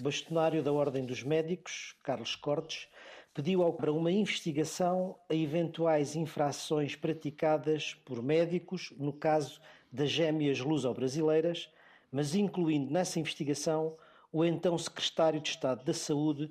O 0.01 0.03
bastonário 0.03 0.63
da 0.63 0.73
Ordem 0.73 1.05
dos 1.05 1.23
Médicos, 1.23 1.95
Carlos 2.03 2.35
Cortes, 2.35 2.89
pediu 3.35 3.71
para 3.73 3.93
uma 3.93 4.13
investigação 4.13 5.19
a 5.29 5.35
eventuais 5.35 6.15
infrações 6.15 6.95
praticadas 6.95 7.93
por 7.93 8.23
médicos 8.23 8.95
no 8.97 9.13
caso 9.13 9.61
das 9.91 10.09
gêmeas 10.09 10.61
luso-brasileiras, 10.61 11.69
mas 12.13 12.37
incluindo 12.37 12.93
nessa 12.93 13.19
investigação 13.19 13.97
o 14.33 14.45
então 14.45 14.79
secretário 14.79 15.41
de 15.41 15.49
Estado 15.49 15.85
da 15.85 15.93
Saúde, 15.93 16.51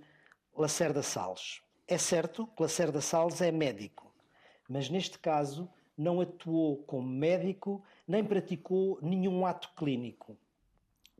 Lacerda 0.55 1.01
Salles. 1.01 1.61
É 1.87 1.97
certo 1.97 2.45
que 2.47 2.61
Lacerda 2.61 2.99
Salles 2.99 3.41
é 3.41 3.51
médico, 3.51 4.13
mas 4.67 4.89
neste 4.89 5.17
caso 5.17 5.69
não 5.97 6.19
atuou 6.19 6.83
como 6.83 7.07
médico 7.07 7.81
nem 8.05 8.23
praticou 8.25 8.99
nenhum 9.01 9.45
ato 9.45 9.69
clínico. 9.77 10.37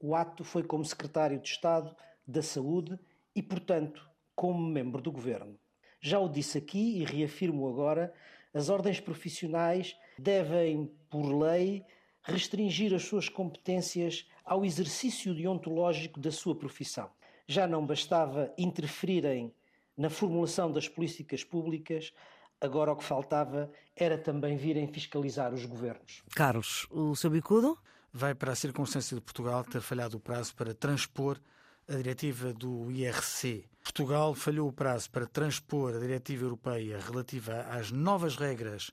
O 0.02 0.14
ato 0.14 0.44
foi 0.44 0.64
como 0.64 0.84
secretário 0.84 1.40
de 1.40 1.48
Estado 1.48 1.96
da 2.28 2.42
Saúde 2.42 3.00
e, 3.34 3.42
portanto, 3.42 4.10
como 4.36 4.66
membro 4.68 5.02
do 5.02 5.12
governo. 5.12 5.58
Já 6.02 6.20
o 6.20 6.28
disse 6.28 6.58
aqui 6.58 7.00
e 7.00 7.06
reafirmo 7.06 7.68
agora: 7.68 8.14
as 8.54 8.70
ordens 8.70 9.00
profissionais 9.00 9.96
devem, 10.18 10.92
por 11.10 11.26
lei, 11.26 11.86
restringir 12.24 12.94
as 12.94 13.04
suas 13.04 13.30
competências 13.30 14.28
ao 14.46 14.66
exercício 14.66 15.34
deontológico 15.34 16.20
da 16.20 16.32
sua 16.32 16.56
profissão. 16.56 17.10
Já 17.48 17.68
não 17.68 17.86
bastava 17.86 18.54
interferirem 18.58 19.54
na 19.98 20.10
formulação 20.10 20.72
das 20.72 20.88
políticas 20.88 21.44
públicas, 21.44 22.14
agora 22.60 22.92
o 22.92 22.96
que 22.96 23.04
faltava 23.04 23.72
era 23.96 24.18
também 24.18 24.58
virem 24.58 24.88
fiscalizar 24.88 25.54
os 25.54 25.66
governos. 25.66 26.24
Carlos, 26.36 26.88
o 26.90 27.16
seu 27.16 27.30
bicudo? 27.30 27.78
Vai 28.12 28.34
para 28.36 28.52
a 28.52 28.56
circunstância 28.56 29.16
de 29.16 29.22
Portugal 29.22 29.64
ter 29.64 29.82
falhado 29.82 30.18
o 30.18 30.20
prazo 30.20 30.56
para 30.56 30.74
transpor 30.74 31.40
a 31.88 31.96
diretiva 31.96 32.54
do 32.54 32.90
IRC. 32.92 33.66
Portugal 33.84 34.34
falhou 34.34 34.70
o 34.70 34.74
prazo 34.74 35.10
para 35.12 35.28
transpor 35.28 35.96
a 35.96 36.00
diretiva 36.00 36.46
europeia 36.46 37.00
relativa 37.00 37.62
às 37.70 37.92
novas 37.92 38.38
regras 38.38 38.92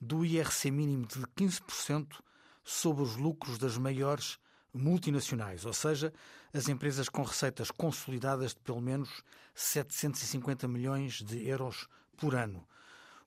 do 0.00 0.24
IRC 0.24 0.70
mínimo 0.70 1.06
de 1.06 1.20
15% 1.36 2.06
sobre 2.62 3.02
os 3.02 3.16
lucros 3.16 3.58
das 3.58 3.76
maiores 3.76 4.38
multinacionais, 4.72 5.64
ou 5.64 5.72
seja, 5.72 6.12
as 6.52 6.68
empresas 6.68 7.08
com 7.08 7.22
receitas 7.22 7.70
consolidadas 7.70 8.54
de 8.54 8.60
pelo 8.60 8.80
menos 8.80 9.22
750 9.54 10.68
milhões 10.68 11.14
de 11.22 11.48
euros 11.48 11.88
por 12.16 12.36
ano. 12.36 12.64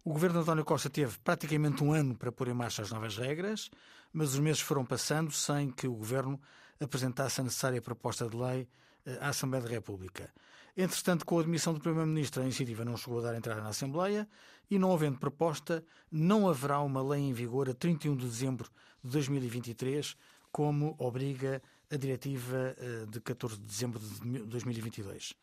O 0.04 0.14
governo 0.14 0.38
de 0.38 0.44
António 0.44 0.64
Costa 0.64 0.90
teve 0.90 1.18
praticamente 1.20 1.84
um 1.84 1.92
ano 1.92 2.16
para 2.16 2.32
pôr 2.32 2.48
em 2.48 2.54
marcha 2.54 2.82
as 2.82 2.92
novas 2.92 3.18
regras, 3.18 3.70
mas 4.14 4.34
os 4.34 4.40
meses 4.40 4.62
foram 4.62 4.86
passando 4.86 5.32
sem 5.32 5.70
que 5.70 5.88
o 5.88 5.94
governo 5.94 6.40
apresentasse 6.80 7.42
a 7.42 7.44
necessária 7.44 7.82
proposta 7.82 8.28
de 8.28 8.36
lei 8.36 8.68
à 9.20 9.30
Assembleia 9.30 9.64
da 9.64 9.70
República. 9.70 10.32
Entretanto, 10.76 11.26
com 11.26 11.38
a 11.38 11.42
admissão 11.42 11.74
do 11.74 11.80
Primeiro-Ministro, 11.80 12.42
a 12.42 12.46
iniciativa 12.46 12.86
não 12.86 12.96
chegou 12.96 13.20
a 13.20 13.24
dar 13.24 13.36
entrada 13.36 13.62
na 13.62 13.70
Assembleia 13.70 14.28
e, 14.70 14.80
não 14.80 14.94
havendo 14.94 15.18
proposta, 15.18 15.84
não 16.12 16.48
haverá 16.48 16.80
uma 16.80 17.02
lei 17.04 17.22
em 17.22 17.34
vigor 17.34 17.70
a 17.70 17.74
31 17.74 18.16
de 18.16 18.26
dezembro 18.26 18.70
de 19.04 19.12
2023, 19.12 20.16
como 20.52 20.96
obriga 20.98 21.62
a 21.90 21.98
diretiva 21.98 22.76
eh, 22.78 23.06
de 23.10 23.20
14 23.20 23.58
de 23.58 23.66
dezembro 23.66 24.00
de 24.00 24.40
2022. 24.44 25.34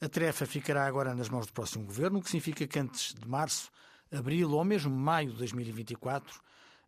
A 0.00 0.08
tarefa 0.08 0.46
ficará 0.46 0.86
agora 0.86 1.14
nas 1.14 1.28
mãos 1.28 1.46
do 1.46 1.52
próximo 1.52 1.84
governo, 1.84 2.18
o 2.18 2.22
que 2.22 2.30
significa 2.30 2.66
que 2.66 2.78
antes 2.78 3.12
de 3.14 3.26
março, 3.28 3.70
abril 4.10 4.52
ou 4.52 4.64
mesmo 4.64 4.94
maio 4.94 5.32
de 5.32 5.38
2024, 5.38 6.40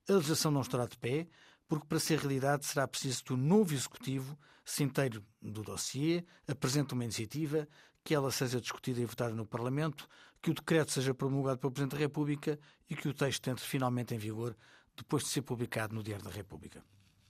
a 0.09 0.13
legislação 0.13 0.51
não 0.51 0.63
estará 0.63 0.87
de 0.87 0.97
pé, 0.97 1.27
porque 1.69 1.87
para 1.87 1.99
ser 1.99 2.19
realidade 2.19 2.65
será 2.65 2.87
preciso 2.87 3.25
que 3.25 3.33
o 3.33 3.37
novo 3.37 3.75
executivo 3.75 4.39
se 4.73 4.83
inteiro 4.83 5.23
do 5.43 5.63
dossiê, 5.63 6.25
apresente 6.49 6.95
uma 6.95 7.05
iniciativa, 7.05 7.69
que 8.03 8.15
ela 8.15 8.31
seja 8.31 8.59
discutida 8.59 9.03
e 9.03 9.05
votada 9.05 9.35
no 9.35 9.45
Parlamento, 9.45 10.09
que 10.41 10.51
o 10.51 10.55
decreto 10.55 10.93
seja 10.93 11.13
promulgado 11.13 11.59
pelo 11.59 11.71
Presidente 11.71 11.93
da 11.93 11.99
República 11.99 12.59
e 12.89 12.97
que 12.97 13.07
o 13.07 13.13
texto 13.13 13.49
entre 13.49 13.63
finalmente 13.67 14.15
em 14.15 14.19
vigor 14.19 14.57
depois 14.97 15.25
de 15.25 15.29
ser 15.29 15.43
publicado 15.43 15.95
no 15.95 16.03
Diário 16.03 16.25
da 16.25 16.31
República. 16.31 16.83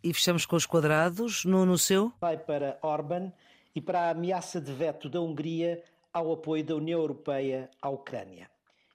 E 0.05 0.15
fechamos 0.15 0.47
com 0.47 0.55
os 0.55 0.67
quadrados, 0.67 1.45
no, 1.45 1.67
no 1.67 1.77
seu? 1.77 2.13
Vai 2.21 2.39
para 2.39 2.79
Orban 2.81 3.33
e 3.75 3.81
para 3.81 4.03
a 4.03 4.11
ameaça 4.11 4.61
de 4.61 4.73
veto 4.73 5.09
da 5.09 5.21
Hungria 5.21 5.83
ao 6.13 6.31
apoio 6.33 6.65
da 6.65 6.77
União 6.77 7.01
Europeia 7.01 7.69
à 7.83 7.89
Ucrânia. 7.89 8.49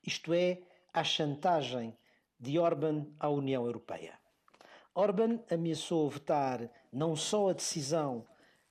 Isto 0.05 0.33
é, 0.33 0.59
à 0.93 1.03
chantagem 1.03 1.93
de 2.39 2.57
Orban 2.57 3.07
à 3.19 3.27
União 3.27 3.65
Europeia. 3.65 4.13
Orban 4.95 5.41
ameaçou 5.51 6.09
vetar 6.09 6.69
não 6.93 7.13
só 7.13 7.49
a 7.49 7.53
decisão 7.53 8.25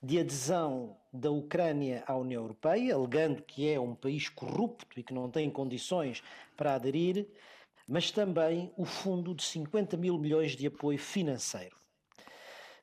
de 0.07 0.21
adesão 0.21 0.97
da 1.12 1.33
Ucrânia 1.33 2.05
à 2.07 2.15
União 2.17 2.40
Europeia, 2.40 2.94
alegando 2.94 3.42
que 3.42 3.69
é 3.69 3.81
um 3.81 3.92
país 3.92 4.29
corrupto 4.29 5.00
e 5.00 5.02
que 5.02 5.13
não 5.13 5.29
tem 5.29 5.50
condições 5.50 6.23
para 6.57 6.77
aderir, 6.77 7.27
mas 7.88 8.13
também 8.13 8.73
o 8.77 8.85
fundo 8.85 9.35
de 9.35 9.42
50 9.42 9.96
mil 9.96 10.17
milhões 10.17 10.52
de 10.52 10.65
apoio 10.69 10.96
financeiro. 10.96 11.77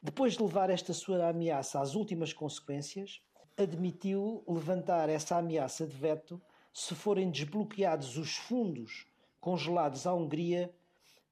Depois 0.01 0.33
de 0.33 0.43
levar 0.43 0.69
esta 0.69 0.91
sua 0.91 1.29
ameaça 1.29 1.79
às 1.79 1.95
últimas 1.95 2.33
consequências, 2.33 3.21
admitiu 3.55 4.43
levantar 4.45 5.07
essa 5.07 5.37
ameaça 5.37 5.87
de 5.87 5.95
veto 5.95 6.41
se 6.73 6.93
forem 6.93 7.31
desbloqueados 7.31 8.17
os 8.17 8.35
fundos 8.35 9.07
congelados 9.39 10.05
à 10.05 10.13
Hungria 10.13 10.75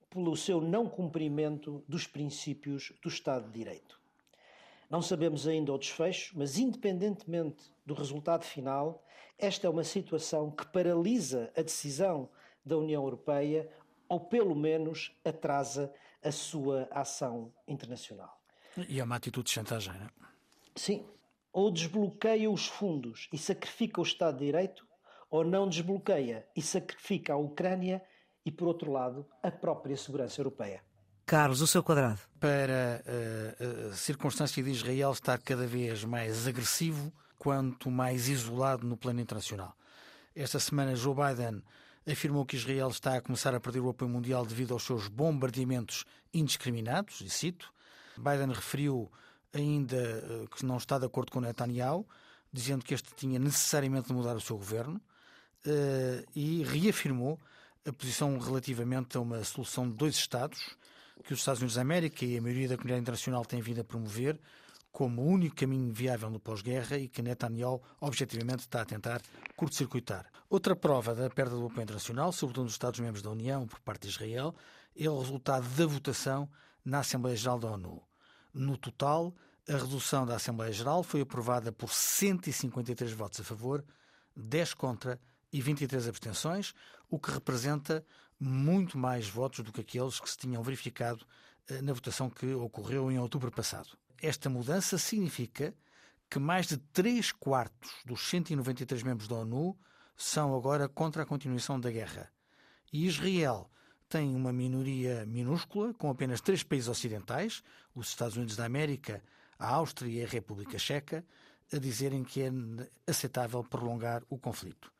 pelo 0.09 0.37
seu 0.37 0.61
não 0.61 0.87
cumprimento 0.87 1.83
dos 1.85 2.07
princípios 2.07 2.93
do 3.03 3.09
Estado 3.09 3.47
de 3.47 3.59
Direito. 3.59 4.00
Não 4.91 5.01
sabemos 5.01 5.47
ainda 5.47 5.71
o 5.71 5.77
desfecho, 5.77 6.37
mas 6.37 6.57
independentemente 6.57 7.63
do 7.85 7.93
resultado 7.93 8.43
final, 8.43 9.01
esta 9.39 9.65
é 9.65 9.69
uma 9.69 9.85
situação 9.85 10.51
que 10.51 10.65
paralisa 10.67 11.49
a 11.55 11.61
decisão 11.61 12.29
da 12.65 12.77
União 12.77 13.01
Europeia 13.01 13.71
ou, 14.09 14.19
pelo 14.19 14.53
menos, 14.53 15.15
atrasa 15.23 15.93
a 16.21 16.29
sua 16.29 16.89
ação 16.91 17.53
internacional. 17.65 18.37
E 18.89 18.99
é 18.99 19.03
uma 19.05 19.15
atitude 19.15 19.45
de 19.45 19.51
chantagem, 19.51 19.93
não 19.93 20.07
é? 20.07 20.09
Sim. 20.75 21.05
Ou 21.53 21.71
desbloqueia 21.71 22.51
os 22.51 22.67
fundos 22.67 23.29
e 23.31 23.37
sacrifica 23.37 24.01
o 24.01 24.03
Estado 24.03 24.39
de 24.39 24.45
Direito, 24.45 24.85
ou 25.29 25.45
não 25.45 25.69
desbloqueia 25.69 26.45
e 26.53 26.61
sacrifica 26.61 27.31
a 27.31 27.37
Ucrânia 27.37 28.03
e, 28.45 28.51
por 28.51 28.67
outro 28.67 28.91
lado, 28.91 29.25
a 29.41 29.49
própria 29.49 29.95
segurança 29.95 30.41
europeia. 30.41 30.83
Carlos, 31.25 31.61
o 31.61 31.67
seu 31.67 31.83
quadrado. 31.83 32.19
Para 32.39 33.03
uh, 33.05 33.91
a 33.91 33.95
circunstância 33.95 34.61
de 34.61 34.69
Israel 34.69 35.11
estar 35.11 35.39
cada 35.39 35.65
vez 35.65 36.03
mais 36.03 36.47
agressivo, 36.47 37.13
quanto 37.37 37.89
mais 37.89 38.27
isolado 38.27 38.85
no 38.85 38.97
plano 38.97 39.21
internacional. 39.21 39.75
Esta 40.35 40.59
semana, 40.59 40.95
Joe 40.95 41.15
Biden 41.15 41.63
afirmou 42.09 42.45
que 42.45 42.55
Israel 42.55 42.89
está 42.89 43.17
a 43.17 43.21
começar 43.21 43.53
a 43.53 43.59
perder 43.59 43.79
o 43.79 43.89
apoio 43.89 44.09
mundial 44.09 44.45
devido 44.45 44.73
aos 44.73 44.83
seus 44.83 45.07
bombardeamentos 45.07 46.05
indiscriminados, 46.33 47.21
e 47.21 47.29
cito. 47.29 47.71
Biden 48.17 48.53
referiu 48.53 49.11
ainda 49.53 49.97
uh, 49.97 50.47
que 50.49 50.65
não 50.65 50.77
está 50.77 50.97
de 50.97 51.05
acordo 51.05 51.31
com 51.31 51.39
Netanyahu, 51.39 52.07
dizendo 52.51 52.83
que 52.83 52.93
este 52.93 53.13
tinha 53.15 53.39
necessariamente 53.39 54.07
de 54.07 54.13
mudar 54.13 54.35
o 54.35 54.41
seu 54.41 54.57
governo, 54.57 55.01
uh, 55.65 56.29
e 56.35 56.63
reafirmou 56.63 57.39
a 57.85 57.93
posição 57.93 58.37
relativamente 58.37 59.17
a 59.17 59.19
uma 59.19 59.43
solução 59.43 59.89
de 59.89 59.95
dois 59.95 60.15
Estados, 60.15 60.77
que 61.23 61.33
os 61.33 61.39
Estados 61.39 61.61
Unidos 61.61 61.75
da 61.75 61.81
América 61.81 62.25
e 62.25 62.37
a 62.37 62.41
maioria 62.41 62.67
da 62.67 62.75
comunidade 62.75 63.01
internacional 63.01 63.45
têm 63.45 63.61
vindo 63.61 63.81
a 63.81 63.83
promover 63.83 64.39
como 64.91 65.21
o 65.21 65.25
único 65.25 65.55
caminho 65.55 65.91
viável 65.93 66.29
no 66.29 66.39
pós-guerra 66.39 66.97
e 66.97 67.07
que 67.07 67.21
Netanyahu 67.21 67.81
objetivamente 67.99 68.61
está 68.63 68.81
a 68.81 68.85
tentar 68.85 69.21
curto-circuitar. 69.55 70.29
Outra 70.49 70.75
prova 70.75 71.15
da 71.15 71.29
perda 71.29 71.55
do 71.55 71.65
apoio 71.65 71.83
internacional, 71.83 72.31
sobretudo 72.31 72.65
dos 72.65 72.73
Estados-membros 72.73 73.21
da 73.21 73.29
União 73.29 73.65
por 73.65 73.79
parte 73.79 74.03
de 74.03 74.09
Israel, 74.09 74.53
é 74.95 75.09
o 75.09 75.19
resultado 75.19 75.67
da 75.75 75.85
votação 75.85 76.49
na 76.83 76.99
Assembleia 76.99 77.37
Geral 77.37 77.59
da 77.59 77.71
ONU. 77.71 78.03
No 78.53 78.77
total, 78.77 79.33
a 79.69 79.77
redução 79.77 80.25
da 80.25 80.35
Assembleia 80.35 80.73
Geral 80.73 81.03
foi 81.03 81.21
aprovada 81.21 81.71
por 81.71 81.89
153 81.93 83.13
votos 83.13 83.39
a 83.39 83.43
favor, 83.43 83.83
10 84.35 84.73
contra 84.73 85.19
e 85.53 85.61
23 85.61 86.07
abstenções, 86.07 86.73
o 87.09 87.19
que 87.19 87.31
representa 87.31 88.05
muito 88.43 88.97
mais 88.97 89.29
votos 89.29 89.63
do 89.63 89.71
que 89.71 89.81
aqueles 89.81 90.19
que 90.19 90.27
se 90.27 90.35
tinham 90.35 90.63
verificado 90.63 91.23
eh, 91.69 91.79
na 91.79 91.93
votação 91.93 92.27
que 92.27 92.51
ocorreu 92.55 93.11
em 93.11 93.19
outubro 93.19 93.51
passado. 93.51 93.89
Esta 94.19 94.49
mudança 94.49 94.97
significa 94.97 95.75
que 96.27 96.39
mais 96.39 96.65
de 96.65 96.77
3 96.77 97.31
quartos 97.33 97.91
dos 98.03 98.27
193 98.27 99.03
membros 99.03 99.27
da 99.27 99.35
ONU 99.35 99.77
são 100.17 100.55
agora 100.55 100.89
contra 100.89 101.21
a 101.21 101.25
continuação 101.25 101.79
da 101.79 101.91
guerra. 101.91 102.31
E 102.91 103.05
Israel 103.05 103.69
tem 104.09 104.35
uma 104.35 104.51
minoria 104.51 105.23
minúscula, 105.27 105.93
com 105.93 106.09
apenas 106.09 106.41
três 106.41 106.63
países 106.63 106.89
ocidentais, 106.89 107.61
os 107.93 108.09
Estados 108.09 108.37
Unidos 108.37 108.55
da 108.55 108.65
América, 108.65 109.23
a 109.59 109.67
Áustria 109.67 110.21
e 110.21 110.25
a 110.25 110.27
República 110.27 110.79
Checa, 110.79 111.23
a 111.71 111.77
dizerem 111.77 112.23
que 112.23 112.41
é 112.41 112.51
aceitável 113.05 113.63
prolongar 113.63 114.23
o 114.29 114.37
conflito. 114.37 114.91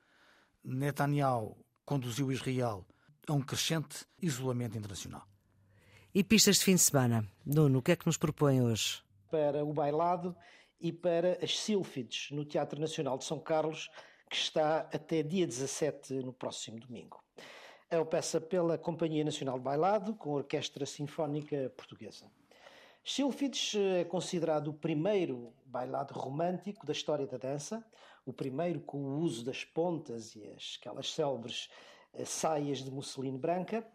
Netanyahu 0.63 1.57
conduziu 1.83 2.31
Israel 2.31 2.85
a 3.31 3.33
um 3.33 3.41
crescente 3.41 4.05
isolamento 4.21 4.77
internacional. 4.77 5.25
E 6.13 6.21
pistas 6.21 6.57
de 6.57 6.65
fim 6.65 6.75
de 6.75 6.81
semana? 6.81 7.25
Nuno, 7.45 7.79
o 7.79 7.81
que 7.81 7.93
é 7.93 7.95
que 7.95 8.05
nos 8.05 8.17
propõe 8.17 8.61
hoje? 8.61 9.01
Para 9.29 9.63
o 9.63 9.71
bailado 9.71 10.35
e 10.81 10.91
para 10.91 11.39
as 11.41 11.57
Sílfides, 11.57 12.29
no 12.31 12.43
Teatro 12.43 12.79
Nacional 12.79 13.17
de 13.17 13.23
São 13.23 13.39
Carlos, 13.39 13.89
que 14.29 14.35
está 14.35 14.79
até 14.93 15.23
dia 15.23 15.47
17, 15.47 16.15
no 16.15 16.33
próximo 16.33 16.77
domingo. 16.77 17.23
É 17.89 17.97
uma 17.97 18.05
peça 18.05 18.41
pela 18.41 18.77
Companhia 18.77 19.23
Nacional 19.23 19.57
de 19.57 19.63
Bailado, 19.63 20.13
com 20.13 20.31
a 20.31 20.35
Orquestra 20.39 20.85
Sinfónica 20.85 21.71
Portuguesa. 21.77 22.29
Sílfides 23.01 23.75
é 23.75 24.03
considerado 24.03 24.67
o 24.67 24.73
primeiro 24.73 25.53
bailado 25.65 26.13
romântico 26.13 26.85
da 26.85 26.91
história 26.91 27.25
da 27.25 27.37
dança, 27.37 27.81
o 28.25 28.33
primeiro 28.33 28.81
com 28.81 28.97
o 28.97 29.19
uso 29.19 29.45
das 29.45 29.63
pontas 29.63 30.35
e 30.35 30.45
as, 30.49 30.77
aquelas 30.79 31.13
célebres 31.13 31.69
eh, 31.69 31.91
saias 32.25 32.79
de 32.79 32.91
musseline 32.91 33.37
branca. 33.37 33.85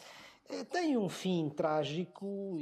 Eh, 0.48 0.64
tem 0.64 0.96
um 0.96 1.08
fim 1.08 1.48
trágico, 1.48 2.58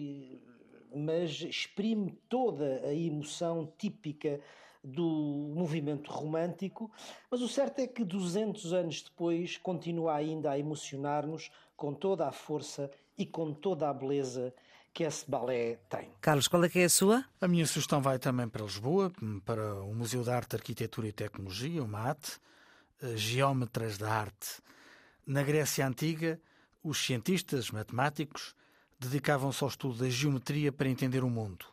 mas 0.94 1.40
exprime 1.42 2.12
toda 2.28 2.82
a 2.86 2.94
emoção 2.94 3.72
típica 3.78 4.40
do 4.82 5.50
movimento 5.54 6.10
romântico, 6.10 6.90
mas 7.30 7.40
o 7.40 7.48
certo 7.48 7.78
é 7.78 7.86
que 7.86 8.04
200 8.04 8.72
anos 8.74 9.02
depois 9.02 9.56
continua 9.56 10.14
ainda 10.14 10.50
a 10.50 10.58
emocionar-nos 10.58 11.50
com 11.74 11.94
toda 11.94 12.28
a 12.28 12.32
força 12.32 12.90
e 13.16 13.24
com 13.24 13.52
toda 13.52 13.88
a 13.88 13.94
beleza 13.94 14.52
que 14.92 15.02
esse 15.02 15.28
balé 15.28 15.78
tem. 15.88 16.10
Carlos, 16.20 16.46
qual 16.46 16.62
é 16.64 16.68
que 16.68 16.78
é 16.78 16.84
a 16.84 16.88
sua? 16.88 17.24
A 17.40 17.48
minha 17.48 17.66
sugestão 17.66 18.00
vai 18.00 18.18
também 18.18 18.48
para 18.48 18.62
Lisboa, 18.62 19.10
para 19.44 19.82
o 19.82 19.92
Museu 19.94 20.22
de 20.22 20.30
Arte, 20.30 20.54
Arquitetura 20.54 21.08
e 21.08 21.12
Tecnologia, 21.12 21.82
o 21.82 21.88
MAT, 21.88 22.38
eh, 23.02 23.16
Geómetras 23.16 23.98
da 23.98 24.12
Arte. 24.12 24.62
Na 25.26 25.42
Grécia 25.42 25.86
Antiga, 25.86 26.38
os 26.82 26.98
cientistas 26.98 27.70
matemáticos 27.70 28.54
dedicavam-se 29.00 29.64
ao 29.64 29.70
estudo 29.70 30.00
da 30.00 30.10
geometria 30.10 30.70
para 30.70 30.86
entender 30.86 31.24
o 31.24 31.30
mundo. 31.30 31.64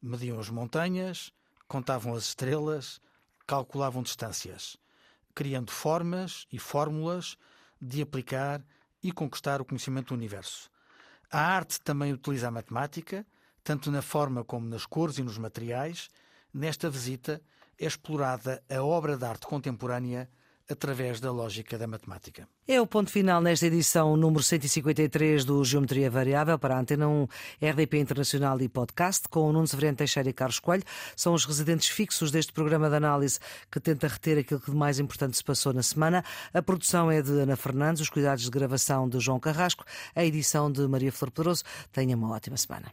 Mediam 0.00 0.40
as 0.40 0.48
montanhas, 0.48 1.30
contavam 1.68 2.14
as 2.14 2.24
estrelas, 2.24 3.02
calculavam 3.46 4.02
distâncias, 4.02 4.78
criando 5.34 5.70
formas 5.70 6.46
e 6.50 6.58
fórmulas 6.58 7.36
de 7.78 8.00
aplicar 8.00 8.64
e 9.02 9.12
conquistar 9.12 9.60
o 9.60 9.66
conhecimento 9.66 10.08
do 10.08 10.14
universo. 10.14 10.70
A 11.30 11.40
arte 11.40 11.78
também 11.82 12.10
utiliza 12.10 12.48
a 12.48 12.50
matemática, 12.50 13.26
tanto 13.62 13.90
na 13.90 14.00
forma 14.00 14.42
como 14.42 14.66
nas 14.66 14.86
cores 14.86 15.18
e 15.18 15.22
nos 15.22 15.36
materiais. 15.36 16.08
Nesta 16.54 16.88
visita 16.88 17.42
é 17.78 17.84
explorada 17.84 18.64
a 18.66 18.82
obra 18.82 19.14
de 19.14 19.26
arte 19.26 19.46
contemporânea 19.46 20.26
através 20.68 21.20
da 21.20 21.30
lógica 21.30 21.76
da 21.76 21.86
matemática. 21.86 22.48
É 22.66 22.80
o 22.80 22.86
ponto 22.86 23.10
final 23.10 23.40
nesta 23.40 23.66
edição 23.66 24.16
número 24.16 24.42
153 24.42 25.44
do 25.44 25.62
Geometria 25.64 26.10
Variável 26.10 26.58
para 26.58 26.76
a 26.76 26.80
Antena 26.80 27.08
1 27.08 27.26
RDP 27.60 27.98
Internacional 27.98 28.60
e 28.60 28.68
Podcast, 28.68 29.28
com 29.28 29.48
o 29.48 29.52
Nuno 29.52 29.66
Severino 29.66 29.96
Teixeira 29.96 30.28
e 30.28 30.32
Carlos 30.32 30.58
Coelho. 30.58 30.84
São 31.16 31.34
os 31.34 31.44
residentes 31.44 31.88
fixos 31.88 32.30
deste 32.30 32.52
programa 32.52 32.88
de 32.88 32.96
análise 32.96 33.38
que 33.70 33.80
tenta 33.80 34.08
reter 34.08 34.38
aquilo 34.38 34.60
que 34.60 34.70
de 34.70 34.76
mais 34.76 34.98
importante 34.98 35.36
se 35.36 35.44
passou 35.44 35.72
na 35.72 35.82
semana. 35.82 36.24
A 36.52 36.62
produção 36.62 37.10
é 37.10 37.20
de 37.20 37.32
Ana 37.32 37.56
Fernandes, 37.56 38.02
os 38.02 38.10
cuidados 38.10 38.44
de 38.44 38.50
gravação 38.50 39.08
de 39.08 39.20
João 39.20 39.38
Carrasco, 39.40 39.84
a 40.14 40.24
edição 40.24 40.70
de 40.70 40.86
Maria 40.88 41.12
Flor 41.12 41.30
Pedroso. 41.30 41.64
Tenha 41.92 42.16
uma 42.16 42.30
ótima 42.30 42.56
semana. 42.56 42.92